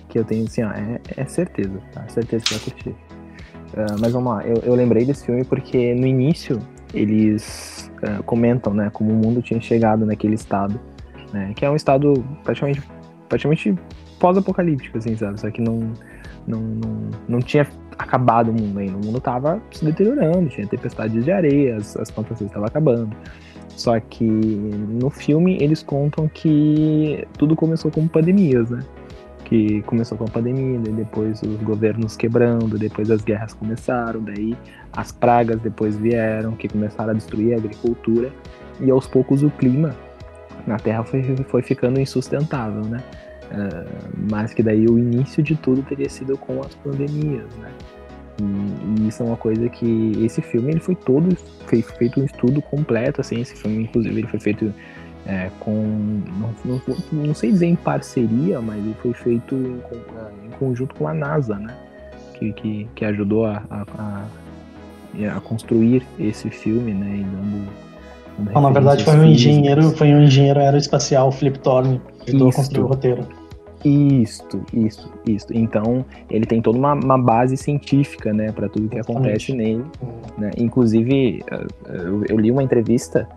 Que 0.09 0.19
eu 0.19 0.25
tenho, 0.25 0.45
assim, 0.45 0.63
ó, 0.63 0.71
é, 0.71 0.99
é 1.15 1.25
certeza, 1.25 1.79
tá? 1.93 2.05
Certeza 2.09 2.43
que 2.43 2.53
vai 2.53 2.63
curtir. 2.63 2.89
Uh, 2.89 3.99
mas 3.99 4.13
vamos 4.13 4.33
lá, 4.33 4.45
eu, 4.45 4.61
eu, 4.63 4.75
lembrei 4.75 5.03
desse 5.03 5.25
filme 5.25 5.43
porque 5.43 5.93
no 5.93 6.07
início 6.07 6.57
eles 6.93 7.76
uh, 8.03 8.23
comentam, 8.23 8.73
né, 8.73 8.89
como 8.91 9.11
o 9.11 9.15
mundo 9.15 9.41
tinha 9.41 9.59
chegado 9.59 10.05
naquele 10.05 10.35
estado, 10.35 10.79
né, 11.33 11.53
que 11.55 11.65
é 11.65 11.69
um 11.69 11.75
estado 11.75 12.13
praticamente, 12.43 12.81
praticamente 13.27 13.75
pós-apocalíptico, 14.19 14.97
assim, 14.97 15.15
sabe? 15.15 15.39
Só 15.39 15.49
que 15.51 15.61
não 15.61 15.93
não, 16.47 16.61
não, 16.61 17.09
não 17.27 17.39
tinha 17.39 17.67
acabado 17.97 18.49
o 18.49 18.53
mundo 18.53 18.79
ainda. 18.79 18.93
O 18.93 19.05
mundo 19.05 19.17
estava 19.17 19.61
se 19.71 19.83
deteriorando, 19.83 20.49
tinha 20.49 20.65
tempestades 20.65 21.25
de 21.25 21.31
areia, 21.31 21.75
as, 21.75 21.95
as 21.97 22.09
plantações 22.09 22.49
estavam 22.49 22.67
acabando. 22.67 23.15
Só 23.75 23.99
que 23.99 24.23
no 24.23 25.09
filme 25.09 25.57
eles 25.61 25.83
contam 25.83 26.27
que 26.27 27.27
tudo 27.37 27.55
começou 27.55 27.91
com 27.91 28.07
pandemias, 28.07 28.69
né? 28.71 28.79
Que 29.47 29.81
começou 29.83 30.17
com 30.17 30.25
a 30.25 30.27
pandemia, 30.27 30.77
depois 30.79 31.41
os 31.41 31.55
governos 31.61 32.17
quebrando, 32.17 32.77
depois 32.77 33.09
as 33.09 33.23
guerras 33.23 33.53
começaram, 33.53 34.21
daí 34.21 34.57
as 34.91 35.13
pragas 35.13 35.61
depois 35.61 35.95
vieram, 35.95 36.51
que 36.53 36.67
começaram 36.67 37.11
a 37.11 37.13
destruir 37.13 37.53
a 37.53 37.57
agricultura, 37.57 38.29
e 38.81 38.91
aos 38.91 39.07
poucos 39.07 39.43
o 39.43 39.49
clima 39.49 39.95
na 40.67 40.77
Terra 40.77 41.01
foi, 41.05 41.23
foi 41.47 41.61
ficando 41.61 41.97
insustentável, 41.97 42.81
né? 42.81 43.01
Uh, 43.45 44.09
mas 44.29 44.53
que 44.53 44.61
daí 44.61 44.85
o 44.85 44.99
início 44.99 45.41
de 45.41 45.55
tudo 45.55 45.81
teria 45.81 46.09
sido 46.09 46.37
com 46.37 46.59
as 46.59 46.75
pandemias, 46.75 47.47
né? 47.61 47.71
E, 48.41 49.03
e, 49.03 49.07
isso 49.07 49.23
é 49.23 49.25
uma 49.25 49.37
coisa 49.37 49.69
que 49.69 50.11
esse 50.23 50.41
filme 50.41 50.71
ele 50.71 50.79
foi 50.81 50.93
todo 50.93 51.35
foi 51.65 51.81
feito 51.81 52.19
um 52.19 52.25
estudo 52.25 52.61
completo, 52.61 53.21
assim, 53.21 53.39
esse 53.39 53.55
filme 53.55 53.83
inclusive 53.83 54.19
ele 54.19 54.27
foi 54.27 54.39
feito 54.41 54.73
é, 55.27 55.49
com 55.59 55.71
não, 55.73 56.53
não, 56.63 56.81
não, 57.11 57.35
sei 57.35 57.51
dizer 57.51 57.65
em 57.65 57.75
parceria, 57.75 58.61
mas 58.61 58.77
ele 58.77 58.95
foi 59.01 59.13
feito 59.13 59.55
em, 59.55 59.81
em 60.45 60.49
conjunto 60.57 60.95
com 60.95 61.07
a 61.07 61.13
NASA, 61.13 61.55
né? 61.55 61.75
Que, 62.33 62.53
que, 62.53 62.87
que 62.95 63.03
ajudou 63.03 63.45
a, 63.45 63.61
a, 63.69 64.25
a, 65.35 65.39
construir 65.41 66.03
esse 66.17 66.49
filme, 66.49 66.93
né? 66.93 67.17
E 67.17 67.23
dando, 67.23 67.67
dando 68.37 68.53
não, 68.53 68.61
na 68.61 68.69
verdade 68.69 69.03
foi 69.03 69.15
um 69.17 69.25
engenheiro, 69.25 69.91
foi 69.91 70.13
um 70.13 70.23
engenheiro 70.23 70.61
aeroespacial, 70.61 71.29
Flip 71.31 71.59
Thorne, 71.59 72.01
que 72.21 72.29
ajudou 72.29 72.49
a 72.49 72.53
construir 72.53 72.83
o 72.83 72.87
roteiro. 72.87 73.27
Isto, 73.83 74.63
isso, 74.73 75.11
isso. 75.25 75.47
Então, 75.51 76.05
ele 76.29 76.45
tem 76.45 76.61
toda 76.61 76.77
uma, 76.77 76.93
uma 76.93 77.17
base 77.17 77.55
científica, 77.57 78.33
né, 78.33 78.51
para 78.51 78.67
tudo 78.67 78.89
que 78.89 78.99
acontece 78.99 79.53
nele. 79.53 79.85
Né? 80.37 80.51
Inclusive, 80.57 81.43
eu, 81.87 82.23
eu, 82.27 82.39
li 82.39 82.49
uma 82.49 82.63
entrevista 82.63 83.27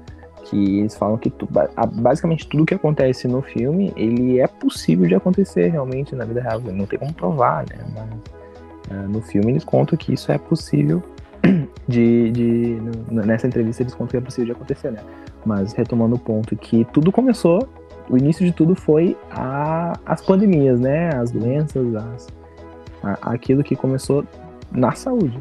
que 0.50 0.80
eles 0.80 0.96
falam 0.96 1.16
que 1.16 1.30
tu, 1.30 1.48
basicamente 1.94 2.46
tudo 2.48 2.66
que 2.66 2.74
acontece 2.74 3.28
no 3.28 3.40
filme, 3.40 3.92
ele 3.96 4.40
é 4.40 4.46
possível 4.46 5.06
de 5.06 5.14
acontecer 5.14 5.68
realmente 5.68 6.14
na 6.14 6.24
vida 6.24 6.40
real. 6.40 6.60
Não 6.60 6.86
tem 6.86 6.98
como 6.98 7.12
provar, 7.12 7.64
né? 7.68 7.78
Mas, 7.94 8.98
uh, 8.98 9.08
no 9.08 9.22
filme 9.22 9.52
eles 9.52 9.64
contam 9.64 9.96
que 9.96 10.12
isso 10.12 10.32
é 10.32 10.38
possível 10.38 11.02
de, 11.86 12.30
de 12.32 12.78
nessa 13.10 13.46
entrevista 13.46 13.82
eles 13.82 13.94
contam 13.94 14.08
que 14.08 14.16
é 14.16 14.20
possível 14.20 14.46
de 14.46 14.52
acontecer, 14.52 14.90
né? 14.90 15.00
Mas 15.46 15.72
retomando 15.72 16.16
o 16.16 16.18
ponto 16.18 16.56
que 16.56 16.84
tudo 16.92 17.12
começou 17.12 17.68
o 18.10 18.18
início 18.18 18.44
de 18.44 18.50
tudo 18.50 18.74
foi 18.74 19.16
a, 19.30 19.92
as 20.04 20.20
pandemias, 20.20 20.80
né? 20.80 21.14
As 21.14 21.30
doenças, 21.30 21.94
as, 21.94 22.28
a, 23.04 23.32
aquilo 23.32 23.62
que 23.62 23.76
começou 23.76 24.24
na 24.72 24.90
saúde. 24.92 25.40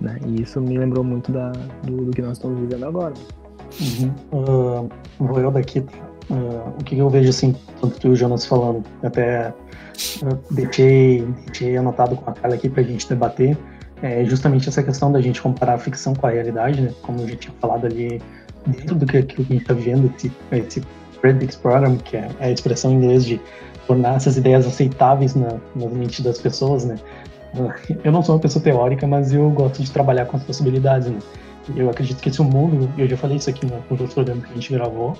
Né? 0.00 0.18
E 0.26 0.42
isso 0.42 0.60
me 0.60 0.76
lembrou 0.76 1.04
muito 1.04 1.30
da, 1.30 1.52
do, 1.84 2.06
do 2.06 2.10
que 2.10 2.20
nós 2.20 2.32
estamos 2.32 2.58
vivendo 2.58 2.84
agora. 2.84 3.14
Uhum. 3.80 4.12
Uh, 4.32 4.88
vou 5.18 5.40
eu 5.40 5.50
daqui. 5.50 5.80
Uh, 6.30 6.78
o 6.78 6.84
que 6.84 6.96
eu 6.96 7.10
vejo 7.10 7.28
assim, 7.28 7.56
tanto 7.80 7.98
tu 7.98 8.08
e 8.08 8.10
o 8.10 8.16
Jonas 8.16 8.46
falando, 8.46 8.84
até 9.02 9.52
uh, 10.22 10.38
deixei, 10.50 11.26
deixei 11.46 11.76
anotado 11.76 12.16
com 12.16 12.30
a 12.30 12.34
Carla 12.34 12.54
aqui 12.54 12.68
para 12.68 12.82
a 12.82 12.86
gente 12.86 13.08
debater. 13.08 13.56
é 14.02 14.24
justamente 14.24 14.68
essa 14.68 14.82
questão 14.82 15.10
da 15.10 15.20
gente 15.20 15.42
comparar 15.42 15.74
a 15.74 15.78
ficção 15.78 16.14
com 16.14 16.26
a 16.26 16.30
realidade, 16.30 16.80
né? 16.80 16.92
Como 17.02 17.20
eu 17.20 17.28
já 17.28 17.36
tinha 17.36 17.54
falado 17.60 17.86
ali, 17.86 18.22
dentro 18.66 18.94
do 18.94 19.06
que, 19.06 19.22
que 19.22 19.42
a 19.42 19.44
gente 19.44 19.62
está 19.62 19.74
vivendo, 19.74 20.12
esse, 20.16 20.32
esse 20.52 21.58
Program, 21.58 21.96
que 21.96 22.16
é 22.16 22.28
a 22.40 22.50
expressão 22.50 22.92
em 22.92 22.94
inglês 22.94 23.24
de 23.26 23.40
tornar 23.86 24.16
essas 24.16 24.36
ideias 24.36 24.66
aceitáveis 24.66 25.34
na, 25.34 25.56
nas 25.74 25.92
mentes 25.92 26.20
das 26.20 26.38
pessoas, 26.38 26.84
né? 26.84 26.96
Eu 28.04 28.12
não 28.12 28.22
sou 28.22 28.36
uma 28.36 28.40
pessoa 28.40 28.62
teórica, 28.62 29.06
mas 29.06 29.32
eu 29.32 29.50
gosto 29.50 29.82
de 29.82 29.90
trabalhar 29.90 30.26
com 30.26 30.36
as 30.36 30.44
possibilidades, 30.44 31.08
né? 31.08 31.18
Eu 31.76 31.90
acredito 31.90 32.20
que 32.20 32.28
esse 32.28 32.42
mundo, 32.42 32.90
eu 32.98 33.08
já 33.08 33.16
falei 33.16 33.36
isso 33.36 33.50
aqui 33.50 33.66
no, 33.66 33.76
no 33.76 34.08
programa 34.08 34.42
que 34.42 34.50
a 34.50 34.54
gente 34.54 34.72
gravou, 34.72 35.16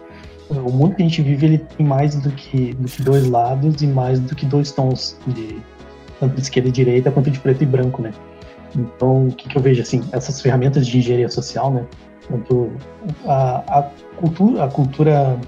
o 0.48 0.70
mundo 0.70 0.96
que 0.96 1.02
a 1.02 1.06
gente 1.06 1.22
vive 1.22 1.46
ele 1.46 1.58
tem 1.58 1.86
mais 1.86 2.14
do 2.16 2.30
que, 2.32 2.74
do 2.74 2.88
que 2.88 3.02
dois 3.02 3.26
lados 3.28 3.80
e 3.82 3.86
mais 3.86 4.18
do 4.18 4.34
que 4.34 4.44
dois 4.44 4.72
tons 4.72 5.16
de 5.28 5.58
tanto 6.18 6.34
de 6.34 6.42
esquerda 6.42 6.68
e 6.68 6.72
direita 6.72 7.10
quanto 7.10 7.30
de 7.30 7.40
preto 7.40 7.62
e 7.62 7.66
branco, 7.66 8.02
né? 8.02 8.12
Então, 8.76 9.28
o 9.28 9.32
que, 9.32 9.48
que 9.48 9.56
eu 9.56 9.62
vejo 9.62 9.80
assim, 9.80 10.02
essas 10.12 10.40
ferramentas 10.40 10.86
de 10.86 10.98
engenharia 10.98 11.28
social, 11.28 11.72
né? 11.72 11.86
Tanto 12.28 12.70
a, 13.26 13.78
a 13.78 13.82
cultura, 14.16 14.64
a 14.64 14.68
cultura 14.68 15.40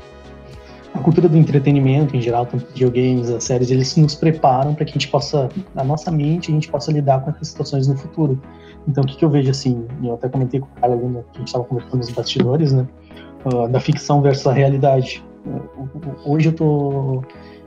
a 0.95 0.99
cultura 0.99 1.29
do 1.29 1.39
entretenimento 1.39 2.15
em 2.15 2.21
geral, 2.21 2.45
tanto 2.45 2.67
videogames, 2.67 3.31
as 3.31 3.45
séries, 3.45 3.71
eles 3.71 3.97
nos 3.97 4.15
preparam 4.15 4.75
para 4.75 4.85
que 4.85 4.91
a 4.91 4.95
gente 4.95 5.09
possa, 5.09 5.49
na 5.75 5.83
nossa 5.83 6.11
mente, 6.11 6.51
a 6.51 6.55
gente 6.55 6.69
possa 6.69 6.93
lidar 6.93 7.21
com 7.21 7.31
essas 7.31 7.49
situações 7.49 7.87
no 7.87 7.97
futuro. 7.97 8.39
Então, 8.87 9.05
o 9.05 9.07
que, 9.07 9.16
que 9.16 9.24
eu 9.24 9.30
vejo 9.30 9.51
assim, 9.51 9.87
eu 10.03 10.14
até 10.14 10.28
comentei 10.28 10.61
com 10.61 10.66
o 10.66 10.80
Carlos 10.80 10.99
ali, 10.99 11.09
né, 11.09 11.22
que 11.33 11.37
a 11.37 11.39
gente 11.39 11.49
estava 11.49 11.64
conversando 11.64 11.97
nos 11.99 12.11
bastidores, 12.11 12.72
né, 12.72 12.87
uh, 13.45 13.68
da 13.68 13.80
ficção 13.80 14.20
versus 14.20 14.47
a 14.47 14.53
realidade. 14.53 15.24
Uh, 15.47 16.14
hoje 16.24 16.49
eu 16.49 16.53
tô, 16.53 17.22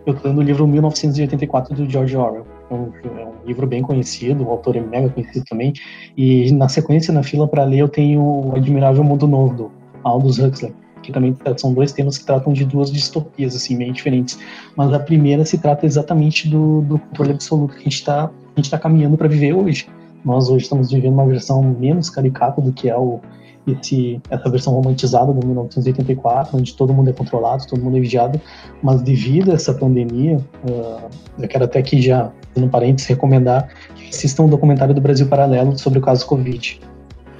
eu 0.06 0.14
tô 0.14 0.28
lendo 0.28 0.40
o 0.40 0.44
livro 0.44 0.68
1984 0.68 1.76
do 1.76 1.90
George 1.90 2.18
Orwell. 2.18 2.46
É 2.70 2.74
um, 2.74 2.92
é 3.20 3.26
um, 3.26 3.46
livro 3.46 3.68
bem 3.68 3.82
conhecido, 3.82 4.44
o 4.44 4.50
autor 4.50 4.76
é 4.76 4.82
mega 4.82 5.10
conhecido 5.10 5.46
também. 5.46 5.74
E 6.18 6.52
na 6.52 6.68
sequência, 6.68 7.14
na 7.14 7.24
fila 7.24 7.48
para 7.48 7.64
ler, 7.64 7.80
eu 7.80 7.90
tenho 7.90 8.22
o 8.22 8.56
Admirável 8.56 9.04
Mundo 9.04 9.28
Novo, 9.28 9.54
do 9.54 9.72
Aldous 10.04 10.40
Huxley 10.40 10.74
que 11.06 11.12
também 11.12 11.36
são 11.58 11.74
dois 11.74 11.92
temas 11.92 12.18
que 12.18 12.26
tratam 12.26 12.52
de 12.52 12.66
duas 12.66 12.92
distopias, 12.92 13.56
assim, 13.56 13.78
bem 13.78 13.94
diferentes. 13.94 14.40
Mas 14.76 14.92
a 14.92 15.00
primeira 15.00 15.46
se 15.46 15.58
trata 15.58 15.86
exatamente 15.86 16.50
do, 16.50 16.82
do 16.82 16.98
controle 16.98 17.32
absoluto 17.32 17.76
que 17.76 17.82
a 17.82 17.84
gente 17.84 17.94
está 17.94 18.32
tá 18.72 18.80
caminhando 18.80 19.16
para 19.16 19.28
viver 19.28 19.54
hoje. 19.54 19.88
Nós 20.26 20.50
hoje 20.50 20.64
estamos 20.64 20.92
vivendo 20.92 21.14
uma 21.14 21.26
versão 21.26 21.62
menos 21.62 22.10
caricata 22.10 22.60
do 22.60 22.74
que 22.74 22.90
é 22.90 22.98
o, 22.98 23.20
esse, 23.68 24.20
essa 24.30 24.50
versão 24.50 24.74
romantizada 24.74 25.32
do 25.32 25.46
1984, 25.46 26.58
onde 26.58 26.74
todo 26.74 26.94
mundo 26.94 27.10
é 27.10 27.14
controlado, 27.14 27.66
todo 27.68 27.82
mundo 27.82 27.98
é 27.98 28.00
vigiado, 28.00 28.42
mas 28.82 29.02
devido 29.04 29.52
a 29.52 29.54
essa 29.54 29.74
pandemia, 29.74 30.38
uh, 30.70 31.10
eu 31.40 31.48
quero 31.48 31.66
até 31.66 31.80
aqui 31.80 32.02
já, 32.02 32.32
no 32.56 32.68
parênteses, 32.68 33.08
recomendar 33.08 33.70
que 33.96 34.10
assistam 34.10 34.44
um 34.44 34.50
documentário 34.50 34.96
do 34.96 35.02
Brasil 35.02 35.28
Paralelo 35.28 35.78
sobre 35.78 36.00
o 36.00 36.02
caso 36.02 36.26
Covid. 36.26 36.80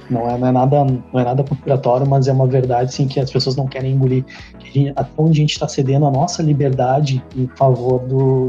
Não 0.08 0.28
é, 0.30 0.38
não 0.38 0.46
é 0.46 0.52
nada 0.52 0.84
não 0.84 1.20
é 1.20 1.24
nada 1.24 1.42
conspiratório, 1.42 2.08
mas 2.08 2.28
é 2.28 2.32
uma 2.32 2.46
verdade 2.46 2.94
sim 2.94 3.08
que 3.08 3.18
as 3.18 3.30
pessoas 3.30 3.56
não 3.56 3.66
querem 3.66 3.92
engolir. 3.92 4.24
Gente, 4.72 4.92
até 4.94 5.10
onde 5.16 5.40
a 5.40 5.42
gente 5.42 5.52
está 5.52 5.66
cedendo 5.66 6.06
a 6.06 6.10
nossa 6.12 6.42
liberdade 6.42 7.20
em 7.36 7.48
favor 7.56 7.98
do 8.00 8.46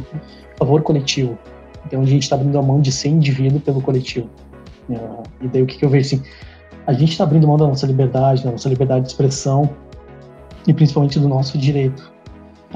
favor 0.56 0.84
coletivo. 0.84 1.38
Então 1.88 2.02
a 2.02 2.06
gente 2.06 2.24
está 2.24 2.36
abrindo 2.36 2.58
a 2.60 2.62
mão 2.62 2.82
de 2.82 2.92
ser 2.92 3.10
indivíduo 3.10 3.60
pelo 3.62 3.82
coletivo. 3.82 4.30
Uh, 4.90 5.24
e 5.42 5.48
daí 5.48 5.62
o 5.62 5.66
que, 5.66 5.78
que 5.78 5.86
eu 5.86 5.90
vejo 5.90 6.06
assim? 6.06 6.24
A 6.86 6.94
gente 6.94 7.12
está 7.12 7.24
abrindo 7.24 7.48
mão 7.48 7.58
da 7.58 7.68
nossa 7.68 7.88
liberdade, 7.88 8.44
da 8.44 8.52
nossa 8.52 8.68
liberdade 8.70 9.06
de 9.06 9.12
expressão 9.12 9.70
e 10.68 10.74
principalmente 10.74 11.20
do 11.20 11.28
nosso 11.28 11.58
direito. 11.58 12.12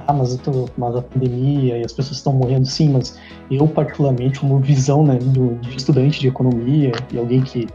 Ah, 0.08 0.14
mas, 0.14 0.36
tô, 0.38 0.70
mas 0.78 0.96
a 0.96 1.02
pandemia 1.02 1.78
e 1.78 1.84
as 1.84 1.92
pessoas 1.92 2.18
estão 2.18 2.32
morrendo, 2.32 2.66
sim, 2.66 2.90
mas 2.90 3.20
eu 3.50 3.68
particularmente, 3.68 4.40
como 4.40 4.58
visão 4.60 5.04
né, 5.04 5.16
do, 5.16 5.56
de 5.56 5.76
estudante 5.76 6.20
de 6.20 6.30
economia 6.30 6.94
e 7.12 7.18
alguém 7.18 7.42
que 7.42 7.68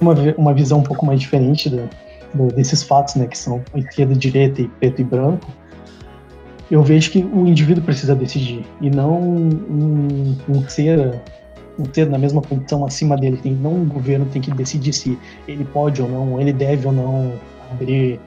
uma, 0.00 0.14
uma 0.36 0.52
visão 0.52 0.80
um 0.80 0.82
pouco 0.82 1.06
mais 1.06 1.20
diferente 1.20 1.70
do, 1.70 1.88
do, 2.34 2.48
desses 2.48 2.82
fatos, 2.82 3.14
né, 3.14 3.26
que 3.26 3.38
são 3.38 3.62
esquerda, 3.76 4.14
direita 4.14 4.62
e 4.62 4.68
preto 4.68 5.00
e 5.00 5.04
branco, 5.04 5.46
eu 6.72 6.82
vejo 6.82 7.10
que 7.10 7.18
o 7.18 7.46
indivíduo 7.46 7.84
precisa 7.84 8.14
decidir 8.14 8.64
e 8.80 8.88
não 8.88 9.20
um, 9.20 10.36
um 10.48 10.68
ser 10.70 11.20
um 11.78 11.84
ser 11.92 12.08
na 12.08 12.16
mesma 12.16 12.40
condição 12.40 12.82
acima 12.86 13.14
dele. 13.14 13.36
Tem, 13.36 13.52
não 13.52 13.82
o 13.82 13.84
governo 13.84 14.24
tem 14.24 14.40
que 14.40 14.50
decidir 14.50 14.94
se 14.94 15.18
ele 15.46 15.66
pode 15.66 16.00
ou 16.00 16.08
não, 16.08 16.40
ele 16.40 16.50
deve 16.50 16.86
ou 16.86 16.92
não 16.92 17.32
abrir, 17.70 18.18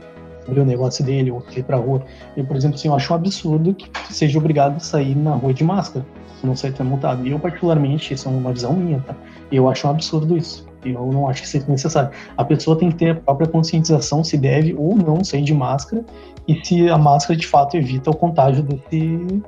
abrir 0.48 0.60
o 0.60 0.66
negócio 0.66 1.04
dele 1.04 1.32
ou 1.32 1.43
ir 1.58 1.64
para 1.64 1.78
rua. 1.78 2.04
Eu, 2.38 2.46
por 2.46 2.56
exemplo, 2.56 2.76
assim, 2.76 2.88
eu 2.88 2.93
acho 2.93 3.12
um 3.12 3.16
absurdo 3.16 3.74
que 3.74 3.89
seja 4.14 4.38
obrigado 4.38 4.76
a 4.76 4.80
sair 4.80 5.16
na 5.16 5.34
rua 5.34 5.52
de 5.52 5.64
máscara, 5.64 6.06
não 6.43 6.56
sair 6.56 6.74
tá 6.74 6.84
multado. 6.84 7.26
E 7.26 7.32
eu, 7.32 7.39
particularmente, 7.39 8.14
isso 8.14 8.30
é 8.30 8.32
uma 8.32 8.54
visão 8.54 8.74
minha, 8.74 9.00
tá? 9.00 9.16
Eu 9.52 9.68
acho 9.68 9.88
um 9.88 9.89
absurdo 9.89 10.38
isso. 10.38 10.68
Eu 10.84 11.12
não 11.12 11.28
acho 11.28 11.41
que 11.41 11.48
seja 11.48 11.66
necessário. 11.68 12.12
A 12.38 12.46
pessoa 12.46 12.78
tem 12.78 12.91
que 12.91 12.98
ter 12.98 13.10
a 13.10 13.16
própria 13.16 13.48
conscientização 13.48 14.24
se 14.24 14.38
deve 14.38 14.76
ou 14.76 14.96
não 14.96 15.24
sair 15.24 15.41
de 15.41 15.54
máscara 15.54 16.06
e 16.48 16.64
se 16.64 16.89
a 16.89 16.98
máscara 16.98 17.39
de 17.39 17.48
fato 17.48 17.76
evita 17.76 18.12
o 18.12 18.16
contágio 18.16 18.64
desse, 18.64 19.43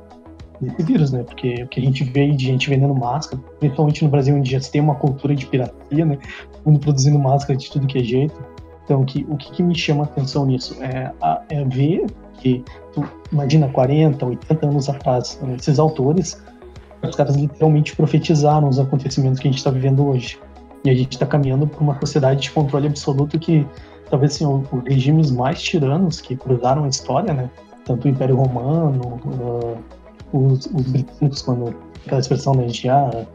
desse 0.59 0.83
vírus, 0.83 1.11
né? 1.11 1.23
Porque 1.23 1.63
o 1.63 1.67
que 1.67 1.79
a 1.79 1.83
gente 1.83 2.03
vê 2.03 2.29
de 2.31 2.45
gente 2.45 2.69
vendendo 2.69 2.95
máscara, 2.95 3.41
principalmente 3.59 4.03
no 4.03 4.09
Brasil, 4.09 4.35
onde 4.35 4.51
já 4.51 4.59
se 4.59 4.71
tem 4.71 4.81
uma 4.81 4.95
cultura 4.95 5.35
de 5.35 5.45
pirataria, 5.45 6.05
né? 6.05 6.17
Mundo 6.65 6.79
produzindo 6.79 7.19
máscara 7.19 7.57
de 7.57 7.69
tudo 7.69 7.85
que 7.87 7.99
é 7.99 8.03
jeito. 8.03 8.35
Então, 8.83 9.03
que, 9.03 9.25
o 9.29 9.35
que, 9.35 9.51
que 9.51 9.63
me 9.63 9.75
chama 9.75 10.03
a 10.03 10.05
atenção 10.05 10.45
nisso 10.45 10.81
é, 10.81 11.11
a, 11.21 11.41
é 11.49 11.63
ver 11.65 12.05
que, 12.39 12.63
tu, 12.93 13.03
imagina, 13.31 13.67
40, 13.67 14.25
80 14.25 14.65
anos 14.65 14.89
atrás, 14.89 15.39
esses 15.57 15.77
autores, 15.77 16.41
os 17.03 17.15
caras 17.15 17.35
literalmente 17.35 17.95
profetizaram 17.95 18.67
os 18.67 18.79
acontecimentos 18.79 19.39
que 19.39 19.47
a 19.47 19.51
gente 19.51 19.59
está 19.59 19.69
vivendo 19.69 20.07
hoje. 20.07 20.39
E 20.85 20.89
a 20.89 20.93
gente 20.95 21.13
está 21.13 21.25
caminhando 21.25 21.67
para 21.67 21.81
uma 21.81 21.99
sociedade 21.99 22.41
de 22.41 22.51
controle 22.51 22.87
absoluto 22.87 23.37
que 23.37 23.67
talvez 24.09 24.35
assim, 24.35 24.45
os 24.45 24.83
regimes 24.85 25.31
mais 25.31 25.61
tiranos 25.61 26.21
que 26.21 26.35
cruzaram 26.35 26.83
a 26.85 26.87
história, 26.87 27.33
né? 27.33 27.49
Tanto 27.85 28.05
o 28.05 28.09
Império 28.09 28.35
Romano, 28.35 29.19
uh, 29.25 29.77
os, 30.33 30.65
os, 30.65 30.83
britânicos, 30.83 31.41
quando 31.41 31.73
aquela 32.05 32.19
expressão 32.19 32.53
né, 32.53 32.65
de 32.65 32.89
ah, 32.89 33.25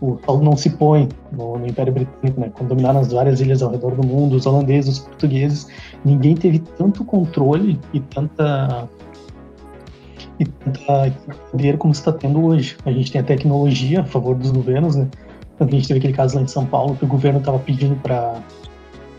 o 0.00 0.18
sol 0.24 0.40
não 0.40 0.56
se 0.56 0.70
põe 0.70 1.08
no, 1.30 1.58
no, 1.58 1.66
Império 1.66 1.92
Britânico, 1.92 2.40
né? 2.40 2.50
Quando 2.54 2.70
dominaram 2.70 3.00
as 3.00 3.12
várias 3.12 3.40
ilhas 3.40 3.62
ao 3.62 3.70
redor 3.70 3.94
do 3.94 4.06
mundo, 4.06 4.36
os 4.36 4.46
holandeses, 4.46 4.98
os 4.98 4.98
portugueses, 5.00 5.68
ninguém 6.04 6.34
teve 6.34 6.58
tanto 6.58 7.04
controle 7.04 7.78
e 7.92 8.00
tanta 8.00 8.88
e 10.38 10.44
tanta 10.46 11.12
poder 11.50 11.76
como 11.76 11.92
está 11.92 12.12
tendo 12.12 12.44
hoje. 12.44 12.76
A 12.86 12.90
gente 12.90 13.12
tem 13.12 13.20
a 13.20 13.24
tecnologia 13.24 14.00
a 14.00 14.04
favor 14.04 14.34
dos 14.34 14.50
governos, 14.50 14.96
né? 14.96 15.06
a 15.60 15.70
gente 15.70 15.86
teve 15.86 15.98
aquele 15.98 16.14
caso 16.14 16.36
lá 16.36 16.42
em 16.42 16.46
São 16.46 16.64
Paulo 16.64 16.96
que 16.96 17.04
o 17.04 17.08
governo 17.08 17.38
estava 17.38 17.58
pedindo 17.58 17.94
para 17.96 18.42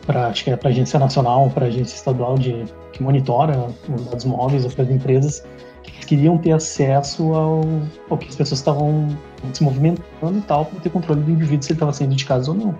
para 0.06 0.28
acho 0.28 0.44
que 0.44 0.50
é 0.50 0.56
para 0.56 0.70
a 0.70 0.72
agência 0.72 1.00
nacional, 1.00 1.50
para 1.50 1.66
a 1.66 1.68
agência 1.68 1.96
estadual 1.96 2.38
de 2.38 2.66
que 2.94 3.02
monitora 3.02 3.68
os 3.94 4.06
dados 4.06 4.26
móveis 4.26 4.66
para 4.74 4.84
as 4.84 4.90
empresas 4.90 5.44
que 5.84 5.92
eles 5.92 6.06
queriam 6.06 6.38
ter 6.38 6.52
acesso 6.52 7.34
ao, 7.34 7.62
ao 8.10 8.18
que 8.18 8.28
as 8.28 8.36
pessoas 8.36 8.60
estavam 8.60 9.08
se 9.54 9.64
movimentando 9.64 10.38
e 10.38 10.42
tal 10.42 10.66
para 10.66 10.80
ter 10.80 10.90
controle 10.90 11.22
do 11.22 11.32
indivíduo 11.32 11.64
se 11.64 11.72
ele 11.72 11.78
estava 11.78 11.94
saindo 11.94 12.16
de 12.16 12.26
casa 12.26 12.52
ou 12.52 12.58
não. 12.58 12.76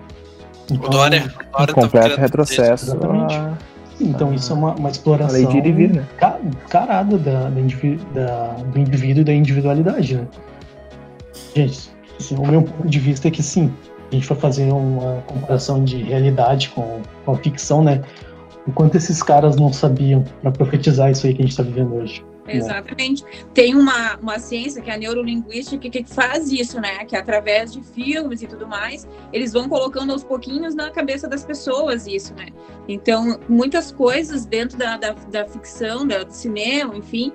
Então, 0.70 0.88
o 0.88 0.90
Dória, 0.90 1.32
Dória 1.52 1.74
completo 1.74 2.20
retrocesso. 2.20 2.86
Exatamente. 2.86 3.34
A... 3.34 3.58
Então 4.00 4.32
isso 4.32 4.52
é 4.52 4.56
uma, 4.56 4.74
uma 4.74 4.90
exploração 4.90 5.52
lei 5.52 5.62
de 5.62 5.72
vir, 5.72 5.92
né? 5.92 6.06
carada 6.68 7.18
da, 7.18 7.48
da, 7.48 7.60
da, 8.14 8.46
do 8.64 8.78
indivíduo 8.78 9.20
e 9.20 9.24
da 9.24 9.32
individualidade, 9.32 10.16
né? 10.16 10.26
Gente, 11.54 11.92
Assim, 12.22 12.36
o 12.36 12.46
meu 12.46 12.62
ponto 12.62 12.88
de 12.88 12.98
vista 13.00 13.26
é 13.26 13.30
que 13.30 13.42
sim, 13.42 13.72
a 14.12 14.18
gente 14.18 14.26
for 14.26 14.36
fazer 14.36 14.70
uma 14.72 15.22
comparação 15.22 15.84
de 15.84 16.02
realidade 16.02 16.68
com, 16.70 17.00
com 17.24 17.32
a 17.32 17.36
ficção, 17.36 17.82
né? 17.82 18.02
O 18.66 18.72
quanto 18.72 18.96
esses 18.96 19.22
caras 19.22 19.56
não 19.56 19.72
sabiam 19.72 20.24
para 20.40 20.52
profetizar 20.52 21.10
isso 21.10 21.26
aí 21.26 21.34
que 21.34 21.42
a 21.42 21.44
gente 21.44 21.52
está 21.52 21.62
vivendo 21.62 21.94
hoje. 21.94 22.24
Né? 22.46 22.56
Exatamente. 22.56 23.24
Tem 23.54 23.74
uma, 23.74 24.16
uma 24.16 24.38
ciência 24.38 24.82
que 24.82 24.90
é 24.90 24.94
a 24.94 24.96
neurolinguística 24.96 25.78
que, 25.78 26.02
que 26.02 26.14
faz 26.14 26.50
isso, 26.50 26.80
né? 26.80 27.04
Que 27.04 27.16
através 27.16 27.72
de 27.72 27.82
filmes 27.82 28.42
e 28.42 28.46
tudo 28.46 28.66
mais, 28.66 29.08
eles 29.32 29.52
vão 29.52 29.68
colocando 29.68 30.12
aos 30.12 30.24
pouquinhos 30.24 30.74
na 30.74 30.90
cabeça 30.90 31.28
das 31.28 31.44
pessoas 31.44 32.06
isso, 32.06 32.34
né? 32.34 32.46
Então, 32.88 33.38
muitas 33.48 33.92
coisas 33.92 34.44
dentro 34.44 34.76
da, 34.76 34.96
da, 34.96 35.12
da 35.12 35.44
ficção, 35.46 36.06
da, 36.06 36.24
do 36.24 36.32
cinema, 36.32 36.96
enfim, 36.96 37.32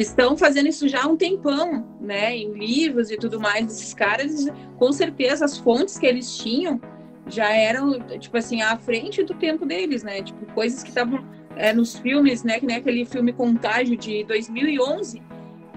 estão 0.00 0.36
fazendo 0.36 0.68
isso 0.68 0.88
já 0.88 1.04
há 1.04 1.06
um 1.06 1.16
tempão, 1.16 1.86
né? 2.00 2.36
Em 2.36 2.52
livros 2.52 3.10
e 3.10 3.16
tudo 3.16 3.40
mais 3.40 3.66
desses 3.66 3.94
caras, 3.94 4.46
com 4.78 4.92
certeza 4.92 5.44
as 5.44 5.58
fontes 5.58 5.98
que 5.98 6.06
eles 6.06 6.36
tinham 6.36 6.80
já 7.26 7.52
eram, 7.52 7.98
tipo 8.18 8.36
assim, 8.36 8.62
à 8.62 8.76
frente 8.76 9.22
do 9.22 9.34
tempo 9.34 9.64
deles, 9.64 10.02
né? 10.02 10.22
Tipo, 10.22 10.46
coisas 10.52 10.82
que 10.82 10.88
estavam 10.88 11.24
é, 11.56 11.72
nos 11.72 11.96
filmes, 11.96 12.42
né? 12.42 12.58
Que 12.58 12.66
nem 12.66 12.76
aquele 12.76 13.04
filme 13.04 13.32
Contágio 13.32 13.96
de 13.96 14.24
2011, 14.24 15.22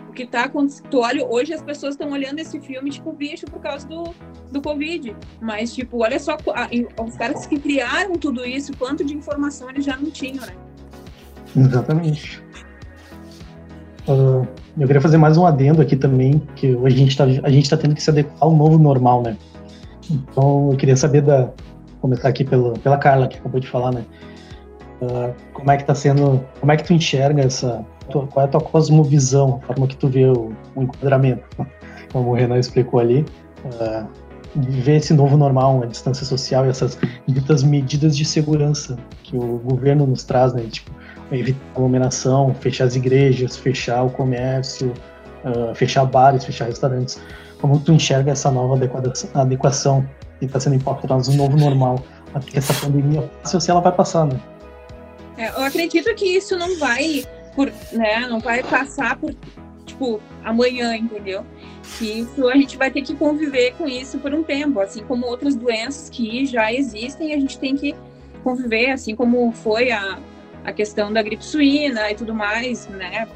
o 0.09 0.13
que 0.13 0.25
tá 0.25 0.45
acontecendo. 0.45 0.99
Olha, 0.99 1.25
hoje 1.25 1.53
as 1.53 1.61
pessoas 1.61 1.93
estão 1.93 2.11
olhando 2.11 2.39
esse 2.39 2.59
filme, 2.59 2.89
tipo, 2.89 3.11
bicho, 3.11 3.45
por 3.45 3.61
causa 3.61 3.87
do, 3.87 4.13
do 4.51 4.61
Covid. 4.61 5.15
Mas, 5.41 5.73
tipo, 5.73 6.03
olha 6.03 6.19
só, 6.19 6.37
a, 6.55 7.03
os 7.03 7.17
caras 7.17 7.45
que 7.45 7.59
criaram 7.59 8.13
tudo 8.13 8.45
isso, 8.45 8.75
quanto 8.77 9.03
de 9.03 9.15
informação 9.15 9.69
eles 9.69 9.85
já 9.85 9.95
não 9.97 10.09
tinham, 10.09 10.45
né? 10.45 10.55
Exatamente. 11.55 12.41
Uh, 14.07 14.45
eu 14.77 14.87
queria 14.87 15.01
fazer 15.01 15.17
mais 15.17 15.37
um 15.37 15.45
adendo 15.45 15.81
aqui 15.81 15.95
também, 15.95 16.41
que 16.55 16.75
hoje 16.75 16.95
a 16.95 16.99
gente 16.99 17.09
está 17.09 17.23
a 17.23 17.49
gente 17.49 17.69
tá 17.69 17.77
tendo 17.77 17.95
que 17.95 18.03
se 18.03 18.09
adequar 18.09 18.35
ao 18.39 18.51
novo 18.51 18.77
normal, 18.77 19.21
né? 19.21 19.37
Então, 20.09 20.69
eu 20.71 20.77
queria 20.77 20.95
saber 20.95 21.21
da. 21.21 21.49
Começar 22.01 22.27
aqui 22.27 22.43
pelo, 22.43 22.73
pela 22.79 22.97
Carla, 22.97 23.29
que 23.29 23.37
acabou 23.37 23.61
de 23.61 23.67
falar, 23.67 23.93
né? 23.93 24.03
Uh, 25.01 25.33
como 25.53 25.71
é 25.71 25.77
que 25.77 25.85
tá 25.85 25.95
sendo. 25.95 26.43
Como 26.59 26.71
é 26.71 26.77
que 26.77 26.83
tu 26.83 26.93
enxerga 26.93 27.43
essa. 27.43 27.85
Tua, 28.09 28.27
qual 28.27 28.45
é 28.45 28.49
a 28.49 28.51
tua 28.51 28.59
cosmovisão, 28.59 29.61
a 29.63 29.67
forma 29.67 29.87
que 29.87 29.95
tu 29.95 30.09
vê 30.09 30.25
o, 30.25 30.51
o 30.75 30.83
enquadramento, 30.83 31.43
como 32.11 32.31
o 32.31 32.33
Renan 32.33 32.59
explicou 32.59 32.99
ali. 32.99 33.25
Uh, 33.63 34.05
ver 34.55 34.97
esse 34.97 35.13
novo 35.13 35.37
normal, 35.37 35.81
a 35.81 35.85
distância 35.85 36.25
social 36.25 36.65
e 36.65 36.69
essas 36.69 36.97
ditas 37.27 37.63
medidas 37.63 38.15
de 38.15 38.25
segurança 38.25 38.97
que 39.23 39.35
o 39.35 39.57
governo 39.59 40.05
nos 40.05 40.23
traz, 40.23 40.53
né? 40.53 40.63
Tipo, 40.69 40.91
evitar 41.31 41.59
aglomeração, 41.75 42.53
fechar 42.55 42.85
as 42.85 42.95
igrejas, 42.95 43.57
fechar 43.57 44.03
o 44.03 44.09
comércio, 44.09 44.93
uh, 45.43 45.73
fechar 45.75 46.05
bares, 46.05 46.43
fechar 46.43 46.65
restaurantes. 46.65 47.21
Como 47.59 47.79
tu 47.79 47.93
enxerga 47.93 48.31
essa 48.31 48.51
nova 48.51 48.79
adequação, 49.33 50.05
que 50.39 50.45
está 50.45 50.59
sendo 50.59 50.75
impactada 50.75 51.21
no 51.29 51.33
novo 51.35 51.57
normal? 51.57 52.03
Essa 52.53 52.73
pandemia 52.73 53.29
se 53.43 53.69
ela 53.69 53.79
vai 53.79 53.91
passar, 53.91 54.25
né? 54.25 54.39
É, 55.37 55.49
eu 55.49 55.63
acredito 55.63 56.13
que 56.15 56.25
isso 56.25 56.57
não 56.57 56.77
vai 56.77 57.23
por, 57.55 57.71
né, 57.91 58.27
não 58.27 58.39
vai 58.39 58.63
passar 58.63 59.17
por 59.17 59.33
tipo 59.85 60.19
amanhã, 60.43 60.95
entendeu? 60.95 61.45
Que 61.97 62.19
isso 62.19 62.47
a 62.47 62.55
gente 62.55 62.77
vai 62.77 62.91
ter 62.91 63.01
que 63.01 63.15
conviver 63.15 63.73
com 63.75 63.87
isso 63.87 64.17
por 64.19 64.33
um 64.33 64.43
tempo, 64.43 64.79
assim 64.79 65.03
como 65.03 65.25
outras 65.25 65.55
doenças 65.55 66.09
que 66.09 66.45
já 66.45 66.71
existem, 66.73 67.33
a 67.33 67.39
gente 67.39 67.59
tem 67.59 67.75
que 67.75 67.95
conviver, 68.43 68.91
assim 68.91 69.15
como 69.15 69.51
foi 69.51 69.91
a, 69.91 70.17
a 70.63 70.71
questão 70.71 71.11
da 71.11 71.21
gripe 71.21 71.43
suína 71.43 72.11
e 72.11 72.15
tudo 72.15 72.33
mais, 72.33 72.87
né? 72.87 73.27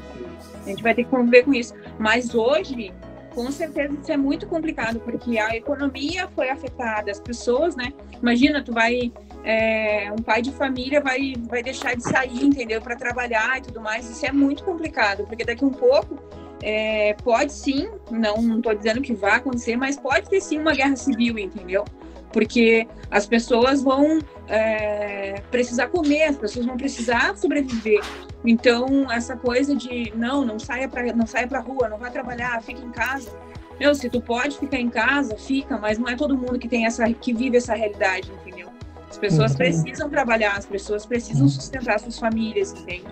A 0.64 0.68
gente 0.68 0.82
vai 0.82 0.94
ter 0.94 1.04
que 1.04 1.10
conviver 1.10 1.44
com 1.44 1.54
isso. 1.54 1.74
Mas 1.98 2.34
hoje, 2.34 2.92
com 3.34 3.50
certeza, 3.50 3.94
isso 4.00 4.12
é 4.12 4.16
muito 4.16 4.46
complicado, 4.46 5.00
porque 5.00 5.38
a 5.38 5.56
economia 5.56 6.28
foi 6.34 6.50
afetada, 6.50 7.10
as 7.10 7.20
pessoas, 7.20 7.76
né? 7.76 7.92
Imagina, 8.20 8.62
tu 8.62 8.72
vai. 8.72 9.12
É, 9.44 10.12
um 10.12 10.20
pai 10.20 10.42
de 10.42 10.50
família 10.50 11.00
vai, 11.00 11.34
vai 11.48 11.62
deixar 11.62 11.94
de 11.94 12.02
sair, 12.02 12.44
entendeu? 12.44 12.82
Para 12.82 12.96
trabalhar 12.96 13.58
e 13.58 13.62
tudo 13.62 13.80
mais. 13.80 14.10
Isso 14.10 14.26
é 14.26 14.32
muito 14.32 14.64
complicado, 14.64 15.24
porque 15.26 15.44
daqui 15.44 15.64
um 15.64 15.70
pouco 15.70 16.18
é, 16.62 17.14
pode 17.22 17.52
sim, 17.52 17.88
não 18.10 18.56
estou 18.56 18.74
dizendo 18.74 19.00
que 19.00 19.14
vai 19.14 19.36
acontecer, 19.36 19.76
mas 19.76 19.96
pode 19.96 20.28
ter 20.28 20.40
sim 20.40 20.58
uma 20.58 20.74
guerra 20.74 20.96
civil, 20.96 21.38
entendeu? 21.38 21.84
Porque 22.32 22.86
as 23.10 23.26
pessoas 23.26 23.82
vão 23.82 24.18
é, 24.48 25.42
precisar 25.50 25.88
comer, 25.88 26.24
as 26.24 26.36
pessoas 26.36 26.66
vão 26.66 26.76
precisar 26.76 27.36
sobreviver. 27.36 28.00
Então, 28.44 29.10
essa 29.10 29.36
coisa 29.36 29.74
de 29.74 30.12
não, 30.14 30.44
não 30.44 30.58
saia 30.58 30.88
para 30.88 31.12
não 31.12 31.26
saia 31.26 31.46
para 31.46 31.60
rua, 31.60 31.88
não 31.88 31.98
vai 31.98 32.10
trabalhar, 32.10 32.62
fica 32.62 32.80
em 32.80 32.90
casa. 32.90 33.30
Meu, 33.78 33.94
se 33.94 34.10
tu 34.10 34.20
pode 34.20 34.58
ficar 34.58 34.78
em 34.78 34.90
casa, 34.90 35.36
fica, 35.36 35.78
mas 35.78 35.98
não 35.98 36.08
é 36.08 36.16
todo 36.16 36.36
mundo 36.36 36.58
que 36.58 36.68
tem 36.68 36.84
essa 36.84 37.08
que 37.12 37.32
vive 37.32 37.56
essa 37.56 37.74
realidade, 37.74 38.30
entendeu? 38.32 38.68
As 39.08 39.16
pessoas 39.16 39.52
uhum. 39.52 39.58
precisam 39.58 40.10
trabalhar, 40.10 40.56
as 40.56 40.66
pessoas 40.66 41.06
precisam 41.06 41.42
uhum. 41.42 41.48
sustentar 41.48 41.98
suas 41.98 42.18
famílias, 42.18 42.72
entende? 42.72 43.06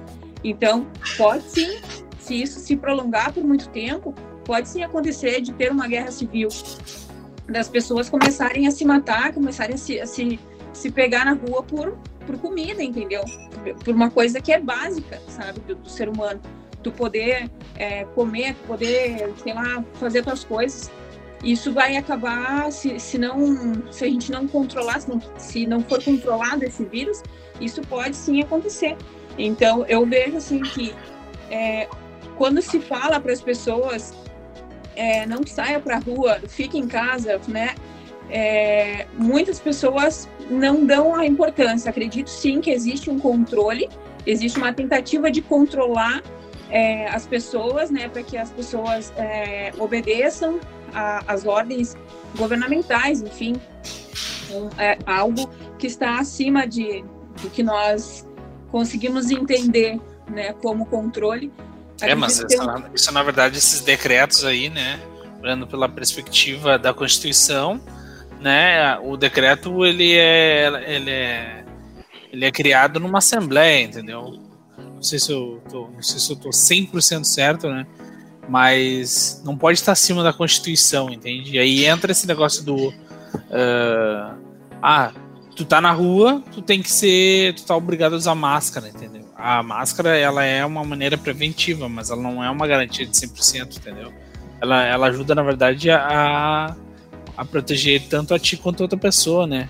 Então, 0.44 0.86
pode 1.16 1.44
sim, 1.44 1.80
se 2.18 2.42
isso 2.42 2.60
se 2.60 2.76
prolongar 2.76 3.32
por 3.32 3.42
muito 3.42 3.68
tempo, 3.70 4.14
pode 4.44 4.68
sim 4.68 4.82
acontecer 4.82 5.40
de 5.40 5.52
ter 5.52 5.70
uma 5.70 5.88
guerra 5.88 6.10
civil, 6.10 6.48
das 7.48 7.68
pessoas 7.68 8.08
começarem 8.08 8.66
a 8.66 8.70
se 8.70 8.84
matar, 8.84 9.32
começarem 9.32 9.74
a 9.74 9.78
se, 9.78 10.00
a 10.00 10.06
se, 10.06 10.38
se 10.72 10.90
pegar 10.90 11.24
na 11.24 11.32
rua 11.32 11.62
por, 11.62 11.96
por 12.26 12.38
comida, 12.38 12.82
entendeu? 12.82 13.24
Por 13.84 13.94
uma 13.94 14.10
coisa 14.10 14.40
que 14.40 14.52
é 14.52 14.60
básica, 14.60 15.20
sabe, 15.28 15.60
do, 15.60 15.76
do 15.76 15.88
ser 15.88 16.08
humano. 16.08 16.40
Tu 16.82 16.90
poder 16.92 17.50
é, 17.76 18.04
comer, 18.04 18.54
poder, 18.66 19.32
sei 19.42 19.54
lá, 19.54 19.84
fazer 19.94 20.22
tuas 20.22 20.44
coisas. 20.44 20.90
Isso 21.42 21.72
vai 21.72 21.96
acabar, 21.96 22.70
se, 22.72 22.98
se, 22.98 23.18
não, 23.18 23.92
se 23.92 24.04
a 24.04 24.08
gente 24.08 24.32
não 24.32 24.48
controlar, 24.48 25.00
se 25.00 25.08
não, 25.08 25.22
se 25.36 25.66
não 25.66 25.80
for 25.82 26.02
controlado 26.02 26.64
esse 26.64 26.84
vírus, 26.84 27.22
isso 27.60 27.80
pode 27.82 28.16
sim 28.16 28.42
acontecer. 28.42 28.96
Então, 29.38 29.84
eu 29.86 30.04
vejo 30.06 30.36
assim 30.36 30.62
que 30.62 30.94
é, 31.50 31.88
quando 32.36 32.60
se 32.62 32.80
fala 32.80 33.20
para 33.20 33.32
as 33.32 33.40
pessoas 33.40 34.14
é, 34.96 35.26
não 35.26 35.46
saia 35.46 35.78
para 35.78 35.96
a 35.96 35.98
rua, 35.98 36.40
fique 36.48 36.78
em 36.78 36.88
casa, 36.88 37.40
né? 37.46 37.74
É, 38.28 39.06
muitas 39.14 39.60
pessoas 39.60 40.28
não 40.50 40.84
dão 40.84 41.14
a 41.14 41.24
importância. 41.24 41.90
Acredito 41.90 42.28
sim 42.28 42.60
que 42.60 42.70
existe 42.70 43.08
um 43.08 43.18
controle, 43.18 43.88
existe 44.26 44.58
uma 44.58 44.72
tentativa 44.72 45.30
de 45.30 45.40
controlar 45.40 46.22
é, 46.70 47.06
as 47.08 47.26
pessoas, 47.26 47.90
né, 47.90 48.08
para 48.08 48.22
que 48.24 48.36
as 48.36 48.50
pessoas 48.50 49.12
é, 49.16 49.72
obedeçam 49.78 50.58
às 51.28 51.46
ordens 51.46 51.96
governamentais, 52.36 53.22
enfim, 53.22 53.54
então, 54.46 54.70
é 54.78 54.98
algo 55.06 55.48
que 55.78 55.86
está 55.86 56.18
acima 56.18 56.66
de 56.66 57.04
do 57.42 57.50
que 57.50 57.62
nós 57.62 58.26
conseguimos 58.70 59.30
entender, 59.30 60.00
né, 60.28 60.52
como 60.54 60.86
controle. 60.86 61.52
É, 62.00 62.14
mas 62.14 62.40
essa, 62.40 62.90
isso 62.94 63.12
na 63.12 63.22
verdade 63.22 63.56
esses 63.56 63.80
decretos 63.80 64.44
aí, 64.44 64.68
né? 64.68 65.00
Olhando 65.42 65.66
pela 65.66 65.88
perspectiva 65.88 66.78
da 66.78 66.92
Constituição, 66.92 67.80
né? 68.40 68.98
O 68.98 69.16
decreto 69.16 69.84
ele 69.84 70.14
é, 70.14 70.94
ele 70.94 71.10
é, 71.10 71.64
ele 72.32 72.44
é 72.44 72.50
criado 72.50 73.00
numa 73.00 73.18
assembleia, 73.18 73.84
entendeu? 73.84 74.40
Não 74.78 75.02
sei 75.02 75.18
se 75.18 75.32
eu 75.32 75.62
tô, 75.70 75.88
não 75.88 76.02
sei 76.02 76.18
se 76.18 76.30
eu 76.30 76.36
tô 76.36 76.50
100% 76.50 77.24
certo, 77.24 77.68
né? 77.68 77.86
Mas 78.48 79.42
não 79.44 79.56
pode 79.56 79.78
estar 79.78 79.92
acima 79.92 80.22
da 80.22 80.32
Constituição, 80.32 81.10
entende? 81.10 81.56
E 81.56 81.58
aí 81.58 81.84
entra 81.84 82.12
esse 82.12 82.26
negócio 82.26 82.64
do 82.64 82.88
uh, 82.88 84.36
ah, 84.82 85.12
tu 85.56 85.64
tá 85.64 85.80
na 85.80 85.92
rua, 85.92 86.42
tu 86.52 86.62
tem 86.62 86.82
que 86.82 86.90
ser, 86.90 87.54
tu 87.54 87.64
tá 87.64 87.76
obrigado 87.76 88.12
a 88.12 88.16
usar 88.16 88.34
máscara, 88.34 88.88
entendeu? 88.88 89.25
A 89.46 89.62
máscara, 89.62 90.16
ela 90.16 90.42
é 90.42 90.66
uma 90.66 90.82
maneira 90.82 91.16
preventiva, 91.16 91.88
mas 91.88 92.10
ela 92.10 92.20
não 92.20 92.42
é 92.42 92.50
uma 92.50 92.66
garantia 92.66 93.06
de 93.06 93.12
100%, 93.12 93.76
entendeu? 93.76 94.12
Ela, 94.60 94.82
ela 94.82 95.06
ajuda, 95.06 95.36
na 95.36 95.42
verdade, 95.44 95.88
a, 95.88 96.74
a 97.36 97.44
proteger 97.44 98.08
tanto 98.08 98.34
a 98.34 98.40
ti 98.40 98.56
quanto 98.56 98.80
a 98.80 98.84
outra 98.86 98.98
pessoa, 98.98 99.46
né? 99.46 99.68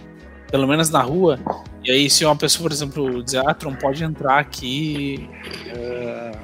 Pelo 0.50 0.66
menos 0.66 0.88
na 0.88 1.02
rua. 1.02 1.38
E 1.84 1.90
aí, 1.90 2.08
se 2.08 2.24
uma 2.24 2.34
pessoa, 2.34 2.62
por 2.62 2.72
exemplo, 2.72 3.22
dizer, 3.22 3.46
ah, 3.46 3.52
tu 3.52 3.68
não 3.68 3.76
pode 3.76 4.02
entrar 4.02 4.38
aqui. 4.38 5.28
Uh, 5.76 6.38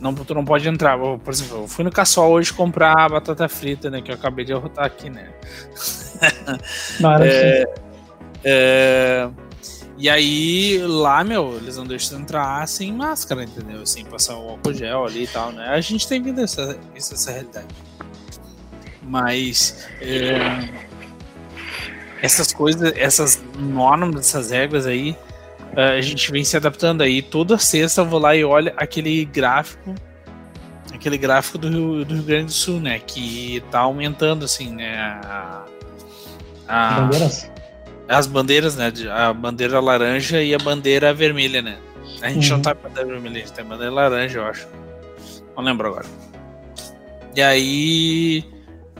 não, 0.00 0.14
tu 0.14 0.34
não 0.34 0.42
pode 0.42 0.66
entrar. 0.66 0.98
Por 0.98 1.34
exemplo, 1.34 1.64
eu 1.64 1.68
fui 1.68 1.84
no 1.84 1.90
Caçol 1.90 2.32
hoje 2.32 2.50
comprar 2.50 3.10
batata 3.10 3.46
frita, 3.46 3.90
né? 3.90 4.00
Que 4.00 4.10
eu 4.10 4.14
acabei 4.14 4.46
de 4.46 4.54
arrotar 4.54 4.86
aqui, 4.86 5.10
né? 5.10 5.28
é, 7.20 7.66
é, 8.42 9.28
e 9.96 10.10
aí, 10.10 10.78
lá, 10.82 11.22
meu, 11.22 11.56
eles 11.56 11.76
não 11.76 11.86
deixam 11.86 12.20
entrar 12.20 12.66
sem 12.66 12.92
máscara, 12.92 13.44
entendeu? 13.44 13.82
Assim, 13.82 14.04
passar 14.04 14.36
o 14.36 14.50
álcool 14.50 14.74
gel 14.74 15.04
ali 15.04 15.24
e 15.24 15.26
tal, 15.26 15.52
né? 15.52 15.68
A 15.68 15.80
gente 15.80 16.08
tem 16.08 16.20
vindo 16.20 16.40
essa, 16.40 16.76
essa 16.94 17.30
realidade. 17.30 17.68
Mas 19.02 19.86
é, 20.00 20.68
essas 22.20 22.52
coisas, 22.52 22.92
essas 22.96 23.40
normas, 23.56 24.26
essas 24.26 24.50
regras 24.50 24.86
aí, 24.86 25.16
a 25.76 26.00
gente 26.00 26.30
vem 26.32 26.44
se 26.44 26.56
adaptando 26.56 27.02
aí. 27.02 27.20
Toda 27.22 27.58
sexta 27.58 28.00
eu 28.00 28.06
vou 28.06 28.18
lá 28.18 28.34
e 28.34 28.44
olho 28.44 28.72
aquele 28.76 29.24
gráfico, 29.24 29.94
aquele 30.92 31.18
gráfico 31.18 31.58
do 31.58 31.68
Rio, 31.68 32.04
do 32.04 32.14
Rio 32.14 32.22
Grande 32.22 32.46
do 32.46 32.52
Sul, 32.52 32.80
né? 32.80 32.98
Que 32.98 33.62
tá 33.70 33.80
aumentando, 33.80 34.44
assim, 34.44 34.74
né? 34.74 34.96
A, 34.98 35.64
a, 36.66 37.00
Bandeiras? 37.00 37.53
As 38.08 38.26
bandeiras, 38.26 38.76
né? 38.76 38.92
A 39.10 39.32
bandeira 39.32 39.80
laranja 39.80 40.42
e 40.42 40.54
a 40.54 40.58
bandeira 40.58 41.14
vermelha, 41.14 41.62
né? 41.62 41.78
A 42.20 42.28
gente 42.28 42.50
uhum. 42.50 42.56
não 42.56 42.62
tá 42.62 42.74
com 42.74 42.86
a 42.86 42.90
bandeira 42.90 43.10
vermelha, 43.10 43.36
a 43.36 43.38
gente 43.46 43.52
tem 43.52 43.64
a 43.64 43.68
bandeira 43.68 43.92
laranja, 43.92 44.38
eu 44.38 44.44
acho. 44.44 44.66
Não 45.56 45.64
lembro 45.64 45.88
agora. 45.88 46.06
E 47.34 47.42
aí 47.42 48.44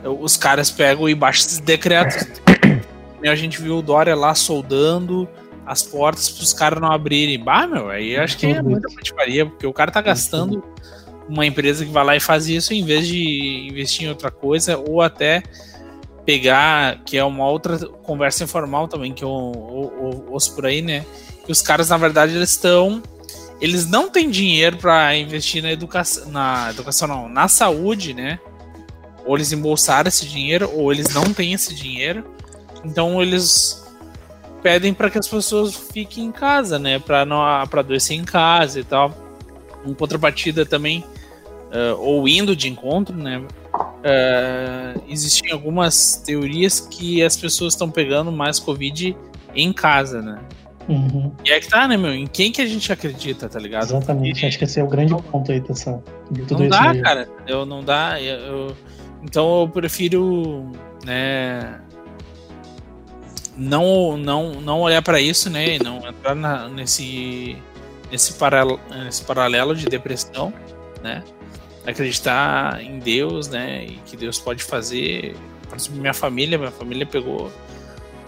os 0.02 0.36
caras 0.36 0.70
pegam 0.70 1.08
e 1.08 1.14
baixam 1.14 1.46
esses 1.46 1.58
decretos. 1.58 2.16
E 3.22 3.28
a 3.28 3.34
gente 3.34 3.58
viu 3.58 3.78
o 3.78 3.82
Dória 3.82 4.14
lá 4.14 4.34
soldando 4.34 5.26
as 5.64 5.82
portas 5.82 6.28
para 6.28 6.42
os 6.42 6.52
caras 6.52 6.78
não 6.78 6.92
abrirem. 6.92 7.42
Bah, 7.42 7.66
meu, 7.66 7.88
aí 7.88 8.16
acho 8.18 8.36
que 8.36 8.44
é 8.44 8.60
muita 8.60 8.86
patifaria, 8.94 9.46
porque 9.46 9.66
o 9.66 9.72
cara 9.72 9.90
tá 9.90 10.02
gastando 10.02 10.62
uma 11.26 11.46
empresa 11.46 11.86
que 11.86 11.90
vai 11.90 12.04
lá 12.04 12.16
e 12.16 12.20
faz 12.20 12.48
isso 12.48 12.74
em 12.74 12.84
vez 12.84 13.06
de 13.06 13.66
investir 13.66 14.06
em 14.06 14.10
outra 14.10 14.30
coisa, 14.30 14.76
ou 14.76 15.00
até 15.00 15.42
pegar, 16.24 17.00
que 17.04 17.16
é 17.16 17.24
uma 17.24 17.48
outra 17.48 17.78
conversa 17.78 18.44
informal 18.44 18.88
também 18.88 19.12
que 19.12 19.22
eu, 19.22 19.52
eu, 19.54 19.92
eu 19.98 20.32
ouço 20.32 20.54
por 20.54 20.66
aí, 20.66 20.80
né? 20.80 21.04
Que 21.44 21.52
os 21.52 21.60
caras, 21.60 21.88
na 21.88 21.96
verdade, 21.96 22.34
eles 22.34 22.50
estão. 22.50 23.02
Eles 23.60 23.86
não 23.86 24.08
têm 24.10 24.30
dinheiro 24.30 24.76
para 24.78 25.16
investir 25.16 25.62
na 25.62 25.72
educação. 25.72 26.30
Na 26.30 26.70
educação, 26.70 27.06
não, 27.06 27.28
na 27.28 27.48
saúde, 27.48 28.14
né? 28.14 28.38
Ou 29.24 29.36
eles 29.36 29.52
embolsaram 29.52 30.08
esse 30.08 30.26
dinheiro, 30.26 30.70
ou 30.74 30.92
eles 30.92 31.12
não 31.14 31.32
têm 31.32 31.52
esse 31.52 31.74
dinheiro. 31.74 32.24
Então 32.84 33.22
eles 33.22 33.82
pedem 34.62 34.94
para 34.94 35.10
que 35.10 35.18
as 35.18 35.28
pessoas 35.28 35.74
fiquem 35.74 36.24
em 36.24 36.32
casa, 36.32 36.78
né? 36.78 36.98
Para 36.98 37.24
não 37.24 37.38
para 37.68 37.80
adoecer 37.80 38.16
em 38.16 38.24
casa 38.24 38.80
e 38.80 38.84
tal. 38.84 39.14
Em 39.84 39.92
contrapartida 39.92 40.64
também, 40.64 41.04
uh, 41.70 41.98
ou 41.98 42.26
indo 42.26 42.56
de 42.56 42.68
encontro, 42.68 43.14
né? 43.14 43.46
Uh, 43.74 45.02
existem 45.08 45.52
algumas 45.52 46.16
teorias 46.24 46.80
que 46.80 47.22
as 47.22 47.36
pessoas 47.36 47.74
estão 47.74 47.90
pegando 47.90 48.30
mais 48.32 48.58
Covid 48.58 49.16
em 49.54 49.72
casa, 49.72 50.20
né? 50.22 50.38
Uhum. 50.88 51.32
E 51.44 51.50
é 51.50 51.58
que 51.60 51.68
tá, 51.68 51.88
né, 51.88 51.96
meu? 51.96 52.12
Em 52.14 52.26
quem 52.26 52.52
que 52.52 52.60
a 52.60 52.66
gente 52.66 52.92
acredita, 52.92 53.48
tá 53.48 53.58
ligado? 53.58 53.84
Exatamente, 53.84 54.44
acho 54.44 54.58
que 54.58 54.64
esse 54.64 54.78
é 54.78 54.84
o 54.84 54.86
grande 54.88 55.14
ponto 55.30 55.50
aí 55.50 55.60
dessa, 55.60 56.02
de 56.30 56.42
não 56.52 56.68
dá, 56.68 57.00
cara. 57.00 57.28
Eu 57.46 57.64
não 57.64 57.82
dá. 57.82 58.20
Eu, 58.20 58.36
eu- 58.38 58.76
então 59.22 59.62
eu 59.62 59.68
prefiro, 59.68 60.70
né? 61.04 61.80
Não, 63.56 64.16
não, 64.16 64.60
não 64.60 64.80
olhar 64.80 65.00
pra 65.00 65.20
isso, 65.20 65.48
né? 65.48 65.76
E 65.76 65.78
não 65.82 66.06
entrar 66.06 66.34
na- 66.34 66.68
nesse, 66.68 67.56
nesse, 68.10 68.34
paralelo, 68.34 68.80
nesse 69.04 69.24
paralelo 69.24 69.74
de 69.74 69.86
depressão, 69.86 70.52
né? 71.02 71.22
Acreditar 71.86 72.80
em 72.82 72.98
Deus, 72.98 73.48
né? 73.48 73.84
E 73.84 74.00
que 74.06 74.16
Deus 74.16 74.38
pode 74.38 74.62
fazer. 74.64 75.36
Minha 75.90 76.14
família, 76.14 76.56
minha 76.56 76.70
família 76.70 77.04
pegou. 77.04 77.50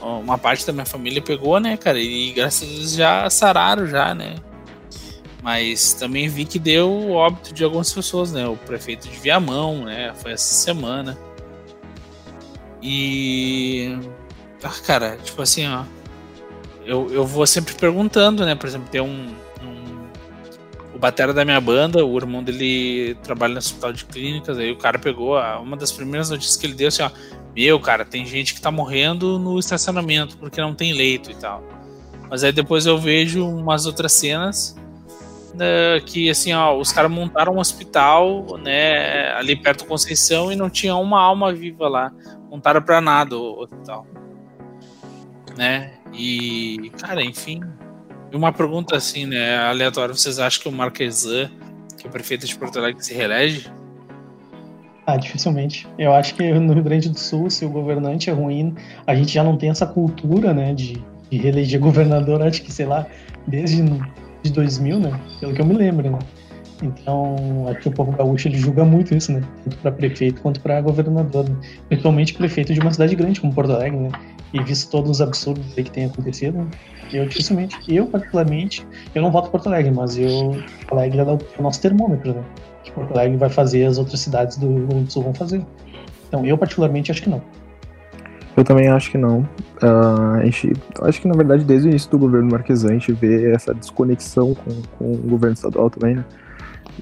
Uma 0.00 0.36
parte 0.38 0.66
da 0.66 0.72
minha 0.72 0.84
família 0.84 1.22
pegou, 1.22 1.58
né, 1.58 1.76
cara? 1.76 1.98
E 1.98 2.32
graças 2.32 2.68
a 2.68 2.72
Deus 2.72 2.92
já 2.92 3.30
sararam, 3.30 3.86
já, 3.86 4.14
né? 4.14 4.36
Mas 5.42 5.94
também 5.94 6.28
vi 6.28 6.44
que 6.44 6.58
deu 6.58 7.10
óbito 7.12 7.54
de 7.54 7.64
algumas 7.64 7.92
pessoas, 7.92 8.30
né? 8.32 8.46
O 8.46 8.56
prefeito 8.56 9.08
de 9.08 9.16
Viamão, 9.16 9.84
né? 9.84 10.12
Foi 10.16 10.32
essa 10.32 10.54
semana. 10.54 11.16
E. 12.82 13.96
Ah, 14.62 14.72
cara, 14.84 15.16
tipo 15.22 15.40
assim, 15.42 15.66
ó. 15.68 15.84
Eu, 16.84 17.08
eu 17.12 17.24
vou 17.26 17.46
sempre 17.46 17.74
perguntando, 17.74 18.44
né? 18.44 18.54
Por 18.54 18.66
exemplo, 18.68 18.88
tem 18.90 19.00
um- 19.00 19.34
o 20.96 20.98
batera 20.98 21.34
da 21.34 21.44
minha 21.44 21.60
banda, 21.60 22.04
o 22.04 22.16
irmão 22.16 22.42
dele 22.42 23.14
trabalha 23.22 23.52
no 23.52 23.58
hospital 23.58 23.92
de 23.92 24.04
clínicas, 24.06 24.56
aí 24.58 24.72
o 24.72 24.78
cara 24.78 24.98
pegou. 24.98 25.36
a- 25.36 25.60
uma 25.60 25.76
das 25.76 25.92
primeiras 25.92 26.30
notícias 26.30 26.56
que 26.56 26.66
ele 26.66 26.74
deu 26.74 26.88
assim, 26.88 27.02
ó. 27.02 27.10
Meu, 27.54 27.78
cara, 27.78 28.04
tem 28.04 28.24
gente 28.24 28.54
que 28.54 28.60
tá 28.60 28.70
morrendo 28.70 29.38
no 29.38 29.58
estacionamento 29.58 30.36
porque 30.38 30.60
não 30.60 30.74
tem 30.74 30.92
leito 30.92 31.30
e 31.30 31.34
tal. 31.34 31.62
Mas 32.30 32.42
aí 32.42 32.50
depois 32.52 32.86
eu 32.86 32.98
vejo 32.98 33.46
umas 33.46 33.86
outras 33.86 34.12
cenas 34.12 34.74
né, 35.54 36.00
que 36.04 36.28
assim, 36.28 36.52
ó, 36.52 36.76
os 36.76 36.92
caras 36.92 37.10
montaram 37.10 37.54
um 37.54 37.58
hospital, 37.58 38.58
né, 38.58 39.32
ali 39.34 39.56
perto 39.56 39.84
do 39.84 39.88
Conceição 39.88 40.52
e 40.52 40.56
não 40.56 40.68
tinha 40.68 40.94
uma 40.96 41.20
alma 41.20 41.52
viva 41.52 41.88
lá. 41.88 42.12
Montaram 42.50 42.82
pra 42.82 43.00
nada 43.00 43.36
o 43.38 43.60
hospital. 43.62 44.06
Né? 45.56 45.92
E, 46.12 46.90
cara, 47.00 47.22
enfim. 47.22 47.60
Uma 48.32 48.52
pergunta 48.52 48.96
assim, 48.96 49.26
né, 49.26 49.56
aleatória, 49.58 50.14
vocês 50.14 50.38
acham 50.38 50.62
que 50.62 50.68
o 50.68 50.72
Marquesan, 50.72 51.50
que 51.96 52.06
é 52.06 52.08
o 52.08 52.12
prefeito 52.12 52.46
de 52.46 52.56
Porto 52.56 52.78
Alegre, 52.78 53.02
se 53.02 53.14
reelege? 53.14 53.70
Ah, 55.06 55.16
dificilmente. 55.16 55.86
Eu 55.96 56.12
acho 56.12 56.34
que 56.34 56.52
no 56.52 56.72
Rio 56.72 56.82
Grande 56.82 57.08
do 57.08 57.18
Sul, 57.18 57.48
se 57.48 57.64
o 57.64 57.70
governante 57.70 58.28
é 58.28 58.32
ruim, 58.32 58.74
a 59.06 59.14
gente 59.14 59.32
já 59.32 59.44
não 59.44 59.56
tem 59.56 59.70
essa 59.70 59.86
cultura, 59.86 60.52
né, 60.52 60.74
de, 60.74 61.02
de 61.30 61.38
reeleger 61.38 61.78
governador, 61.78 62.42
acho 62.42 62.62
que, 62.62 62.72
sei 62.72 62.86
lá, 62.86 63.06
desde 63.46 63.84
de 64.42 64.52
2000, 64.52 64.98
né, 64.98 65.20
pelo 65.38 65.54
que 65.54 65.60
eu 65.60 65.66
me 65.66 65.74
lembro, 65.74 66.10
né. 66.10 66.18
Então, 66.82 67.66
acho 67.68 67.80
que 67.80 67.88
o 67.88 67.92
povo 67.92 68.12
gaúcho 68.12 68.48
ele 68.48 68.58
julga 68.58 68.84
muito 68.84 69.14
isso, 69.14 69.32
né, 69.32 69.42
tanto 69.64 69.76
para 69.78 69.92
prefeito 69.92 70.42
quanto 70.42 70.60
para 70.60 70.80
governador, 70.80 71.48
né? 71.48 71.56
principalmente 71.88 72.34
prefeito 72.34 72.74
de 72.74 72.80
uma 72.80 72.92
cidade 72.92 73.14
grande 73.14 73.40
como 73.40 73.54
Porto 73.54 73.72
Alegre, 73.72 73.98
né, 73.98 74.10
e 74.56 74.64
visto 74.64 74.90
todos 74.90 75.10
os 75.10 75.20
absurdos 75.20 75.64
que 75.74 75.90
tem 75.90 76.06
acontecido, 76.06 76.66
eu 77.12 77.26
dificilmente, 77.26 77.76
eu 77.88 78.06
particularmente, 78.06 78.86
eu 79.14 79.22
não 79.22 79.30
voto 79.30 79.50
Porto 79.50 79.66
Alegre, 79.68 79.92
mas 79.92 80.16
eu, 80.18 80.50
Porto 80.88 80.92
Alegre 80.92 81.18
é 81.18 81.24
o 81.24 81.62
nosso 81.62 81.80
termômetro, 81.80 82.34
né, 82.34 82.42
que 82.82 82.90
Porto 82.92 83.12
Alegre 83.12 83.36
vai 83.36 83.48
fazer, 83.48 83.84
as 83.84 83.98
outras 83.98 84.20
cidades 84.20 84.56
do 84.56 84.68
Rio 84.68 84.86
Grande 84.86 85.04
do 85.04 85.12
Sul 85.12 85.22
vão 85.22 85.34
fazer. 85.34 85.64
Então, 86.28 86.44
eu 86.44 86.58
particularmente 86.58 87.10
acho 87.12 87.22
que 87.22 87.30
não. 87.30 87.42
Eu 88.56 88.64
também 88.64 88.88
acho 88.88 89.10
que 89.10 89.18
não. 89.18 89.46
A 89.82 90.42
gente, 90.44 90.72
acho 91.02 91.20
que 91.20 91.28
na 91.28 91.34
verdade 91.34 91.62
desde 91.62 91.88
o 91.88 91.90
início 91.90 92.10
do 92.10 92.18
governo 92.18 92.50
Marquesan 92.50 92.88
a 92.88 92.92
gente 92.92 93.12
vê 93.12 93.52
essa 93.52 93.74
desconexão 93.74 94.54
com, 94.54 94.82
com 94.98 95.12
o 95.12 95.28
governo 95.28 95.52
estadual 95.52 95.90
também, 95.90 96.16
né? 96.16 96.24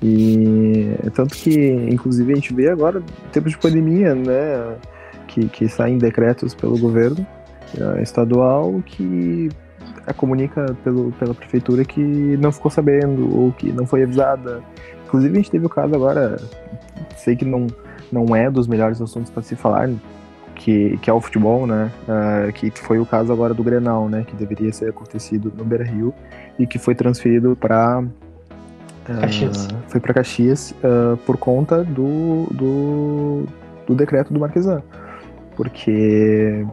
E 0.02 0.92
tanto 1.14 1.36
que, 1.36 1.54
inclusive, 1.88 2.32
a 2.32 2.34
gente 2.34 2.52
vê 2.52 2.68
agora, 2.68 2.98
em 2.98 3.30
tempos 3.30 3.52
de 3.52 3.58
pandemia, 3.58 4.14
né? 4.14 4.76
Que, 5.28 5.48
que 5.48 5.68
saem 5.68 5.96
decretos 5.96 6.54
pelo 6.54 6.76
governo 6.76 7.24
estadual 8.00 8.82
que 8.84 9.48
eh, 10.06 10.12
comunica 10.12 10.76
pelo, 10.82 11.12
pela 11.12 11.34
prefeitura 11.34 11.84
que 11.84 12.00
não 12.00 12.52
ficou 12.52 12.70
sabendo 12.70 13.36
ou 13.36 13.52
que 13.52 13.72
não 13.72 13.86
foi 13.86 14.02
avisada. 14.02 14.62
Inclusive, 15.06 15.32
a 15.32 15.36
gente 15.36 15.50
teve 15.50 15.66
o 15.66 15.68
caso 15.68 15.94
agora, 15.94 16.36
sei 17.16 17.36
que 17.36 17.44
não, 17.44 17.66
não 18.10 18.34
é 18.34 18.50
dos 18.50 18.66
melhores 18.66 19.00
assuntos 19.00 19.30
para 19.30 19.42
se 19.42 19.54
falar, 19.54 19.88
que, 20.54 20.96
que 20.98 21.10
é 21.10 21.12
o 21.12 21.20
futebol, 21.20 21.66
né? 21.66 21.90
Ah, 22.08 22.50
que 22.52 22.70
foi 22.70 22.98
o 22.98 23.06
caso 23.06 23.32
agora 23.32 23.52
do 23.52 23.62
Grenal, 23.62 24.08
né? 24.08 24.24
Que 24.26 24.34
deveria 24.34 24.72
ser 24.72 24.90
acontecido 24.90 25.52
no 25.56 25.64
Beira 25.64 25.84
Rio 25.84 26.14
e 26.58 26.66
que 26.66 26.78
foi 26.78 26.94
transferido 26.94 27.56
para 27.56 28.04
Caxias. 29.04 29.68
foi 29.88 30.00
para 30.00 30.14
Caxias 30.14 30.74
ah, 30.82 31.16
por 31.26 31.36
conta 31.36 31.84
do, 31.84 32.46
do, 32.50 33.44
do 33.86 33.94
decreto 33.94 34.32
do 34.32 34.40
Marquesan. 34.40 34.82
Porque 35.56 36.66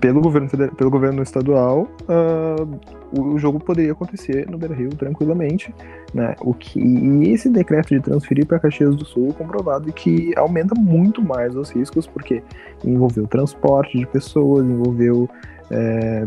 pelo 0.00 0.20
governo, 0.20 0.48
feder- 0.48 0.74
pelo 0.74 0.90
governo 0.90 1.22
estadual, 1.22 1.88
ah, 2.08 2.66
o, 3.12 3.38
jogo 3.38 3.60
poderia 3.60 3.92
acontecer 3.92 4.48
no 4.50 4.56
Beira 4.56 4.74
Rio 4.74 4.90
tranquilamente, 4.90 5.74
né? 6.14 6.34
O 6.40 6.54
que, 6.54 6.80
e 6.80 7.32
esse 7.32 7.48
decreto 7.48 7.88
de 7.88 8.00
transferir 8.00 8.46
para 8.46 8.58
Caxias 8.58 8.96
do 8.96 9.04
Sul 9.04 9.34
comprovado 9.34 9.92
que 9.92 10.32
aumenta 10.36 10.74
muito 10.74 11.22
mais 11.22 11.54
os 11.56 11.70
riscos, 11.70 12.06
porque 12.06 12.42
envolveu 12.84 13.26
transporte 13.26 13.98
de 13.98 14.06
pessoas, 14.06 14.64
envolveu 14.64 15.28
é, 15.70 16.26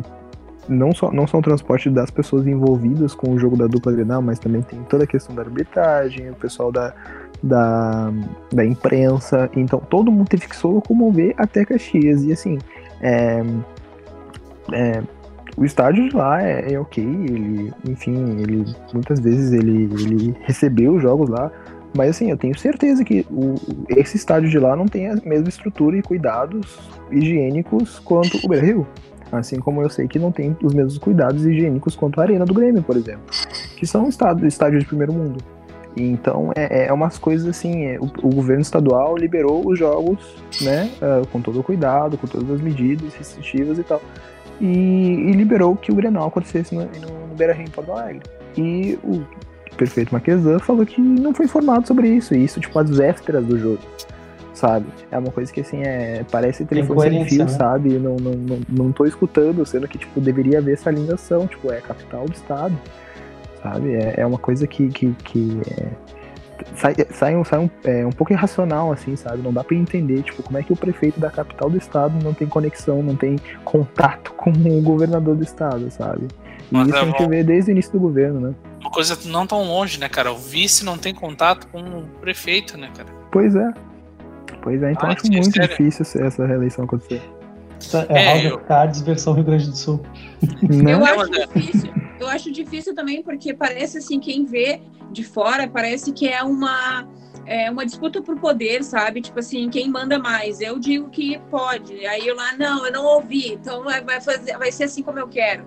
não 0.67 0.93
só, 0.93 1.11
não 1.11 1.27
só 1.27 1.37
o 1.37 1.41
transporte 1.41 1.89
das 1.89 2.09
pessoas 2.09 2.47
envolvidas 2.47 3.13
com 3.13 3.31
o 3.31 3.39
jogo 3.39 3.55
da 3.55 3.67
dupla 3.67 3.91
Grenal, 3.91 4.21
mas 4.21 4.39
também 4.39 4.61
tem 4.61 4.81
toda 4.83 5.03
a 5.03 5.07
questão 5.07 5.35
da 5.35 5.43
arbitragem, 5.43 6.29
o 6.29 6.35
pessoal 6.35 6.71
da, 6.71 6.93
da, 7.41 8.11
da 8.51 8.65
imprensa. 8.65 9.49
Então 9.55 9.79
todo 9.79 10.11
mundo 10.11 10.27
teve 10.27 10.47
que 10.47 10.55
se 10.55 10.65
locomover 10.65 11.33
até 11.37 11.63
Caxias. 11.65 12.23
E 12.23 12.31
assim, 12.31 12.57
é, 13.01 13.43
é, 14.71 15.03
o 15.57 15.63
estádio 15.63 16.09
de 16.09 16.15
lá 16.15 16.41
é, 16.41 16.73
é 16.73 16.79
ok, 16.79 17.03
ele, 17.03 17.73
enfim, 17.87 18.41
ele 18.41 18.65
muitas 18.93 19.19
vezes 19.19 19.53
ele, 19.53 19.83
ele 19.93 20.35
recebeu 20.41 20.95
os 20.95 21.01
jogos 21.01 21.29
lá. 21.29 21.51
Mas 21.95 22.09
assim, 22.09 22.29
eu 22.29 22.37
tenho 22.37 22.57
certeza 22.57 23.05
que 23.05 23.25
o, 23.31 23.55
esse 23.89 24.17
estádio 24.17 24.49
de 24.49 24.59
lá 24.59 24.75
não 24.75 24.85
tem 24.85 25.09
a 25.09 25.15
mesma 25.23 25.47
estrutura 25.47 25.97
e 25.97 26.01
cuidados 26.01 26.77
higiênicos 27.09 27.99
quanto 27.99 28.37
o 28.43 28.49
Beira 28.49 28.65
Rio. 28.65 28.87
Assim 29.31 29.59
como 29.59 29.81
eu 29.81 29.89
sei 29.89 30.07
que 30.07 30.19
não 30.19 30.31
tem 30.31 30.55
os 30.61 30.73
mesmos 30.73 30.97
cuidados 30.97 31.45
higiênicos 31.45 31.95
quanto 31.95 32.19
a 32.19 32.23
Arena 32.23 32.45
do 32.45 32.53
Grêmio, 32.53 32.83
por 32.83 32.97
exemplo. 32.97 33.23
Que 33.77 33.87
são 33.87 34.09
estádios 34.09 34.83
de 34.83 34.85
primeiro 34.85 35.13
mundo. 35.13 35.37
Então 35.95 36.51
é, 36.55 36.87
é 36.87 36.93
umas 36.93 37.17
coisas 37.17 37.47
assim, 37.47 37.85
é, 37.85 37.97
o, 37.99 38.05
o 38.23 38.35
governo 38.35 38.61
estadual 38.61 39.15
liberou 39.15 39.65
os 39.65 39.79
jogos, 39.79 40.35
né, 40.61 40.91
ah, 41.01 41.21
com 41.31 41.41
todo 41.41 41.59
o 41.59 41.63
cuidado, 41.63 42.17
com 42.17 42.27
todas 42.27 42.49
as 42.49 42.61
medidas 42.61 43.13
restritivas 43.13 43.79
e 43.79 43.83
tal. 43.83 44.01
E, 44.59 44.67
e 44.67 45.31
liberou 45.31 45.75
que 45.75 45.91
o 45.91 45.95
Grenal 45.95 46.27
acontecesse 46.27 46.75
no, 46.75 46.83
no, 46.83 47.27
no 47.27 47.35
Beira 47.35 47.53
Rio 47.53 47.65
em 47.65 47.69
Porto 47.69 47.91
Alegre. 47.91 48.21
E 48.57 48.97
o 49.03 49.23
prefeito 49.75 50.13
Marquesan 50.13 50.59
falou 50.59 50.85
que 50.85 51.01
não 51.01 51.33
foi 51.33 51.45
informado 51.45 51.87
sobre 51.87 52.07
isso, 52.09 52.33
e 52.33 52.43
isso 52.43 52.59
tipo 52.59 52.77
às 52.79 52.89
vésperas 52.89 53.45
do 53.45 53.57
jogo, 53.57 53.79
sabe? 54.53 54.85
É 55.11 55.17
uma 55.17 55.31
coisa 55.31 55.51
que 55.51 55.61
assim, 55.61 55.83
é, 55.83 56.25
parece 56.31 56.65
telefone 56.65 57.09
sem 57.09 57.25
fio, 57.25 57.39
né? 57.39 57.47
sabe? 57.47 57.89
Não, 57.99 58.15
não, 58.15 58.31
não, 58.31 58.59
não 58.69 58.91
tô 58.91 59.05
escutando, 59.05 59.65
sendo 59.65 59.87
que 59.87 59.97
tipo, 59.97 60.19
deveria 60.21 60.59
haver 60.59 60.73
essa 60.73 60.89
ligação, 60.89 61.47
tipo, 61.47 61.71
é 61.71 61.77
a 61.77 61.81
capital 61.81 62.25
do 62.25 62.33
estado, 62.33 62.75
sabe? 63.65 63.95
É, 63.95 64.13
é 64.17 64.25
uma 64.25 64.37
coisa 64.37 64.67
que, 64.67 64.89
que, 64.89 65.11
que 65.23 65.59
é, 65.71 65.87
sai, 66.75 66.95
sai, 67.09 67.35
um, 67.35 67.43
sai 67.43 67.59
um, 67.59 67.69
é, 67.83 68.05
um 68.05 68.11
pouco 68.11 68.31
irracional, 68.31 68.91
assim, 68.91 69.15
sabe? 69.15 69.41
Não 69.41 69.51
dá 69.51 69.63
pra 69.63 69.75
entender, 69.75 70.21
tipo, 70.21 70.43
como 70.43 70.57
é 70.57 70.63
que 70.63 70.71
o 70.71 70.75
prefeito 70.75 71.19
da 71.19 71.31
capital 71.31 71.69
do 71.69 71.77
estado 71.77 72.23
não 72.23 72.33
tem 72.33 72.47
conexão, 72.47 73.01
não 73.01 73.15
tem 73.15 73.37
contato 73.63 74.33
com 74.37 74.51
o 74.51 74.81
governador 74.81 75.35
do 75.35 75.43
estado, 75.43 75.89
sabe? 75.89 76.27
E 76.71 76.73
Mas 76.73 76.87
isso 76.87 76.97
é 76.97 77.01
a 77.01 77.05
gente 77.05 77.23
bom. 77.23 77.29
vê 77.29 77.43
desde 77.43 77.71
o 77.71 77.73
início 77.73 77.91
do 77.91 77.99
governo, 77.99 78.39
né? 78.39 78.55
Uma 78.79 78.91
coisa 78.91 79.17
não 79.25 79.47
tão 79.47 79.63
longe, 79.63 79.99
né, 79.99 80.07
cara? 80.07 80.31
O 80.31 80.37
vice 80.37 80.85
não 80.85 80.97
tem 80.97 81.13
contato 81.13 81.67
com 81.67 81.81
o 81.81 82.03
prefeito, 82.21 82.77
né, 82.77 82.89
cara? 82.95 83.09
Pois 83.31 83.55
é. 83.55 83.71
Pois 84.61 84.81
é, 84.81 84.91
então 84.91 85.09
Ah, 85.09 85.13
acho 85.13 85.31
muito 85.31 85.51
sério? 85.55 85.69
difícil 85.69 86.05
essa 86.25 86.45
reeleição 86.45 86.85
acontecer. 86.85 87.21
Essa 87.87 88.05
É, 88.09 88.17
É, 88.21 88.33
House 88.33 88.43
eu- 88.45 88.55
of 88.55 88.63
Cards 88.65 89.01
versão 89.01 89.33
Rio 89.33 89.43
Grande 89.43 89.69
do 89.69 89.75
Sul. 89.77 90.01
Não, 90.61 90.89
Eu 90.91 91.05
acho 91.05 91.31
difícil. 91.31 91.93
Eu 92.19 92.27
acho 92.27 92.51
difícil 92.51 92.95
também 92.95 93.21
porque 93.23 93.53
parece 93.53 93.97
assim 93.97 94.19
quem 94.19 94.45
vê 94.45 94.81
de 95.11 95.23
fora 95.23 95.67
parece 95.67 96.11
que 96.11 96.27
é 96.27 96.41
uma 96.43 97.07
é 97.45 97.69
uma 97.69 97.85
disputa 97.85 98.21
por 98.23 98.39
poder, 98.39 98.83
sabe? 98.83 99.21
Tipo 99.21 99.39
assim, 99.39 99.69
quem 99.69 99.87
manda 99.89 100.17
mais? 100.17 100.61
Eu 100.61 100.79
digo 100.79 101.09
que 101.09 101.39
pode. 101.51 102.03
Aí 102.07 102.25
eu 102.27 102.35
lá 102.35 102.53
não, 102.57 102.85
eu 102.87 102.91
não 102.91 103.05
ouvi. 103.05 103.53
Então 103.53 103.83
vai 103.83 104.19
fazer, 104.19 104.57
vai 104.57 104.71
ser 104.71 104.85
assim 104.85 105.03
como 105.03 105.19
eu 105.19 105.27
quero. 105.27 105.63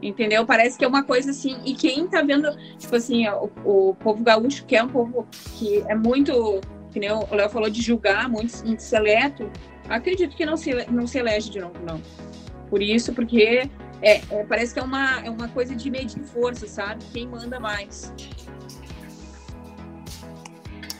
Entendeu? 0.00 0.46
Parece 0.46 0.78
que 0.78 0.84
é 0.84 0.88
uma 0.88 1.02
coisa 1.02 1.30
assim. 1.32 1.56
E 1.64 1.74
quem 1.74 2.06
tá 2.06 2.22
vendo, 2.22 2.48
tipo 2.78 2.94
assim, 2.94 3.26
o, 3.28 3.50
o 3.64 3.94
povo 3.94 4.22
gaúcho 4.22 4.64
que 4.66 4.76
é 4.76 4.82
um 4.84 4.88
povo 4.88 5.26
que 5.58 5.82
é 5.88 5.94
muito 5.96 6.60
que 6.92 7.00
nem 7.00 7.10
o 7.12 7.26
Léo 7.30 7.50
falou, 7.50 7.68
de 7.68 7.82
julgar 7.82 8.26
muito, 8.26 8.64
muito 8.64 8.80
seleto, 8.82 9.50
acredito 9.88 10.36
que 10.36 10.44
não 10.46 10.56
se, 10.56 10.72
não 10.90 11.06
se 11.06 11.18
elege 11.18 11.50
de 11.50 11.60
novo, 11.60 11.74
não. 11.84 12.00
Por 12.68 12.82
isso, 12.82 13.12
porque 13.12 13.68
é, 14.02 14.20
é, 14.30 14.44
parece 14.44 14.74
que 14.74 14.80
é 14.80 14.82
uma, 14.82 15.20
é 15.20 15.30
uma 15.30 15.48
coisa 15.48 15.74
de 15.74 15.90
medir 15.90 16.22
força, 16.24 16.66
sabe? 16.66 17.04
Quem 17.12 17.26
manda 17.28 17.58
mais. 17.60 18.12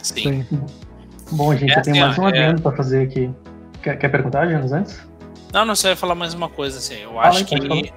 Sim. 0.03 0.45
Sim. 0.45 0.47
Bom, 1.33 1.55
gente, 1.57 1.73
É 1.73 1.79
eu 1.79 1.83
tenho 1.83 1.97
assim, 1.97 2.01
mais 2.07 2.19
um 2.19 2.29
é- 2.29 2.29
adendo 2.29 2.63
pra 2.63 2.73
fazer 2.73 3.03
aqui. 3.03 3.31
Quer, 3.83 3.97
quer 3.99 4.09
perguntar, 4.09 4.49
Janos, 4.49 4.73
antes? 4.73 5.01
Não, 5.53 5.65
não, 5.65 5.75
você 5.75 5.89
vai 5.89 5.97
falar 5.97 6.15
mais 6.15 6.35
uma 6.35 6.49
coisa, 6.49 6.79
assim. 6.79 6.97
Eu 6.97 7.15
Fala 7.15 7.29
acho 7.29 7.45
que. 7.45 7.93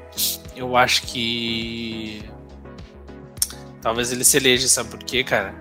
Eu 0.55 0.75
acho 0.75 1.01
que. 1.03 2.23
Talvez 3.81 4.11
ele 4.11 4.23
se 4.23 4.37
eleja, 4.37 4.67
sabe 4.67 4.89
por 4.89 4.99
quê, 4.99 5.23
cara? 5.23 5.53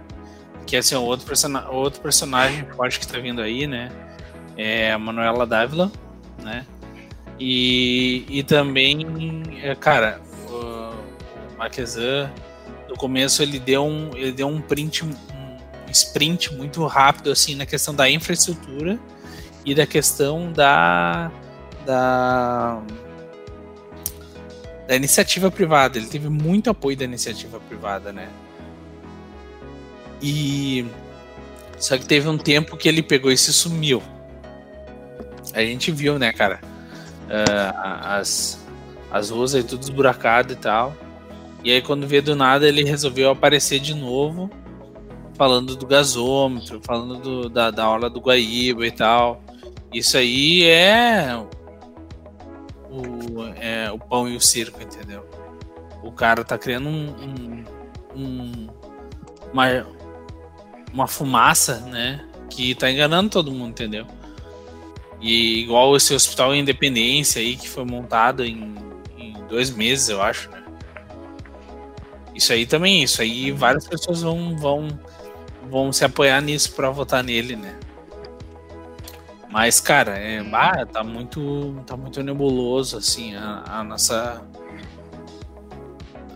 Porque 0.55 0.76
assim, 0.76 0.95
o 0.97 1.03
outro, 1.03 1.26
persona... 1.26 1.68
outro 1.70 2.01
personagem 2.01 2.66
forte 2.76 2.99
que 3.01 3.07
tá 3.07 3.18
vindo 3.18 3.41
aí, 3.41 3.66
né? 3.66 3.91
É 4.59 4.93
a 4.93 4.99
Manuela 4.99 5.47
Dávila, 5.47 5.91
né? 6.43 6.67
E, 7.39 8.27
e 8.29 8.43
também, 8.43 9.07
é, 9.63 9.73
cara, 9.77 10.21
o 10.51 11.57
Marquesan, 11.57 12.29
no 12.89 12.97
começo 12.97 13.41
ele 13.41 13.61
deu 13.61 13.87
um, 13.87 14.11
ele 14.17 14.33
deu 14.33 14.49
um 14.49 14.61
print, 14.61 15.05
um 15.05 15.15
sprint 15.91 16.53
muito 16.55 16.85
rápido, 16.87 17.31
assim, 17.31 17.55
na 17.55 17.65
questão 17.65 17.95
da 17.95 18.11
infraestrutura 18.11 18.99
e 19.65 19.75
da 19.75 19.87
questão 19.87 20.53
da. 20.53 21.31
da 21.87 22.83
da 24.89 24.97
iniciativa 24.97 25.51
privada. 25.51 25.99
Ele 25.99 26.07
teve 26.07 26.31
muito 26.31 26.71
apoio 26.71 26.97
da 26.97 27.05
iniciativa 27.05 27.61
privada, 27.61 28.11
né? 28.11 28.31
E 30.23 30.87
só 31.79 31.97
que 31.99 32.07
teve 32.07 32.27
um 32.27 32.39
tempo 32.39 32.75
que 32.75 32.89
ele 32.89 33.03
pegou 33.03 33.31
e 33.31 33.37
se 33.37 33.53
sumiu. 33.53 34.03
A 35.55 35.61
gente 35.61 35.91
viu, 35.91 36.19
né, 36.19 36.33
cara? 36.33 36.61
Ah, 37.31 38.17
as, 38.19 38.59
as 39.11 39.31
ruas 39.31 39.55
aí 39.55 39.63
tudo 39.63 39.83
esburacado 39.83 40.53
e 40.53 40.57
tal. 40.57 40.95
E 41.65 41.71
aí 41.73 41.83
quando 41.83 42.07
vê 42.07 42.21
do 42.21 42.37
nada 42.37 42.67
ele 42.69 42.85
resolveu 42.85 43.31
aparecer 43.31 43.81
de 43.81 43.95
novo, 43.95 44.49
falando 45.35 45.75
do 45.77 45.87
gasômetro, 45.87 46.81
falando 46.85 47.19
do, 47.19 47.49
da, 47.49 47.71
da 47.71 47.85
aula 47.85 48.09
do 48.09 48.21
Guaíba 48.21 48.87
e 48.87 48.91
tal. 48.91 49.43
Isso 49.93 50.17
aí 50.17 50.65
é 50.65 51.35
o, 52.91 53.45
é, 53.61 53.91
o 53.91 53.99
pão 53.99 54.29
e 54.29 54.37
o 54.37 54.41
circo, 54.41 54.81
entendeu? 54.83 55.27
O 56.03 56.13
cara 56.13 56.45
tá 56.45 56.57
criando 56.57 56.89
um, 56.89 57.09
um- 57.21 57.65
um- 58.17 58.69
uma, 59.53 59.87
uma 60.93 61.07
fumaça, 61.07 61.81
né? 61.81 62.25
Que 62.51 62.75
tá 62.75 62.91
enganando 62.91 63.29
todo 63.31 63.51
mundo, 63.51 63.71
entendeu? 63.71 64.07
E 65.21 65.61
igual 65.61 65.97
esse 65.97 66.14
hospital 66.14 66.55
Independência 66.55 67.41
aí 67.41 67.57
que 67.57 67.69
foi 67.69 67.85
montado 67.85 68.45
em, 68.45 68.75
em 69.16 69.33
dois 69.49 69.71
meses, 69.71 70.09
eu 70.09 70.23
acho, 70.23 70.51
né? 70.51 70.62
Isso 72.35 72.53
aí 72.53 72.66
também, 72.66 73.03
isso 73.03 73.21
aí 73.21 73.51
várias 73.51 73.87
pessoas 73.87 74.23
vão, 74.23 74.57
vão, 74.57 74.89
vão 75.69 75.93
se 75.93 76.05
apoiar 76.05 76.41
nisso 76.41 76.73
pra 76.73 76.89
votar 76.89 77.25
nele, 77.25 77.57
né? 77.57 77.77
Mas, 79.51 79.81
cara, 79.81 80.16
é, 80.16 80.43
bah, 80.43 80.87
tá 80.87 81.03
muito, 81.03 81.83
tá 81.87 81.97
muito 81.97 82.23
nebuloso, 82.23 82.99
assim, 82.99 83.35
a, 83.35 83.64
a 83.66 83.85
nossa, 83.85 84.47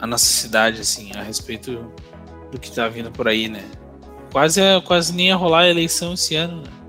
a 0.01 0.07
nossa 0.07 0.25
cidade, 0.25 0.81
assim, 0.81 1.13
a 1.15 1.23
respeito 1.23 1.93
do 2.51 2.59
que 2.59 2.73
tá 2.73 2.89
vindo 2.89 3.13
por 3.13 3.29
aí, 3.29 3.49
né? 3.49 3.63
Quase, 4.33 4.61
quase 4.87 5.15
nem 5.15 5.29
ia 5.29 5.37
rolar 5.37 5.61
a 5.61 5.69
eleição 5.69 6.15
esse 6.15 6.35
ano, 6.35 6.63
né? 6.63 6.82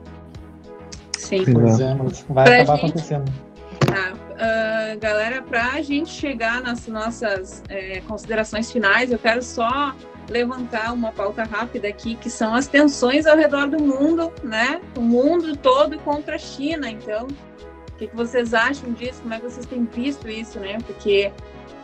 Sim. 1.24 1.44
Pois 1.54 1.80
é, 1.80 1.94
mas 1.96 2.26
vai 2.30 2.44
Pra 2.46 2.56
acabar 2.62 2.76
gente- 2.78 2.90
acontecendo. 2.92 3.34
Tá. 3.80 4.14
Ah, 4.40 4.96
galera, 5.00 5.42
para 5.42 5.74
a 5.74 5.82
gente 5.82 6.10
chegar 6.10 6.62
nas 6.62 6.88
nossas 6.88 7.64
é, 7.70 8.02
considerações 8.02 8.72
finais, 8.72 9.12
eu 9.12 9.20
quero 9.20 9.42
só 9.42 9.96
levantar 10.30 10.94
uma 10.94 11.12
pauta 11.12 11.44
rápida 11.44 11.88
aqui, 11.88 12.16
que 12.16 12.30
são 12.30 12.54
as 12.56 12.68
tensões 12.68 13.26
ao 13.26 13.38
redor 13.38 13.68
do 13.68 13.82
mundo, 13.82 14.32
né? 14.44 14.82
O 14.98 15.02
mundo 15.02 15.56
todo 15.56 15.98
contra 16.00 16.36
a 16.36 16.38
China. 16.40 16.90
Então, 16.90 17.28
o 17.28 17.92
que, 17.98 18.08
que 18.08 18.16
vocês 18.16 18.54
acham 18.54 18.92
disso? 18.94 19.22
Como 19.22 19.34
é 19.34 19.38
que 19.40 19.44
vocês 19.44 19.66
têm 19.66 19.86
visto 19.86 20.28
isso, 20.30 20.60
né? 20.60 20.78
Porque 20.88 21.32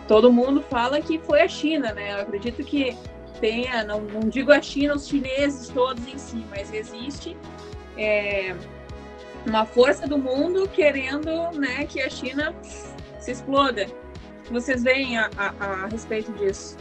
todo 0.07 0.31
mundo 0.31 0.61
fala 0.69 0.99
que 1.01 1.19
foi 1.19 1.41
a 1.41 1.47
China, 1.47 1.93
né? 1.93 2.13
Eu 2.13 2.21
acredito 2.21 2.63
que 2.63 2.97
tenha, 3.39 3.83
não, 3.83 4.01
não 4.01 4.21
digo 4.21 4.51
a 4.51 4.61
China, 4.61 4.95
os 4.95 5.07
chineses 5.07 5.69
todos 5.69 6.05
em 6.07 6.17
si, 6.17 6.43
mas 6.49 6.73
existe 6.73 7.37
é, 7.97 8.55
uma 9.45 9.65
força 9.65 10.07
do 10.07 10.17
mundo 10.17 10.67
querendo 10.69 11.51
né, 11.57 11.85
que 11.85 12.01
a 12.01 12.09
China 12.09 12.53
se 13.19 13.31
exploda. 13.31 13.85
Vocês 14.51 14.83
veem 14.83 15.17
a, 15.17 15.29
a- 15.37 15.53
a 15.59 15.87
respeito 15.87 16.31
disso? 16.33 16.75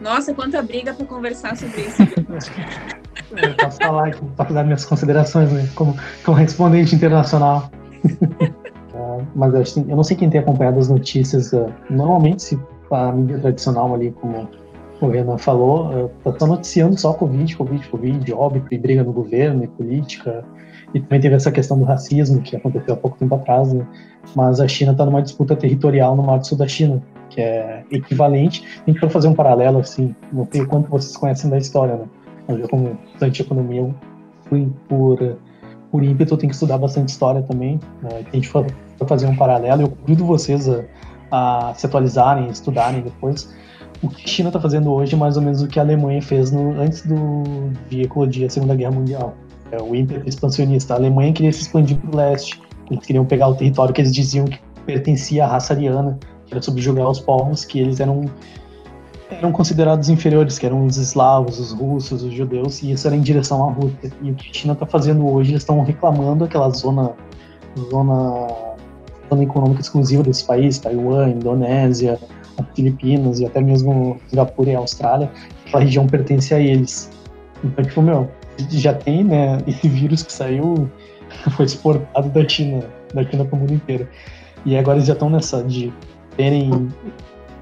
Nossa, 0.00 0.34
quanta 0.34 0.62
briga 0.62 0.92
para 0.92 1.06
conversar 1.06 1.56
sobre 1.56 1.82
isso. 1.82 2.02
Eu 2.02 3.54
posso 3.54 3.78
falar 3.78 4.14
posso 4.36 4.52
dar 4.52 4.64
minhas 4.64 4.84
considerações 4.84 5.50
né, 5.52 5.68
como, 5.74 5.96
como 6.24 6.36
respondente 6.36 6.94
internacional. 6.94 7.70
Ah, 8.94 9.18
mas 9.34 9.76
eu, 9.76 9.84
não 9.96 10.02
sei 10.04 10.16
quem 10.16 10.28
tem 10.28 10.40
acompanhado 10.40 10.78
as 10.78 10.88
notícias. 10.88 11.54
ah, 11.54 11.66
normalmente, 11.88 12.42
se 12.42 12.58
a 12.90 13.12
mídia 13.12 13.38
tradicional 13.38 13.94
ali, 13.94 14.12
como 14.12 14.48
o 15.00 15.08
Renan 15.08 15.38
falou, 15.38 16.10
está 16.18 16.38
só 16.38 16.46
noticiando 16.46 16.98
só 16.98 17.12
Covid, 17.12 17.56
Covid, 17.56 17.88
Covid, 17.88 18.32
óbito 18.32 18.72
e 18.72 18.78
briga 18.78 19.02
no 19.02 19.12
governo 19.12 19.64
e 19.64 19.68
política. 19.68 20.44
E 20.94 21.00
também 21.00 21.20
teve 21.20 21.34
essa 21.34 21.50
questão 21.50 21.78
do 21.78 21.84
racismo 21.84 22.40
que 22.40 22.54
aconteceu 22.54 22.94
há 22.94 22.96
pouco 22.96 23.18
tempo 23.18 23.34
atrás. 23.34 23.72
Né? 23.72 23.84
Mas 24.34 24.60
a 24.60 24.68
China 24.68 24.92
está 24.92 25.04
numa 25.04 25.20
disputa 25.20 25.56
territorial 25.56 26.14
no 26.14 26.22
norte 26.22 26.46
sul 26.46 26.56
da 26.56 26.68
China, 26.68 27.02
que 27.28 27.40
é 27.40 27.84
equivalente. 27.90 28.64
A 28.86 28.90
gente 28.90 29.00
vai 29.00 29.10
fazer 29.10 29.28
um 29.28 29.34
paralelo 29.34 29.78
assim, 29.78 30.14
não 30.32 30.46
sei 30.50 30.62
o 30.62 30.68
quanto 30.68 30.88
vocês 30.88 31.16
conhecem 31.16 31.50
da 31.50 31.58
história, 31.58 31.96
né? 31.96 32.04
Mas 32.46 32.60
eu, 32.60 32.68
como 32.68 32.98
estudante 33.06 33.36
de 33.36 33.42
economia, 33.42 33.80
eu 33.80 33.94
fui 34.48 34.70
por, 34.88 35.38
por 35.90 36.02
ímpeto, 36.04 36.34
eu 36.34 36.38
tenho 36.38 36.50
que 36.50 36.54
estudar 36.54 36.78
bastante 36.78 37.08
história 37.08 37.42
também. 37.42 37.80
Né? 38.02 38.24
A 38.26 38.34
gente 38.34 38.48
for, 38.48 38.66
for 38.98 39.08
fazer 39.08 39.26
um 39.26 39.36
paralelo, 39.36 39.82
eu 39.82 39.88
convido 39.88 40.24
vocês 40.24 40.68
a, 40.68 40.84
a 41.30 41.74
se 41.74 41.86
atualizarem, 41.86 42.48
estudarem 42.48 43.00
depois. 43.00 43.52
O 44.04 44.08
que 44.10 44.24
a 44.24 44.28
China 44.28 44.50
está 44.50 44.60
fazendo 44.60 44.92
hoje 44.92 45.14
é 45.14 45.16
mais 45.16 45.38
ou 45.38 45.42
menos 45.42 45.62
o 45.62 45.66
que 45.66 45.78
a 45.78 45.82
Alemanha 45.82 46.20
fez 46.20 46.50
no, 46.50 46.78
antes 46.78 47.06
do, 47.06 47.42
de 47.88 48.02
eclodir 48.02 48.46
a 48.46 48.50
Segunda 48.50 48.74
Guerra 48.74 48.90
Mundial. 48.90 49.34
É, 49.72 49.80
o 49.80 49.94
ímpeto 49.94 50.28
expansionista. 50.28 50.92
A 50.92 50.98
Alemanha 50.98 51.32
queria 51.32 51.50
se 51.50 51.62
expandir 51.62 51.96
para 51.96 52.10
o 52.10 52.16
leste. 52.16 52.60
Eles 52.90 53.06
queriam 53.06 53.24
pegar 53.24 53.48
o 53.48 53.54
território 53.54 53.94
que 53.94 54.02
eles 54.02 54.12
diziam 54.12 54.44
que 54.44 54.60
pertencia 54.84 55.46
à 55.46 55.48
raça 55.48 55.72
ariana, 55.72 56.18
que 56.44 56.52
era 56.52 56.60
subjugar 56.60 57.08
os 57.08 57.18
povos 57.18 57.64
que 57.64 57.80
eles 57.80 57.98
eram 57.98 58.26
eram 59.30 59.50
considerados 59.50 60.10
inferiores, 60.10 60.58
que 60.58 60.66
eram 60.66 60.84
os 60.84 60.98
eslavos, 60.98 61.58
os 61.58 61.72
russos, 61.72 62.22
os 62.22 62.32
judeus, 62.32 62.82
e 62.82 62.92
isso 62.92 63.06
era 63.06 63.16
em 63.16 63.22
direção 63.22 63.66
à 63.66 63.72
Rússia. 63.72 64.12
E 64.22 64.30
o 64.30 64.34
que 64.34 64.50
a 64.50 64.52
China 64.52 64.74
está 64.74 64.84
fazendo 64.84 65.26
hoje, 65.26 65.50
eles 65.50 65.62
estão 65.62 65.82
reclamando 65.82 66.44
aquela 66.44 66.68
zona, 66.68 67.10
zona, 67.90 68.46
zona 69.30 69.42
econômica 69.42 69.80
exclusiva 69.80 70.22
desse 70.22 70.44
país, 70.44 70.78
Taiwan, 70.78 71.30
Indonésia, 71.30 72.18
Filipinas 72.74 73.40
e 73.40 73.46
até 73.46 73.60
mesmo 73.60 74.18
Singapura 74.28 74.70
e 74.70 74.74
Austrália, 74.74 75.30
aquela 75.66 75.84
região 75.84 76.06
pertence 76.06 76.54
a 76.54 76.60
eles. 76.60 77.10
Então, 77.62 77.84
tipo, 77.84 78.02
meu, 78.02 78.30
já 78.70 78.94
tem, 78.94 79.24
né, 79.24 79.58
esse 79.66 79.88
vírus 79.88 80.22
que 80.22 80.32
saiu, 80.32 80.88
foi 81.56 81.66
exportado 81.66 82.28
da 82.28 82.48
China, 82.48 82.84
da 83.12 83.24
China 83.24 83.44
para 83.44 83.56
o 83.56 83.58
mundo 83.58 83.74
inteiro. 83.74 84.08
E 84.64 84.76
agora 84.76 84.98
eles 84.98 85.06
já 85.06 85.12
estão 85.12 85.28
nessa 85.28 85.62
de 85.62 85.92
terem 86.36 86.88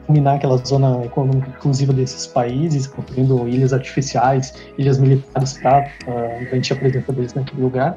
dominar 0.06 0.34
aquela 0.34 0.56
zona 0.58 1.04
econômica 1.04 1.48
exclusiva 1.50 1.92
desses 1.92 2.26
países, 2.26 2.86
construindo 2.86 3.48
ilhas 3.48 3.72
artificiais, 3.72 4.54
ilhas 4.76 4.98
militares 4.98 5.54
para 5.54 5.90
uh, 6.06 6.44
garantir 6.44 6.72
a 6.72 6.76
presença 6.76 7.12
deles 7.12 7.34
naquele 7.34 7.62
lugar. 7.62 7.96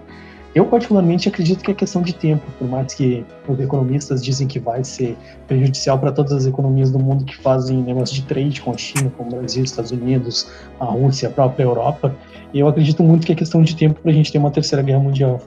Eu, 0.56 0.66
particularmente, 0.66 1.28
acredito 1.28 1.62
que 1.62 1.70
é 1.70 1.74
questão 1.74 2.02
de 2.02 2.16
tempo, 2.16 2.42
por 2.58 2.66
mais 2.70 2.94
que 2.94 3.26
os 3.46 3.60
economistas 3.60 4.24
dizem 4.24 4.48
que 4.48 4.58
vai 4.58 4.86
ser 4.86 5.18
prejudicial 5.48 6.00
para 6.00 6.14
todas 6.14 6.32
as 6.32 6.46
economias 6.46 6.90
do 6.90 6.98
mundo 6.98 7.26
que 7.26 7.36
fazem 7.36 7.84
negócio 7.84 8.16
de 8.16 8.22
trade 8.22 8.62
com 8.62 8.72
a 8.72 8.78
China, 8.78 9.12
como 9.18 9.36
o 9.36 9.36
Brasil, 9.36 9.66
Estados 9.66 9.92
Unidos, 9.92 10.50
a 10.80 10.86
Rússia, 10.86 11.28
a 11.28 11.32
própria 11.32 11.66
Europa. 11.66 12.16
Eu 12.54 12.70
acredito 12.70 13.04
muito 13.04 13.28
que 13.28 13.34
é 13.34 13.36
questão 13.36 13.62
de 13.64 13.76
tempo 13.76 14.00
para 14.00 14.12
a 14.12 14.14
gente 14.14 14.32
ter 14.32 14.38
uma 14.38 14.50
terceira 14.50 14.82
guerra 14.82 15.00
mundial, 15.00 15.42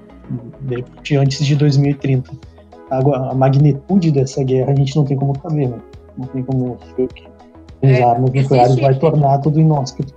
de 1.03 1.17
antes 1.17 1.45
de 1.47 1.57
2030. 1.57 2.31
Agora, 2.91 3.31
a 3.31 3.35
magnitude 3.35 4.11
dessa 4.11 4.45
guerra 4.45 4.73
a 4.73 4.75
gente 4.75 4.95
não 4.95 5.07
tem 5.07 5.17
como 5.17 5.35
saber, 5.41 5.69
né? 5.69 5.79
não 6.19 6.27
tem 6.27 6.43
como 6.43 6.77
ser 6.95 7.09
que 7.09 7.25
as 7.83 7.99
É, 7.99 8.03
armas 8.03 8.31
nucleares 8.31 8.77
vai 8.77 8.95
tornar 8.99 9.39
tudo 9.39 9.59
inóspito. 9.59 10.13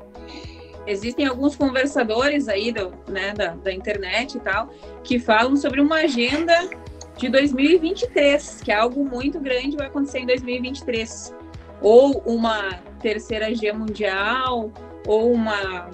Existem 0.87 1.27
alguns 1.27 1.55
conversadores 1.55 2.47
aí 2.47 2.71
do, 2.71 2.91
né, 3.07 3.33
da, 3.33 3.49
da 3.55 3.71
internet 3.71 4.35
e 4.35 4.39
tal 4.39 4.69
que 5.03 5.19
falam 5.19 5.55
sobre 5.55 5.79
uma 5.79 5.97
agenda 5.97 6.69
de 7.17 7.29
2023, 7.29 8.61
que 8.63 8.71
é 8.71 8.75
algo 8.75 9.05
muito 9.05 9.39
grande 9.39 9.77
vai 9.77 9.87
acontecer 9.87 10.19
em 10.19 10.25
2023. 10.25 11.35
Ou 11.81 12.19
uma 12.25 12.79
terceira 12.99 13.49
guerra 13.51 13.77
mundial, 13.77 14.71
ou 15.07 15.31
uma, 15.31 15.89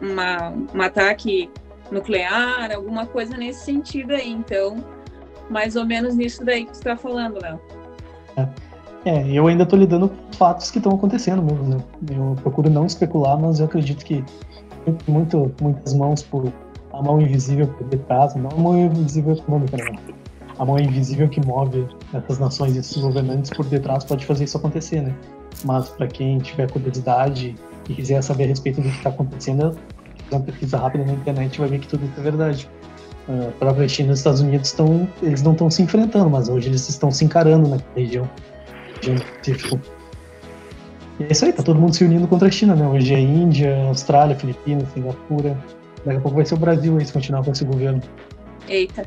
uma, 0.00 0.50
um 0.74 0.82
ataque 0.82 1.50
nuclear, 1.90 2.70
alguma 2.74 3.06
coisa 3.06 3.36
nesse 3.36 3.64
sentido 3.64 4.14
aí. 4.14 4.30
Então, 4.30 4.76
mais 5.48 5.76
ou 5.76 5.84
menos 5.84 6.14
nisso 6.14 6.44
daí 6.44 6.64
que 6.64 6.72
você 6.72 6.80
está 6.80 6.96
falando, 6.96 7.40
Léo. 7.40 7.60
É, 8.36 8.48
eu 9.04 9.46
ainda 9.46 9.62
estou 9.62 9.78
lidando 9.78 10.08
com 10.08 10.32
fatos 10.36 10.70
que 10.70 10.78
estão 10.78 10.92
acontecendo 10.92 11.42
mesmo, 11.42 11.64
né? 11.64 11.78
Eu 12.10 12.36
procuro 12.42 12.68
não 12.68 12.84
especular, 12.86 13.38
mas 13.38 13.60
eu 13.60 13.66
acredito 13.66 14.04
que 14.04 14.24
muito, 15.06 15.52
muitas 15.60 15.94
mãos 15.94 16.22
por 16.22 16.52
a 16.92 17.02
mão 17.02 17.20
invisível 17.20 17.66
por 17.66 17.86
detrás, 17.86 18.34
não 18.34 18.50
a 18.50 18.60
mão 18.60 18.78
invisível 18.78 19.34
econômica, 19.34 19.76
não. 19.76 20.20
A 20.58 20.64
mão 20.64 20.78
invisível 20.78 21.28
que 21.28 21.44
move 21.46 21.86
essas 22.12 22.38
nações 22.38 22.76
e 22.76 22.80
esses 22.80 22.96
governantes 22.98 23.50
por 23.50 23.64
detrás 23.64 24.04
pode 24.04 24.26
fazer 24.26 24.44
isso 24.44 24.58
acontecer, 24.58 25.00
né? 25.00 25.14
Mas 25.64 25.88
para 25.88 26.06
quem 26.06 26.38
tiver 26.38 26.70
curiosidade 26.70 27.54
e 27.88 27.94
quiser 27.94 28.22
saber 28.22 28.44
a 28.44 28.46
respeito 28.48 28.82
do 28.82 28.88
que 28.88 28.96
está 28.96 29.08
acontecendo, 29.08 29.76
uma 30.30 30.40
pesquisa 30.40 30.76
rápida 30.76 31.04
na 31.04 31.12
internet 31.12 31.58
vai 31.58 31.68
ver 31.68 31.78
que 31.78 31.88
tudo 31.88 32.04
isso 32.04 32.20
é 32.20 32.22
verdade. 32.22 32.68
A 33.28 33.50
própria 33.58 33.88
China 33.88 34.10
e 34.10 34.12
os 34.12 34.18
Estados 34.18 34.40
Unidos 34.40 34.68
estão, 34.68 35.08
eles 35.22 35.42
não 35.42 35.52
estão 35.52 35.70
se 35.70 35.82
enfrentando, 35.82 36.28
mas 36.28 36.48
hoje 36.48 36.68
eles 36.68 36.88
estão 36.88 37.10
se 37.10 37.24
encarando 37.24 37.68
na 37.68 37.78
região, 37.94 38.28
específica. 39.00 39.80
E 41.18 41.24
é 41.24 41.32
isso 41.32 41.44
aí, 41.44 41.52
tá 41.52 41.62
todo 41.62 41.78
mundo 41.78 41.94
se 41.94 42.04
unindo 42.04 42.26
contra 42.26 42.48
a 42.48 42.50
China, 42.50 42.74
né? 42.74 42.86
Hoje 42.86 43.14
é 43.14 43.20
Índia, 43.20 43.76
Austrália, 43.88 44.34
Filipinas, 44.34 44.90
Singapura. 44.92 45.58
Daqui 46.04 46.16
a 46.16 46.20
pouco 46.20 46.36
vai 46.36 46.46
ser 46.46 46.54
o 46.54 46.58
Brasil 46.58 46.96
aí 46.96 47.04
se 47.04 47.12
continuar 47.12 47.44
com 47.44 47.52
esse 47.52 47.64
governo. 47.64 48.02
Eita. 48.66 49.06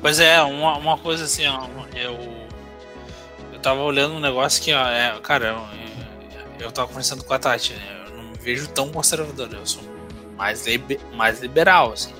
Pois 0.00 0.18
é, 0.18 0.40
uma, 0.42 0.78
uma 0.78 0.98
coisa 0.98 1.24
assim, 1.24 1.46
ó, 1.46 1.66
eu, 1.94 2.18
eu 3.52 3.58
tava 3.60 3.80
olhando 3.82 4.14
um 4.14 4.20
negócio 4.20 4.62
que, 4.62 4.72
ó, 4.72 4.88
é, 4.88 5.18
cara, 5.20 5.48
eu, 6.58 6.66
eu 6.66 6.72
tava 6.72 6.88
conversando 6.88 7.22
com 7.22 7.34
a 7.34 7.38
Tati, 7.38 7.74
né? 7.74 8.04
Eu 8.06 8.16
não 8.16 8.30
me 8.30 8.38
vejo 8.38 8.66
tão 8.68 8.90
conservador, 8.90 9.48
eu 9.52 9.66
sou 9.66 9.82
mais, 10.36 10.66
liber, 10.66 10.98
mais 11.14 11.40
liberal, 11.40 11.92
assim. 11.92 12.12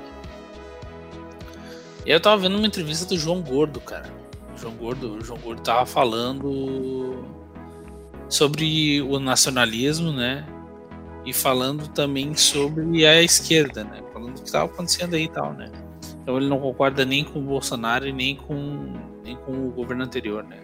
E 2.05 2.11
eu 2.11 2.21
tava 2.21 2.43
vendo 2.43 2.57
uma 2.57 2.67
entrevista 2.67 3.07
do 3.07 3.19
João 3.19 3.41
Gordo, 3.41 3.81
cara. 3.81 4.22
O 4.63 4.71
João 4.71 4.77
Gordo, 4.77 5.15
o 5.15 5.25
João 5.25 5.41
Gordo 5.41 5.63
tava 5.63 5.85
falando 5.85 7.25
sobre 8.29 9.03
o 9.03 9.19
nacionalismo, 9.19 10.13
né? 10.13 10.47
E 11.27 11.33
falando 11.33 11.89
também 11.89 12.35
sobre 12.35 13.05
a 13.05 13.21
esquerda, 13.21 13.83
né? 13.83 14.01
Falando 14.13 14.35
do 14.35 14.41
que 14.41 14.47
estava 14.47 14.67
acontecendo 14.67 15.15
aí 15.15 15.25
e 15.25 15.29
tal, 15.29 15.53
né? 15.53 15.71
Então 16.23 16.37
ele 16.37 16.49
não 16.49 16.61
concorda 16.61 17.05
nem 17.05 17.25
com 17.25 17.41
o 17.41 17.43
Bolsonaro 17.43 18.07
e 18.07 18.13
nem 18.13 18.37
com, 18.37 18.95
nem 19.25 19.35
com 19.37 19.53
o 19.67 19.71
governo 19.73 20.05
anterior, 20.05 20.45
né? 20.45 20.59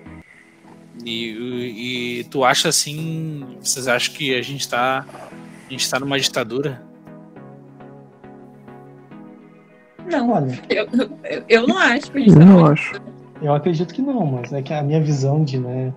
E, 1.05 2.21
e 2.21 2.25
tu 2.25 2.45
acha 2.45 2.69
assim, 2.69 3.57
vocês 3.61 3.89
acham 3.89 4.15
que 4.15 4.35
a 4.35 4.43
gente 4.43 4.61
está 4.61 5.05
a 5.67 5.71
gente 5.71 5.91
tá 5.91 5.99
numa 5.99 6.19
ditadura? 6.19 6.83
Não, 10.11 10.31
olha. 10.31 10.63
Eu, 10.71 10.89
eu, 11.25 11.45
eu 11.49 11.67
não 11.67 11.79
acho 11.79 12.11
que 12.13 12.19
a 12.19 12.21
gente 12.21 12.31
eu 12.31 12.39
tá 12.39 12.45
não 12.45 12.67
acho. 12.67 13.18
Eu 13.41 13.55
acredito 13.55 13.95
que 13.95 14.03
não, 14.03 14.27
mas 14.27 14.53
é 14.53 14.61
que 14.63 14.75
a 14.75 14.83
minha 14.83 15.01
visão 15.01 15.45
de, 15.45 15.59
né, 15.59 15.93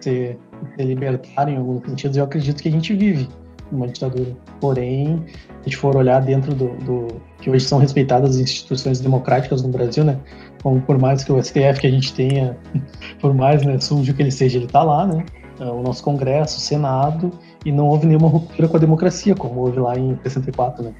ser, 0.00 0.38
ser 0.76 0.84
libertário 0.84 1.54
em 1.54 1.56
alguns 1.56 1.84
sentidos, 1.88 2.16
eu 2.16 2.24
acredito 2.24 2.62
que 2.62 2.68
a 2.68 2.72
gente 2.72 2.94
vive 2.94 3.28
uma 3.72 3.88
ditadura. 3.88 4.36
Porém, 4.60 5.24
se 5.26 5.46
a 5.60 5.64
gente 5.64 5.76
for 5.76 5.96
olhar 5.96 6.20
dentro 6.20 6.54
do, 6.54 6.68
do, 6.84 7.08
que 7.40 7.50
hoje 7.50 7.64
são 7.64 7.78
respeitadas 7.78 8.30
as 8.30 8.36
instituições 8.36 9.00
democráticas 9.00 9.62
no 9.62 9.68
Brasil, 9.68 10.04
né? 10.04 10.18
Como 10.62 10.80
por 10.80 10.98
mais 10.98 11.24
que 11.24 11.32
o 11.32 11.42
STF 11.42 11.80
que 11.80 11.86
a 11.86 11.90
gente 11.90 12.12
tenha, 12.14 12.56
por 13.20 13.34
mais 13.34 13.62
né, 13.62 13.78
sujo 13.80 14.14
que 14.14 14.22
ele 14.22 14.30
seja, 14.30 14.58
ele 14.58 14.66
está 14.66 14.82
lá, 14.82 15.06
né? 15.06 15.24
É, 15.58 15.64
o 15.64 15.82
nosso 15.82 16.02
Congresso, 16.02 16.58
o 16.58 16.60
Senado, 16.60 17.30
e 17.64 17.72
não 17.72 17.88
houve 17.88 18.06
nenhuma 18.06 18.28
ruptura 18.28 18.68
com 18.68 18.76
a 18.76 18.80
democracia, 18.80 19.34
como 19.34 19.60
houve 19.60 19.80
lá 19.80 19.98
em 19.98 20.18
64, 20.22 20.84
né? 20.84 20.94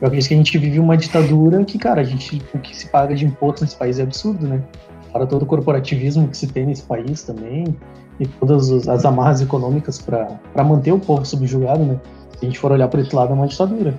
Eu 0.00 0.08
acredito 0.08 0.28
que 0.28 0.34
a 0.34 0.36
gente 0.36 0.58
vive 0.58 0.80
uma 0.80 0.96
ditadura 0.96 1.64
que, 1.64 1.78
cara, 1.78 2.00
a 2.00 2.04
gente, 2.04 2.42
o 2.52 2.58
que 2.58 2.74
se 2.76 2.88
paga 2.88 3.14
de 3.14 3.24
imposto 3.24 3.62
nesse 3.62 3.76
país 3.76 4.00
é 4.00 4.02
absurdo, 4.02 4.48
né? 4.48 4.60
Para 5.12 5.26
todo 5.26 5.42
o 5.42 5.46
corporativismo 5.46 6.28
que 6.28 6.36
se 6.36 6.46
tem 6.46 6.66
nesse 6.66 6.82
país 6.82 7.22
também, 7.22 7.76
e 8.18 8.26
todas 8.26 8.88
as 8.88 9.04
amarras 9.04 9.40
econômicas 9.40 9.98
para 9.98 10.64
manter 10.64 10.92
o 10.92 10.98
povo 10.98 11.24
subjugado, 11.24 11.84
né? 11.84 12.00
Se 12.38 12.46
a 12.46 12.48
gente 12.48 12.58
for 12.58 12.72
olhar 12.72 12.88
por 12.88 13.00
esse 13.00 13.14
lado, 13.14 13.32
é 13.32 13.34
uma 13.34 13.46
ditadura. 13.46 13.98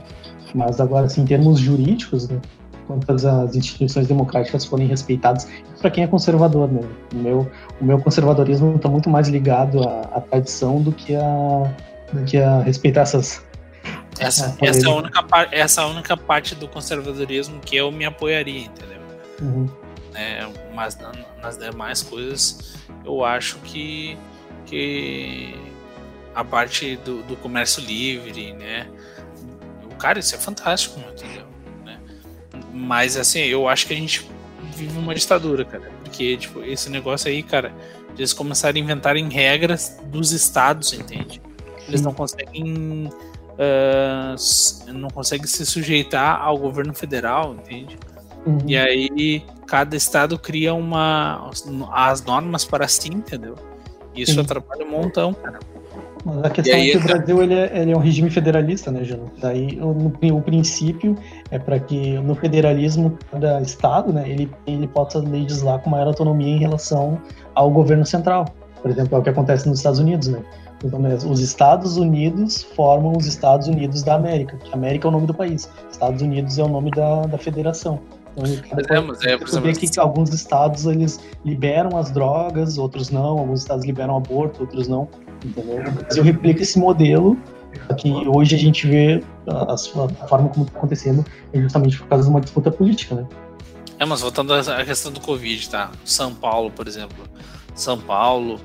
Mas 0.54 0.80
agora, 0.80 1.06
assim, 1.06 1.22
em 1.22 1.26
termos 1.26 1.60
jurídicos, 1.60 2.30
né? 2.30 2.40
Quantas 2.88 3.26
as 3.26 3.56
instituições 3.56 4.08
democráticas 4.08 4.66
forem 4.66 4.88
respeitadas, 4.88 5.48
para 5.80 5.90
quem 5.90 6.04
é 6.04 6.08
conservador, 6.08 6.70
né? 6.72 6.82
O 7.14 7.18
meu, 7.18 7.52
o 7.80 7.86
meu 7.86 8.00
conservadorismo 8.00 8.76
está 8.76 8.90
muito 8.90 9.10
mais 9.10 9.30
ligado 9.30 9.88
à, 9.88 10.02
à 10.16 10.22
tradição 10.22 10.82
do 10.82 10.92
que 10.92 11.16
a, 11.16 11.74
do 12.12 12.24
que 12.26 12.38
a 12.38 12.60
respeitar 12.60 13.02
essas, 13.02 13.42
essa, 14.20 14.56
essa, 14.62 14.88
é 14.88 14.92
a 14.92 14.96
única, 14.96 15.26
essa 15.52 15.82
é 15.82 15.86
única 15.86 16.18
parte 16.18 16.56
do 16.56 16.68
conservadorismo 16.68 17.60
que 17.60 17.76
eu 17.76 17.92
me 17.92 18.06
apoiaria, 18.06 18.66
entendeu? 18.66 19.00
Uhum. 19.42 19.68
É, 20.16 20.48
mas 20.74 20.98
nas 21.42 21.58
demais 21.58 22.04
coisas 22.04 22.76
eu 23.04 23.26
acho 23.26 23.58
que, 23.60 24.18
que 24.66 25.56
a 26.36 26.44
parte 26.44 26.98
do, 26.98 27.24
do 27.24 27.36
comércio 27.36 27.84
livre, 27.84 28.54
né? 28.54 28.88
O 29.92 29.96
cara, 29.96 30.20
isso 30.20 30.36
é 30.36 30.38
fantástico, 30.38 31.00
entendeu? 31.00 31.46
Né? 31.84 32.00
Mas 32.72 33.18
assim, 33.18 33.40
eu 33.40 33.68
acho 33.68 33.88
que 33.88 33.94
a 33.94 33.98
gente 33.98 34.30
vive 34.76 34.98
uma 34.98 35.14
ditadura, 35.14 35.66
cara. 35.66 35.92
Porque, 36.04 36.38
tipo, 36.38 36.64
esse 36.64 36.90
negócio 36.90 37.30
aí, 37.30 37.42
cara, 37.44 37.74
eles 38.18 38.34
começaram 38.34 38.78
a 38.78 38.80
inventarem 38.80 39.30
regras 39.30 39.98
dos 40.06 40.32
estados, 40.32 40.94
entende? 40.94 41.42
Eles 41.88 42.02
não 42.02 42.14
conseguem. 42.14 43.10
Uh, 43.54 44.94
não 44.94 45.10
conseguem 45.10 45.46
se 45.46 45.66
sujeitar 45.66 46.42
ao 46.42 46.58
governo 46.58 46.94
federal, 46.94 47.54
entende? 47.54 47.98
Uhum. 48.46 48.58
E 48.66 48.78
aí 48.78 49.44
cada 49.66 49.96
estado 49.96 50.38
cria 50.38 50.74
uma 50.74 51.50
as 51.92 52.24
normas 52.24 52.66
para 52.66 52.88
si, 52.88 53.10
entendeu? 53.10 53.56
Isso 54.16 54.34
Sim. 54.34 54.42
atrapalha 54.42 54.86
um 54.86 54.92
montão, 54.92 55.34
cara. 55.34 55.60
Mas 56.26 56.44
a 56.44 56.50
questão 56.50 56.76
aí, 56.76 56.90
é 56.90 56.92
que 56.92 56.98
o 56.98 57.04
Brasil 57.04 57.44
ele 57.44 57.54
é, 57.54 57.82
ele 57.82 57.92
é, 57.92 57.98
um 57.98 58.00
regime 58.00 58.30
federalista, 58.30 58.90
né, 58.92 59.04
Jano? 59.04 59.30
Daí 59.42 59.78
o, 59.82 60.36
o 60.38 60.42
princípio 60.42 61.18
é 61.52 61.60
para 61.60 61.80
que 61.80 62.14
no 62.20 62.34
federalismo 62.36 63.18
cada 63.30 63.62
estado, 63.62 64.14
né, 64.14 64.24
ele, 64.28 64.50
ele 64.66 64.88
possa 64.88 65.20
legislar 65.20 65.80
com 65.80 65.90
maior 65.90 66.08
autonomia 66.08 66.56
em 66.56 66.60
relação 66.60 67.20
ao 67.54 67.70
governo 67.70 68.06
central. 68.06 68.46
Por 68.82 68.90
exemplo, 68.90 69.16
é 69.16 69.20
o 69.20 69.24
que 69.24 69.30
acontece 69.30 69.68
nos 69.68 69.80
Estados 69.80 70.00
Unidos, 70.00 70.28
né? 70.30 70.42
Então, 70.84 71.00
os 71.32 71.40
Estados 71.40 71.96
Unidos 71.96 72.62
formam 72.62 73.14
os 73.18 73.26
Estados 73.26 73.68
Unidos 73.68 74.04
da 74.04 74.16
América. 74.16 74.60
América 74.74 75.08
é 75.08 75.10
o 75.10 75.12
nome 75.12 75.28
do 75.28 75.34
país. 75.34 75.70
Estados 75.90 76.22
Unidos 76.22 76.60
é 76.60 76.64
o 76.64 76.68
nome 76.68 76.92
da, 76.92 77.22
da 77.22 77.38
federação. 77.38 78.00
Então, 78.36 78.98
é, 78.98 79.00
mas 79.02 79.24
é, 79.24 79.38
por 79.38 79.48
exemplo, 79.48 79.74
que 79.74 80.00
alguns 80.00 80.34
estados 80.34 80.86
eles 80.86 81.20
liberam 81.46 81.98
as 81.98 82.10
drogas, 82.10 82.78
outros 82.78 83.10
não, 83.10 83.40
alguns 83.40 83.60
estados 83.60 83.86
liberam 83.86 84.18
aborto, 84.18 84.62
outros 84.62 84.88
não, 84.88 85.08
entendeu? 85.46 85.84
O 85.88 85.92
Brasil 85.92 86.24
replica 86.24 86.64
esse 86.64 86.80
modelo 86.80 87.38
que 87.98 88.12
hoje 88.28 88.56
a 88.56 88.58
gente 88.58 88.88
vê 88.88 89.24
a, 89.48 89.74
a 89.74 90.28
forma 90.28 90.50
como 90.50 90.66
está 90.66 90.78
acontecendo 90.78 91.26
é 91.52 91.60
justamente 91.60 91.98
por 91.98 92.08
causa 92.08 92.24
de 92.24 92.30
uma 92.30 92.42
disputa 92.42 92.72
política, 92.72 93.16
né? 93.16 93.28
É, 94.00 94.06
mas 94.06 94.22
voltando 94.22 94.54
à 94.54 94.86
questão 94.86 95.12
do 95.12 95.20
Covid, 95.20 95.70
tá? 95.70 95.92
São 96.04 96.34
Paulo, 96.34 96.72
por 96.72 96.88
exemplo. 96.88 97.18
São 97.76 98.00
Paulo, 98.00 98.56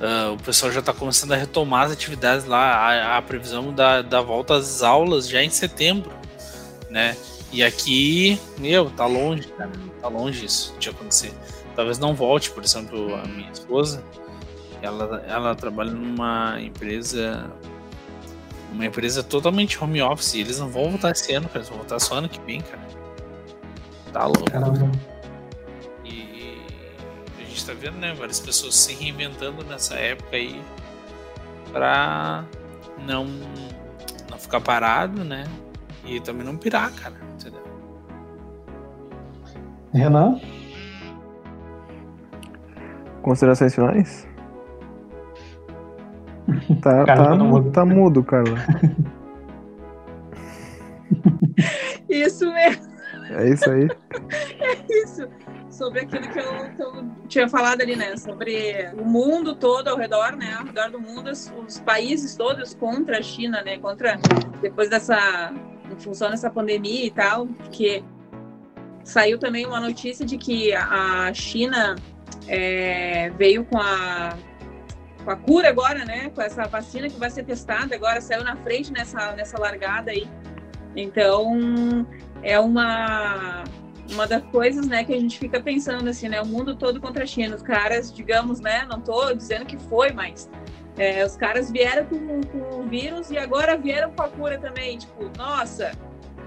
uh, 0.00 0.32
o 0.34 0.42
pessoal 0.42 0.72
já 0.72 0.80
está 0.80 0.92
começando 0.92 1.32
a 1.32 1.36
retomar 1.36 1.86
as 1.86 1.92
atividades 1.92 2.46
lá. 2.46 2.58
A, 2.58 3.18
a 3.18 3.22
previsão 3.22 3.72
da, 3.72 4.02
da 4.02 4.20
volta 4.20 4.56
às 4.56 4.82
aulas 4.82 5.28
já 5.28 5.42
em 5.42 5.50
setembro, 5.50 6.10
né? 6.90 7.16
E 7.52 7.62
aqui, 7.62 8.38
meu, 8.58 8.90
tá 8.90 9.06
longe, 9.06 9.48
cara. 9.48 9.70
Tá 10.00 10.08
longe 10.08 10.44
isso 10.44 10.74
de 10.78 10.90
acontecer. 10.90 11.32
Talvez 11.74 11.98
não 11.98 12.14
volte, 12.14 12.50
por 12.50 12.62
exemplo, 12.62 13.14
a 13.14 13.26
minha 13.26 13.50
esposa. 13.50 14.02
Ela, 14.82 15.24
ela 15.26 15.54
trabalha 15.54 15.90
numa 15.90 16.60
empresa. 16.60 17.50
Uma 18.72 18.84
empresa 18.84 19.22
totalmente 19.22 19.82
home 19.82 20.02
office. 20.02 20.34
Eles 20.34 20.58
não 20.58 20.68
vão 20.68 20.90
voltar 20.90 21.12
esse 21.12 21.32
ano, 21.32 21.46
cara. 21.46 21.60
Eles 21.60 21.68
vão 21.68 21.78
voltar 21.78 21.98
só 21.98 22.16
ano 22.16 22.28
que 22.28 22.40
vem, 22.42 22.60
cara. 22.60 22.86
Tá 24.12 24.26
louco. 24.26 24.50
Caramba. 24.50 24.90
E 26.04 26.60
a 27.38 27.44
gente 27.44 27.64
tá 27.64 27.72
vendo, 27.72 27.96
né? 27.96 28.14
Várias 28.14 28.40
pessoas 28.40 28.74
se 28.74 28.92
reinventando 28.92 29.64
nessa 29.64 29.94
época 29.94 30.36
aí 30.36 30.60
pra 31.72 32.44
não, 33.06 33.26
não 34.30 34.38
ficar 34.38 34.60
parado, 34.60 35.24
né? 35.24 35.46
E 36.04 36.20
também 36.20 36.44
não 36.44 36.56
pirar, 36.56 36.92
cara. 36.92 37.14
Renan? 39.92 40.40
Considerações 43.22 43.74
finais? 43.74 44.26
Tá, 46.80 47.04
tá, 47.04 47.34
mudo. 47.34 47.70
tá 47.70 47.84
mudo, 47.84 48.24
Carla. 48.24 48.56
Isso 52.08 52.50
mesmo. 52.50 52.88
É 53.30 53.50
isso 53.50 53.70
aí. 53.70 53.86
É 54.60 54.84
isso. 55.02 55.28
sobre 55.70 56.00
aquilo 56.00 56.28
que 56.28 56.38
eu, 56.38 56.70
que 56.74 56.82
eu, 56.82 57.04
tinha 57.28 57.48
falado 57.48 57.80
ali, 57.80 57.94
né? 57.94 58.16
Sobre 58.16 58.90
o 58.98 59.04
mundo 59.04 59.54
todo 59.54 59.86
ao 59.88 59.96
redor, 59.96 60.36
né? 60.36 60.56
Ao 60.58 60.64
redor 60.64 60.90
do 60.90 61.00
mundo, 61.00 61.30
os, 61.30 61.52
os, 61.66 61.78
países 61.80 62.34
todos 62.34 62.74
contra 62.74 63.18
a 63.18 63.22
China, 63.22 63.62
né? 63.62 63.78
Contra 63.78 64.18
depois 64.60 64.90
dessa, 64.90 65.52
em 65.90 65.98
função 65.98 66.30
dessa 66.30 66.50
pandemia 66.50 67.06
e 67.06 67.10
tal, 67.10 67.46
porque 67.46 68.02
saiu 69.04 69.38
também 69.38 69.66
uma 69.66 69.80
notícia 69.80 70.24
de 70.24 70.36
que 70.36 70.72
a 70.74 71.32
China 71.32 71.96
é, 72.46 73.30
veio 73.30 73.64
com 73.64 73.78
a 73.78 74.36
com 75.24 75.32
a 75.32 75.36
cura 75.36 75.68
agora, 75.68 76.04
né? 76.04 76.30
Com 76.34 76.40
essa 76.40 76.64
vacina 76.64 77.08
que 77.08 77.18
vai 77.18 77.28
ser 77.28 77.44
testada 77.44 77.94
agora, 77.94 78.20
saiu 78.20 78.42
na 78.44 78.56
frente 78.56 78.92
nessa, 78.92 79.32
nessa 79.32 79.58
largada 79.58 80.10
aí. 80.10 80.26
Então, 80.96 82.06
é 82.42 82.58
uma 82.58 83.64
uma 84.10 84.26
das 84.26 84.42
coisas, 84.44 84.86
né, 84.86 85.04
que 85.04 85.12
a 85.12 85.20
gente 85.20 85.38
fica 85.38 85.60
pensando 85.60 86.08
assim, 86.08 86.28
né, 86.28 86.40
o 86.40 86.46
mundo 86.46 86.74
todo 86.74 86.98
contra 86.98 87.24
a 87.24 87.26
China, 87.26 87.56
os 87.56 87.62
caras, 87.62 88.10
digamos, 88.10 88.58
né, 88.58 88.86
não 88.88 89.02
tô 89.02 89.34
dizendo 89.34 89.66
que 89.66 89.76
foi, 89.76 90.12
mas 90.12 90.48
é, 90.98 91.24
os 91.24 91.36
caras 91.36 91.70
vieram 91.70 92.04
com, 92.06 92.40
com, 92.42 92.80
o 92.80 92.82
vírus 92.88 93.30
e 93.30 93.38
agora 93.38 93.76
vieram 93.76 94.10
com 94.10 94.22
a 94.22 94.28
cura 94.28 94.58
também, 94.58 94.98
tipo, 94.98 95.30
nossa, 95.36 95.92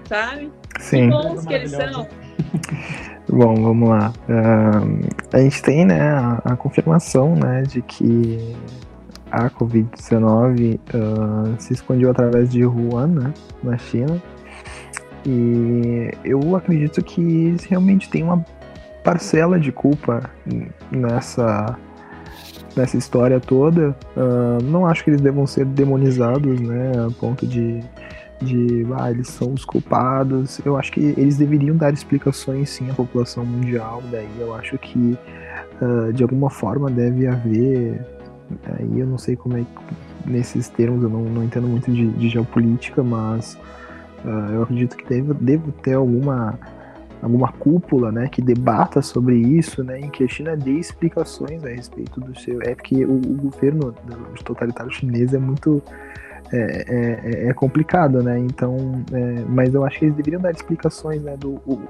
sabe? 0.08 0.52
Sim. 0.78 1.10
Que 1.10 1.16
bons 1.16 1.46
que 1.46 1.54
eles 1.54 1.70
são. 1.70 2.06
Bom, 3.28 3.54
vamos 3.54 3.88
lá. 3.88 4.12
Uh, 4.28 5.08
a 5.32 5.40
gente 5.40 5.62
tem 5.62 5.86
né, 5.86 6.10
a, 6.10 6.42
a, 6.44 6.56
confirmação 6.56 7.34
né, 7.34 7.62
de 7.62 7.80
que 7.80 8.54
a 9.30 9.48
Covid-19 9.48 10.78
uh, 10.78 11.54
se 11.58 11.72
escondeu 11.72 12.10
através 12.10 12.50
de 12.50 12.66
Wuhan, 12.66 13.06
né, 13.06 13.34
na 13.62 13.78
China. 13.78 14.20
E 15.24 16.10
eu 16.24 16.56
acredito 16.56 17.02
que 17.02 17.20
eles 17.20 17.64
realmente 17.64 18.10
têm 18.10 18.22
uma 18.24 18.44
parcela 19.02 19.58
de 19.58 19.72
culpa 19.72 20.30
nessa, 20.90 21.78
nessa 22.76 22.96
história 22.96 23.38
toda. 23.40 23.96
Uh, 24.16 24.62
não 24.64 24.86
acho 24.86 25.04
que 25.04 25.10
eles 25.10 25.20
devam 25.20 25.46
ser 25.46 25.64
demonizados, 25.64 26.60
né, 26.60 26.92
a 27.06 27.10
ponto 27.20 27.46
de 27.46 27.82
de 28.42 28.86
ah, 28.98 29.10
eles 29.10 29.28
são 29.28 29.52
os 29.52 29.64
culpados. 29.64 30.60
Eu 30.64 30.76
acho 30.76 30.92
que 30.92 31.00
eles 31.00 31.36
deveriam 31.36 31.76
dar 31.76 31.92
explicações 31.92 32.70
sim 32.70 32.90
à 32.90 32.94
população 32.94 33.44
mundial. 33.44 34.02
Daí 34.10 34.28
eu 34.38 34.54
acho 34.54 34.76
que 34.78 35.16
uh, 35.80 36.12
de 36.12 36.22
alguma 36.22 36.50
forma 36.50 36.90
deve 36.90 37.26
haver. 37.26 38.04
Aí 38.64 39.00
eu 39.00 39.06
não 39.06 39.16
sei 39.16 39.36
como 39.36 39.56
é 39.56 39.64
nesses 40.26 40.68
termos, 40.68 41.02
eu 41.02 41.08
não, 41.08 41.24
não 41.24 41.42
entendo 41.42 41.66
muito 41.66 41.90
de, 41.90 42.08
de 42.08 42.28
geopolítica, 42.28 43.02
mas 43.02 43.58
uh, 44.24 44.52
eu 44.52 44.62
acredito 44.62 44.96
que 44.96 45.08
deve, 45.08 45.34
deve 45.34 45.72
ter 45.82 45.94
alguma 45.94 46.58
alguma 47.22 47.52
cúpula, 47.52 48.10
né, 48.10 48.28
que 48.28 48.42
debata 48.42 49.00
sobre 49.00 49.36
isso, 49.36 49.84
né, 49.84 50.00
em 50.00 50.10
que 50.10 50.24
a 50.24 50.28
China 50.28 50.56
dê 50.56 50.72
explicações 50.72 51.64
a 51.64 51.68
respeito 51.68 52.20
do 52.20 52.36
seu, 52.38 52.60
é 52.62 52.74
porque 52.74 53.04
o, 53.04 53.14
o 53.14 53.34
governo 53.34 53.94
totalitário 54.44 54.90
chinês 54.90 55.32
é 55.32 55.38
muito 55.38 55.80
é, 56.52 56.84
é, 56.88 57.48
é, 57.48 57.54
complicado, 57.54 58.22
né? 58.22 58.38
Então, 58.38 59.02
é, 59.10 59.44
mas 59.48 59.72
eu 59.72 59.86
acho 59.86 59.98
que 59.98 60.04
eles 60.04 60.16
deveriam 60.16 60.42
dar 60.42 60.50
explicações, 60.50 61.22
né, 61.22 61.34
do, 61.36 61.52
o, 61.66 61.80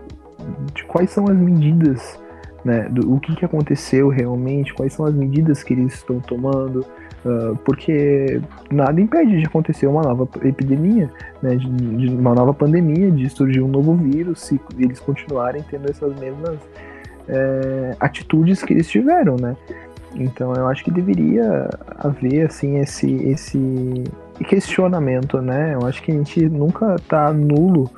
de 0.72 0.85
quais 0.85 1.11
são 1.11 1.24
as 1.24 1.37
medidas, 1.37 2.20
né, 2.64 2.89
do 2.89 3.12
o 3.12 3.18
que, 3.18 3.35
que 3.35 3.45
aconteceu 3.45 4.09
realmente, 4.09 4.72
quais 4.72 4.93
são 4.93 5.05
as 5.05 5.14
medidas 5.14 5.64
que 5.64 5.72
eles 5.72 5.95
estão 5.95 6.20
tomando, 6.20 6.87
uh, 7.25 7.57
porque 7.64 8.41
nada 8.70 9.01
impede 9.01 9.39
de 9.39 9.47
acontecer 9.47 9.87
uma 9.87 10.03
nova 10.03 10.29
epidemia, 10.43 11.11
né, 11.43 11.57
de, 11.57 11.68
de 11.68 12.09
uma 12.14 12.35
nova 12.35 12.55
pandemia, 12.55 13.11
de 13.11 13.29
surgir 13.29 13.61
um 13.61 13.68
novo 13.68 13.95
vírus, 13.95 14.41
se 14.41 14.61
eles 14.79 15.01
continuarem 15.01 15.62
tendo 15.68 15.91
essas 15.91 16.18
mesmas 16.18 16.59
é, 17.29 17.97
atitudes 18.01 18.62
que 18.62 18.73
eles 18.73 18.89
tiveram, 18.89 19.37
né? 19.41 19.57
Então 20.14 20.53
eu 20.55 20.68
acho 20.68 20.85
que 20.85 20.91
deveria 20.91 21.70
haver 21.99 22.47
assim 22.47 22.79
esse 22.79 23.11
esse 23.25 24.05
questionamento, 24.47 25.41
né? 25.41 25.75
Eu 25.75 25.87
acho 25.87 26.03
que 26.03 26.11
a 26.11 26.14
gente 26.14 26.49
nunca 26.49 26.97
tá 27.09 27.33
nulo 27.33 27.91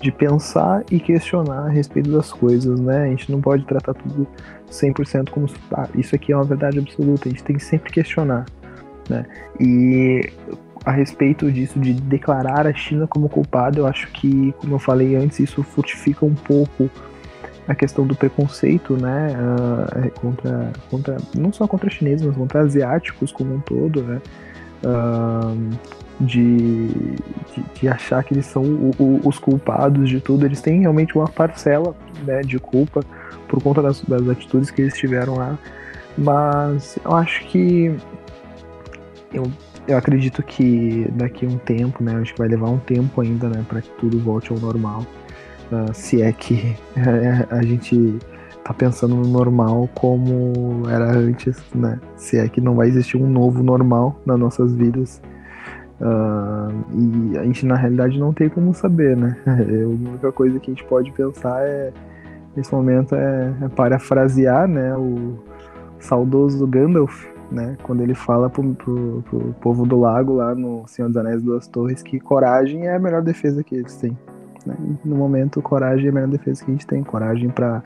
de 0.00 0.12
pensar 0.12 0.84
e 0.90 1.00
questionar 1.00 1.66
a 1.66 1.68
respeito 1.68 2.10
das 2.10 2.32
coisas, 2.32 2.78
né? 2.80 3.04
A 3.04 3.06
gente 3.08 3.30
não 3.30 3.40
pode 3.40 3.64
tratar 3.64 3.94
tudo 3.94 4.26
100% 4.70 5.30
como 5.30 5.46
ah, 5.72 5.88
isso 5.94 6.14
aqui 6.14 6.32
é 6.32 6.36
uma 6.36 6.44
verdade 6.44 6.78
absoluta, 6.78 7.28
a 7.28 7.30
gente 7.30 7.42
tem 7.42 7.56
que 7.56 7.64
sempre 7.64 7.90
questionar, 7.92 8.46
né? 9.08 9.26
E 9.60 10.30
a 10.84 10.90
respeito 10.90 11.50
disso 11.50 11.78
de 11.78 11.92
declarar 11.92 12.66
a 12.66 12.72
China 12.72 13.06
como 13.06 13.28
culpada, 13.28 13.78
eu 13.78 13.86
acho 13.86 14.10
que, 14.12 14.54
como 14.58 14.74
eu 14.74 14.78
falei 14.78 15.16
antes, 15.16 15.40
isso 15.40 15.62
fortifica 15.62 16.24
um 16.24 16.34
pouco 16.34 16.90
a 17.66 17.74
questão 17.74 18.06
do 18.06 18.14
preconceito, 18.14 18.96
né, 18.96 19.36
uh, 19.36 20.10
contra, 20.18 20.72
contra, 20.90 21.16
não 21.36 21.52
só 21.52 21.66
contra 21.66 21.90
chineses, 21.90 22.26
mas 22.26 22.34
contra 22.34 22.60
asiáticos 22.60 23.30
como 23.30 23.54
um 23.54 23.60
todo, 23.60 24.02
né, 24.02 24.22
uh, 24.82 25.78
de, 26.18 26.88
de, 26.88 27.64
de, 27.74 27.88
achar 27.88 28.24
que 28.24 28.32
eles 28.32 28.46
são 28.46 28.62
o, 28.62 28.90
o, 28.98 29.20
os 29.22 29.38
culpados 29.38 30.08
de 30.08 30.18
tudo, 30.18 30.46
eles 30.46 30.62
têm 30.62 30.80
realmente 30.80 31.14
uma 31.14 31.28
parcela, 31.28 31.94
né, 32.24 32.40
de 32.40 32.58
culpa 32.58 33.04
por 33.46 33.62
conta 33.62 33.82
das, 33.82 34.00
das 34.00 34.26
atitudes 34.26 34.70
que 34.70 34.80
eles 34.80 34.96
tiveram 34.96 35.34
lá, 35.34 35.58
mas 36.16 36.98
eu 37.04 37.14
acho 37.14 37.46
que 37.48 37.94
eu, 39.32 39.50
eu 39.86 39.96
acredito 39.96 40.42
que 40.42 41.06
daqui 41.14 41.46
a 41.46 41.48
um 41.48 41.58
tempo, 41.58 42.02
né, 42.02 42.16
acho 42.16 42.32
que 42.32 42.38
vai 42.38 42.48
levar 42.48 42.68
um 42.68 42.78
tempo 42.78 43.20
ainda, 43.20 43.48
né, 43.48 43.64
para 43.68 43.80
que 43.80 43.90
tudo 43.98 44.18
volte 44.18 44.52
ao 44.52 44.58
normal. 44.58 45.04
Uh, 45.70 45.92
se 45.92 46.22
é 46.22 46.32
que 46.32 46.74
a 47.50 47.62
gente 47.62 48.18
tá 48.64 48.74
pensando 48.74 49.14
no 49.14 49.26
normal 49.26 49.88
como 49.94 50.82
era 50.88 51.10
antes, 51.12 51.62
né? 51.74 51.98
Se 52.16 52.36
é 52.36 52.48
que 52.48 52.60
não 52.60 52.74
vai 52.74 52.88
existir 52.88 53.16
um 53.16 53.28
novo 53.28 53.62
normal 53.62 54.20
nas 54.26 54.38
nossas 54.38 54.74
vidas. 54.74 55.22
Uh, 56.00 57.32
e 57.32 57.38
a 57.38 57.44
gente 57.44 57.64
na 57.64 57.76
realidade 57.76 58.18
não 58.20 58.32
tem 58.32 58.48
como 58.48 58.74
saber, 58.74 59.16
né? 59.16 59.36
A 59.46 59.88
única 59.88 60.30
coisa 60.32 60.58
que 60.60 60.70
a 60.70 60.74
gente 60.74 60.84
pode 60.84 61.10
pensar 61.12 61.62
é 61.62 61.92
nesse 62.54 62.72
momento 62.74 63.14
é, 63.14 63.54
é 63.62 63.68
parafrasear, 63.68 64.68
né? 64.68 64.94
O 64.96 65.38
saudoso 65.98 66.66
Gandalf, 66.66 67.26
né? 67.50 67.76
Quando 67.82 68.02
ele 68.02 68.14
fala 68.14 68.50
pro, 68.50 68.74
pro, 68.74 69.24
pro 69.28 69.54
povo 69.60 69.86
do 69.86 69.98
lago 69.98 70.34
lá 70.34 70.54
no 70.54 70.86
Senhor 70.86 71.08
dos 71.08 71.16
Anéis 71.16 71.42
Duas 71.42 71.66
Torres 71.66 72.02
que 72.02 72.20
coragem 72.20 72.86
é 72.86 72.96
a 72.96 72.98
melhor 72.98 73.22
defesa 73.22 73.62
que 73.62 73.74
eles 73.74 73.96
têm. 73.96 74.16
Né? 74.66 74.76
No 75.04 75.16
momento, 75.16 75.62
coragem 75.62 76.06
é 76.06 76.10
a 76.10 76.12
melhor 76.12 76.28
defesa 76.28 76.64
que 76.64 76.70
a 76.70 76.74
gente 76.74 76.86
tem. 76.86 77.02
Coragem 77.02 77.48
para, 77.48 77.82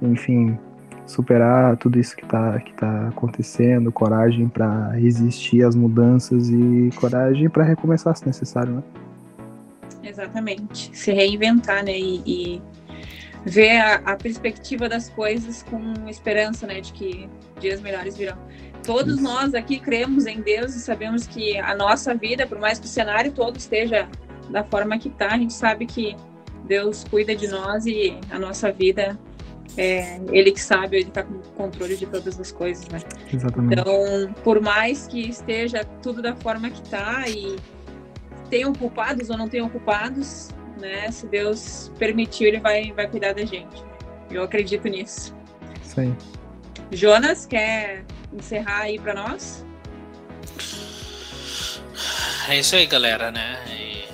enfim, 0.00 0.58
superar 1.06 1.76
tudo 1.76 1.98
isso 1.98 2.16
que 2.16 2.24
está 2.24 2.58
que 2.60 2.74
tá 2.74 3.08
acontecendo, 3.08 3.92
coragem 3.92 4.48
para 4.48 4.90
resistir 4.90 5.64
às 5.64 5.74
mudanças 5.74 6.48
e 6.50 6.90
coragem 6.96 7.48
para 7.48 7.64
recomeçar 7.64 8.16
se 8.16 8.26
necessário, 8.26 8.74
né? 8.74 8.82
Exatamente. 10.02 10.96
Se 10.96 11.12
reinventar, 11.12 11.84
né? 11.84 11.96
E, 11.96 12.22
e 12.26 12.62
ver 13.44 13.78
a, 13.78 13.94
a, 13.96 14.16
perspectiva 14.16 14.88
das 14.88 15.08
coisas 15.08 15.62
com 15.62 16.08
esperança, 16.08 16.66
né? 16.66 16.80
De 16.80 16.92
que 16.92 17.28
dias 17.60 17.80
melhores 17.80 18.16
virão. 18.16 18.36
Todos 18.86 19.20
nós 19.20 19.52
aqui 19.52 19.80
cremos 19.80 20.26
em 20.26 20.40
Deus 20.40 20.76
e 20.76 20.80
sabemos 20.80 21.26
que 21.26 21.58
a 21.58 21.74
nossa 21.74 22.14
vida, 22.14 22.46
por 22.46 22.58
mais 22.58 22.78
que 22.78 22.86
o 22.86 22.88
cenário 22.88 23.32
todo 23.32 23.56
esteja 23.56 24.08
da 24.48 24.62
forma 24.62 24.96
que 24.96 25.10
tá, 25.10 25.34
a 25.34 25.38
gente 25.38 25.52
sabe 25.52 25.86
que 25.86 26.16
Deus 26.64 27.04
cuida 27.04 27.34
de 27.34 27.48
nós 27.48 27.84
e 27.84 28.16
a 28.30 28.38
nossa 28.38 28.70
vida 28.70 29.18
é 29.76 30.20
ele 30.30 30.52
que 30.52 30.60
sabe, 30.60 30.98
ele 30.98 31.08
está 31.08 31.24
com 31.24 31.38
controle 31.56 31.96
de 31.96 32.06
todas 32.06 32.38
as 32.38 32.52
coisas, 32.52 32.86
né? 32.88 33.00
Exatamente. 33.32 33.80
Então, 33.80 34.32
por 34.44 34.60
mais 34.60 35.06
que 35.08 35.28
esteja 35.28 35.84
tudo 36.00 36.22
da 36.22 36.34
forma 36.36 36.70
que 36.70 36.80
está 36.80 37.28
e 37.28 37.56
tenham 38.48 38.72
culpados 38.72 39.28
ou 39.28 39.36
não 39.36 39.48
tenham 39.48 39.68
culpados, 39.68 40.50
né? 40.80 41.10
Se 41.10 41.26
Deus 41.26 41.90
permitir, 41.98 42.44
ele 42.44 42.60
vai, 42.60 42.92
vai 42.92 43.08
cuidar 43.08 43.34
da 43.34 43.44
gente. 43.44 43.84
Eu 44.30 44.44
acredito 44.44 44.88
nisso. 44.88 45.34
Sim. 45.82 46.16
Jonas, 46.90 47.46
quer 47.46 48.04
encerrar 48.32 48.82
aí 48.82 48.98
para 48.98 49.14
nós? 49.14 49.64
É 52.48 52.58
isso 52.58 52.76
aí, 52.76 52.86
galera, 52.86 53.30
né? 53.30 53.58
E 53.68 54.08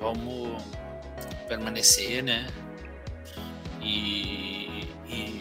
vamos 0.00 0.62
permanecer, 1.48 2.22
né? 2.22 2.46
E, 3.80 4.88
e 5.08 5.40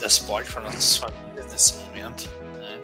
dar 0.00 0.08
suporte 0.08 0.52
para 0.52 0.62
nossas 0.62 0.96
famílias 0.98 1.50
nesse 1.50 1.76
momento, 1.78 2.28
né? 2.54 2.80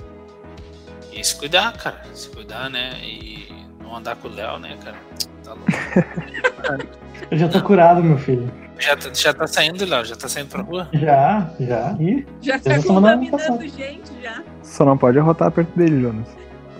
E 1.12 1.22
se 1.22 1.36
cuidar, 1.36 1.76
cara, 1.76 2.02
se 2.14 2.28
cuidar, 2.30 2.68
né? 2.68 2.98
E 3.02 3.48
não 3.80 3.96
andar 3.96 4.16
com 4.16 4.28
o 4.28 4.30
Léo, 4.30 4.58
né, 4.58 4.76
cara? 4.82 4.98
Tá 5.44 5.54
louco. 5.54 5.70
Eu 7.30 7.38
já 7.38 7.48
tô 7.48 7.62
curado, 7.62 8.02
meu 8.02 8.18
filho. 8.18 8.50
Já, 8.78 8.96
tá, 8.96 9.10
já 9.12 9.34
tá 9.34 9.46
saindo, 9.46 9.84
Léo? 9.84 10.04
Já 10.04 10.16
tá 10.16 10.28
saindo 10.28 10.48
pra 10.48 10.62
rua? 10.62 10.88
Já, 10.92 11.50
já. 11.58 11.96
Ih, 11.98 12.26
já 12.40 12.58
tá 12.58 12.82
contaminando 12.82 13.68
gente, 13.68 14.10
já. 14.22 14.42
Só 14.62 14.84
não 14.84 14.96
pode 14.96 15.18
arrotar 15.18 15.50
perto 15.50 15.76
dele, 15.76 16.00
Jonas. 16.00 16.28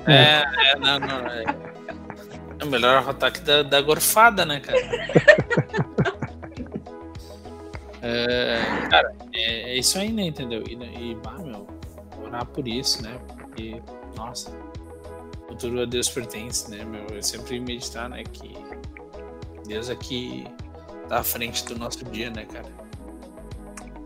É, 0.06 0.42
é, 0.42 0.78
não, 0.78 1.00
não. 1.00 1.26
É, 1.26 1.44
é 2.60 2.64
melhor 2.64 2.96
arrotar 2.96 3.32
que 3.32 3.40
da, 3.40 3.62
da 3.62 3.80
gorfada, 3.80 4.46
né, 4.46 4.60
cara? 4.60 4.78
É, 8.00 8.60
cara, 8.88 9.12
é, 9.34 9.72
é, 9.72 9.78
isso 9.78 9.98
aí, 9.98 10.12
né? 10.12 10.22
Entendeu? 10.22 10.62
E, 10.68 10.74
e 10.74 11.14
bah, 11.16 11.36
meu, 11.38 11.66
orar 12.24 12.46
por 12.46 12.66
isso, 12.68 13.02
né? 13.02 13.18
Porque, 13.26 13.82
nossa, 14.16 14.50
o 15.44 15.48
futuro 15.48 15.82
a 15.82 15.84
Deus 15.84 16.08
pertence, 16.08 16.70
né, 16.70 16.84
meu? 16.84 17.04
Eu 17.12 17.22
sempre 17.22 17.58
meditar, 17.58 18.08
né? 18.08 18.22
Que 18.32 18.54
Deus 19.66 19.90
aqui 19.90 20.46
tá 21.08 21.18
à 21.18 21.22
frente 21.22 21.64
do 21.64 21.78
nosso 21.78 22.04
dia, 22.06 22.30
né, 22.30 22.44
cara? 22.44 22.68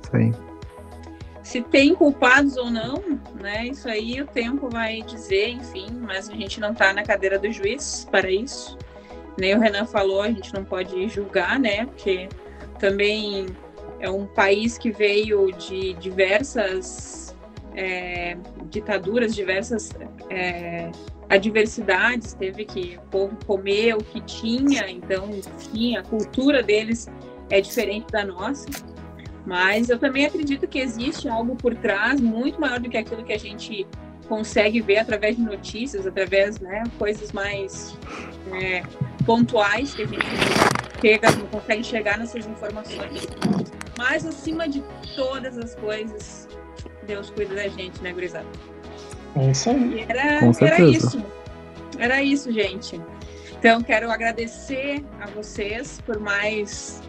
Isso 0.03 0.16
aí. 0.16 0.33
Se 1.43 1.61
tem 1.61 1.95
culpados 1.95 2.57
ou 2.57 2.70
não, 2.70 3.03
né? 3.41 3.66
Isso 3.66 3.89
aí 3.89 4.20
o 4.20 4.27
tempo 4.27 4.70
vai 4.70 5.03
dizer, 5.03 5.49
enfim, 5.49 5.89
mas 6.01 6.31
a 6.31 6.35
gente 6.35 6.61
não 6.61 6.73
tá 6.73 6.93
na 6.93 7.03
cadeira 7.03 7.39
do 7.39 7.51
juiz 7.51 8.07
para 8.11 8.31
isso. 8.31 8.79
Nem 9.37 9.55
o 9.55 9.61
Renan 9.61 9.85
falou, 9.87 10.23
a 10.23 10.29
gente 10.29 10.55
não 10.55 10.65
pode 10.65 11.09
julgar, 11.09 11.59
né? 11.59 11.87
Porque 11.87 12.29
também 12.79 13.47
é 13.99 14.09
um 14.09 14.27
país 14.27 14.79
que 14.79 14.91
veio 14.91 15.51
de 15.53 15.95
diversas 15.95 17.37
é, 17.74 18.37
ditaduras, 18.70 19.35
diversas 19.35 19.91
é, 20.31 20.91
adversidades, 21.32 22.34
teve 22.34 22.64
que 22.66 22.98
o 22.98 23.09
povo 23.09 23.36
comer 23.46 23.94
o 23.94 24.04
que 24.04 24.20
tinha, 24.20 24.90
então, 24.90 25.30
sim, 25.56 25.96
a 25.96 26.02
cultura 26.02 26.62
deles 26.62 27.09
é 27.48 27.60
diferente 27.60 28.06
da 28.12 28.24
nossa. 28.24 28.68
Mas 29.46 29.88
eu 29.88 29.98
também 29.98 30.26
acredito 30.26 30.68
que 30.68 30.78
existe 30.78 31.28
algo 31.28 31.56
por 31.56 31.74
trás 31.74 32.20
muito 32.20 32.60
maior 32.60 32.78
do 32.78 32.88
que 32.88 32.98
aquilo 32.98 33.24
que 33.24 33.32
a 33.32 33.38
gente 33.38 33.86
consegue 34.28 34.80
ver 34.80 34.98
através 34.98 35.36
de 35.36 35.42
notícias, 35.42 36.06
através, 36.06 36.60
né, 36.60 36.84
coisas 36.98 37.32
mais 37.32 37.96
é, 38.52 38.82
pontuais 39.24 39.94
que 39.94 40.02
a 40.02 40.06
gente 40.06 40.26
chega, 41.00 41.30
não 41.32 41.46
consegue 41.46 41.82
chegar 41.82 42.18
nessas 42.18 42.46
informações. 42.46 43.26
Mas 43.96 44.26
acima 44.26 44.68
de 44.68 44.82
todas 45.16 45.59
as 45.59 45.74
coisas, 45.74 46.46
Deus 47.06 47.30
cuida 47.30 47.54
da 47.54 47.68
gente, 47.68 48.00
né, 48.02 48.12
gurizada? 48.12 48.46
É 49.36 49.50
isso 49.50 49.70
aí. 49.70 49.94
E 49.94 50.00
era, 50.09 50.40
era 50.60 50.80
isso. 50.80 51.24
Era 51.98 52.22
isso, 52.22 52.52
gente. 52.52 53.00
Então, 53.59 53.82
quero 53.82 54.10
agradecer 54.10 55.04
a 55.20 55.26
vocês 55.26 56.00
por 56.04 56.18
mais 56.18 57.00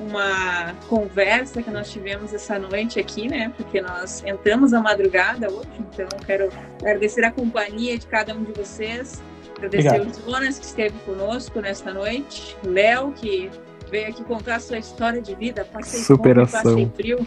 uma 0.00 0.74
conversa 0.88 1.62
que 1.62 1.70
nós 1.70 1.90
tivemos 1.90 2.32
essa 2.32 2.58
noite 2.58 2.98
aqui, 2.98 3.28
né? 3.28 3.52
Porque 3.56 3.80
nós 3.80 4.24
entramos 4.24 4.72
na 4.72 4.80
madrugada 4.80 5.50
hoje, 5.50 5.68
então 5.78 6.08
quero 6.26 6.48
agradecer 6.80 7.24
a 7.24 7.30
companhia 7.30 7.98
de 7.98 8.06
cada 8.06 8.34
um 8.34 8.42
de 8.42 8.52
vocês, 8.52 9.22
agradecer 9.56 9.88
Obrigado. 9.88 10.26
o 10.26 10.30
Jonas 10.30 10.58
que 10.58 10.64
esteve 10.64 10.98
conosco 11.00 11.60
nesta 11.60 11.92
noite, 11.92 12.56
o 12.64 12.68
Léo 12.68 13.12
que 13.12 13.50
veio 13.90 14.08
aqui 14.08 14.24
contar 14.24 14.56
a 14.56 14.60
sua 14.60 14.78
história 14.78 15.20
de 15.20 15.34
vida, 15.34 15.64
passei 15.64 16.00
Superação. 16.00 16.62
fome, 16.62 16.86
passei 16.86 16.96
frio, 16.96 17.26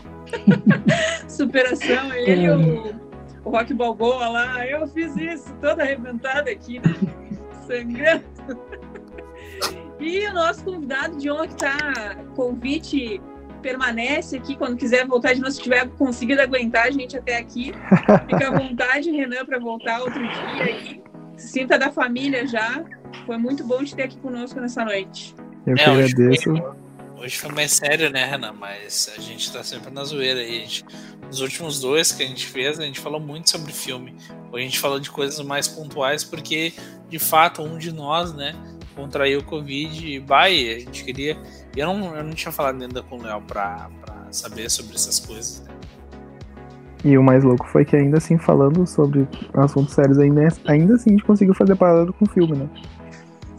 superação, 1.30 2.14
ele 2.14 2.50
o, 2.50 2.96
o 3.44 3.50
Rock 3.50 3.74
Balboa 3.74 4.28
lá, 4.30 4.68
eu 4.68 4.88
fiz 4.88 5.16
isso, 5.16 5.54
toda 5.62 5.84
arrebentada 5.84 6.50
aqui, 6.50 6.80
né? 6.80 6.96
Sangrando. 7.68 8.24
E 10.00 10.28
o 10.28 10.34
nosso 10.34 10.64
convidado 10.66 11.18
de 11.18 11.32
honra 11.32 11.48
que 11.48 11.56
tá 11.56 12.16
convite 12.36 13.22
permanece 13.62 14.36
aqui 14.38 14.56
quando 14.58 14.76
quiser 14.76 15.08
voltar 15.08 15.34
de 15.34 15.40
novo, 15.40 15.52
se 15.52 15.62
tiver 15.62 15.88
conseguido 15.92 16.42
aguentar 16.42 16.88
a 16.88 16.92
gente 16.92 17.18
até 17.18 17.38
aqui. 17.38 17.74
Fica 18.30 18.50
à 18.50 18.52
vontade, 18.60 19.10
Renan, 19.10 19.46
para 19.46 19.60
voltar 19.60 20.02
outro 20.02 20.20
dia 20.22 20.64
aí. 20.64 21.04
Se 21.38 21.48
sinta 21.48 21.80
da 21.80 21.90
família 21.92 22.46
já. 22.46 22.84
Foi 23.26 23.38
muito 23.38 23.66
bom 23.66 23.82
te 23.84 23.96
ter 23.96 24.04
aqui 24.04 24.18
conosco 24.18 24.60
nessa 24.60 24.84
noite. 24.84 25.34
Eu 25.66 25.76
que 25.76 25.82
É, 25.82 25.86
agradeço. 25.86 26.54
Hoje 27.18 27.38
foi 27.38 27.52
mais 27.52 27.72
sério, 27.74 28.10
né, 28.10 28.26
Renan? 28.26 28.54
Mas 28.54 29.12
a 29.18 29.22
gente 29.22 29.52
tá 29.52 29.64
sempre 29.64 29.92
na 29.92 30.04
zoeira. 30.04 30.40
A 30.42 30.44
gente- 30.44 30.86
Nos 31.26 31.40
últimos 31.42 31.80
dois 31.80 32.12
que 32.12 32.22
a 32.22 32.28
gente 32.28 32.46
fez, 32.46 32.80
a 32.80 32.84
gente 32.84 33.00
falou 33.00 33.20
muito 33.20 33.50
sobre 33.50 33.72
filme. 33.72 34.14
Hoje 34.52 34.64
a 34.64 34.68
gente 34.68 34.80
falou 34.80 35.00
de 35.00 35.10
coisas 35.10 35.44
mais 35.44 35.68
pontuais, 35.68 36.24
porque 36.24 36.74
de 37.10 37.18
fato 37.18 37.64
um 37.64 37.78
de 37.78 37.92
nós, 37.92 38.34
né, 38.34 38.54
contraiu 38.96 39.40
o 39.40 39.44
Covid 39.44 40.06
e 40.08 40.20
vai, 40.20 40.54
a 40.76 40.80
gente 40.80 41.04
queria. 41.04 41.36
Eu 41.76 41.88
não, 41.88 42.16
eu 42.16 42.24
não 42.24 42.34
tinha 42.34 42.52
falado 42.52 42.80
ainda 42.80 43.02
com 43.02 43.18
o 43.18 43.24
Léo 43.24 43.42
pra, 43.42 43.90
pra 44.06 44.28
saber 44.32 44.70
sobre 44.70 44.94
essas 44.96 45.20
coisas, 45.20 45.62
né? 45.62 45.74
E 47.04 47.18
o 47.18 47.24
mais 47.24 47.44
louco 47.44 47.68
foi 47.68 47.84
que 47.84 47.96
ainda 47.96 48.18
assim, 48.18 48.38
falando 48.38 48.86
sobre 48.88 49.28
assuntos 49.56 49.94
sérios, 49.96 50.20
ainda, 50.20 50.48
ainda 50.66 50.94
assim 50.94 51.10
a 51.10 51.14
gente 51.14 51.24
conseguiu 51.24 51.54
fazer 51.56 51.76
paralelo 51.76 52.14
com 52.14 52.26
o 52.26 52.30
filme, 52.30 52.56
né? 52.56 52.70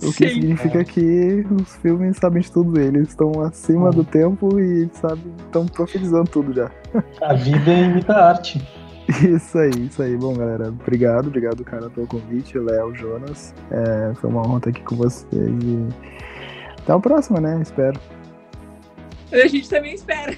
O 0.02 0.12
que 0.12 0.28
Sim. 0.28 0.34
significa 0.34 0.84
que 0.84 1.46
os 1.50 1.76
filmes 1.76 2.16
sabem 2.16 2.42
de 2.42 2.50
tudo, 2.50 2.78
eles 2.80 3.08
estão 3.08 3.40
acima 3.40 3.90
do 3.90 4.04
tempo 4.04 4.58
e 4.58 4.88
sabem, 4.92 5.32
estão 5.46 5.66
profetizando 5.66 6.28
tudo 6.30 6.52
já. 6.52 6.70
A 7.22 7.34
vida 7.34 7.72
imita 7.72 8.12
a 8.12 8.28
arte. 8.28 8.62
Isso 9.08 9.58
aí, 9.58 9.70
isso 9.86 10.02
aí. 10.02 10.16
Bom, 10.16 10.34
galera, 10.34 10.68
obrigado, 10.68 11.26
obrigado, 11.26 11.62
cara, 11.62 11.90
pelo 11.90 12.06
convite, 12.06 12.58
Léo, 12.58 12.94
Jonas. 12.94 13.54
É, 13.70 14.14
foi 14.14 14.30
uma 14.30 14.40
honra 14.40 14.56
estar 14.58 14.70
aqui 14.70 14.82
com 14.82 14.96
vocês 14.96 15.26
e 15.32 15.86
até 16.80 16.92
a 16.92 16.98
próxima, 16.98 17.40
né? 17.40 17.60
Espero. 17.60 18.00
A 19.32 19.46
gente 19.48 19.68
também 19.68 19.94
espera. 19.94 20.36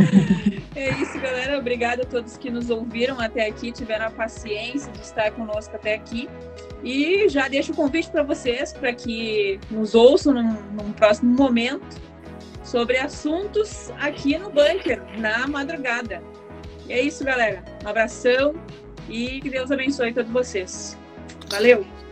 é 0.74 0.90
isso, 0.90 1.18
galera. 1.20 1.58
Obrigada 1.58 2.02
a 2.02 2.06
todos 2.06 2.36
que 2.36 2.50
nos 2.50 2.70
ouviram 2.70 3.20
até 3.20 3.46
aqui, 3.46 3.72
tiveram 3.72 4.06
a 4.06 4.10
paciência 4.10 4.90
de 4.92 5.00
estar 5.00 5.30
conosco 5.32 5.74
até 5.76 5.94
aqui. 5.94 6.28
E 6.82 7.28
já 7.28 7.48
deixo 7.48 7.72
o 7.72 7.76
convite 7.76 8.10
para 8.10 8.22
vocês 8.22 8.72
para 8.72 8.92
que 8.92 9.58
nos 9.70 9.94
ouçam 9.94 10.34
num, 10.34 10.62
num 10.72 10.92
próximo 10.92 11.34
momento 11.34 12.00
sobre 12.62 12.98
assuntos 12.98 13.90
aqui 13.98 14.38
no 14.38 14.50
Bunker, 14.50 15.02
na 15.18 15.46
madrugada. 15.46 16.22
E 16.88 16.92
é 16.92 17.02
isso, 17.02 17.24
galera. 17.24 17.64
Um 17.84 17.88
abração 17.88 18.54
e 19.08 19.40
que 19.40 19.50
Deus 19.50 19.70
abençoe 19.70 20.12
todos 20.12 20.30
vocês. 20.30 20.96
Valeu! 21.50 22.05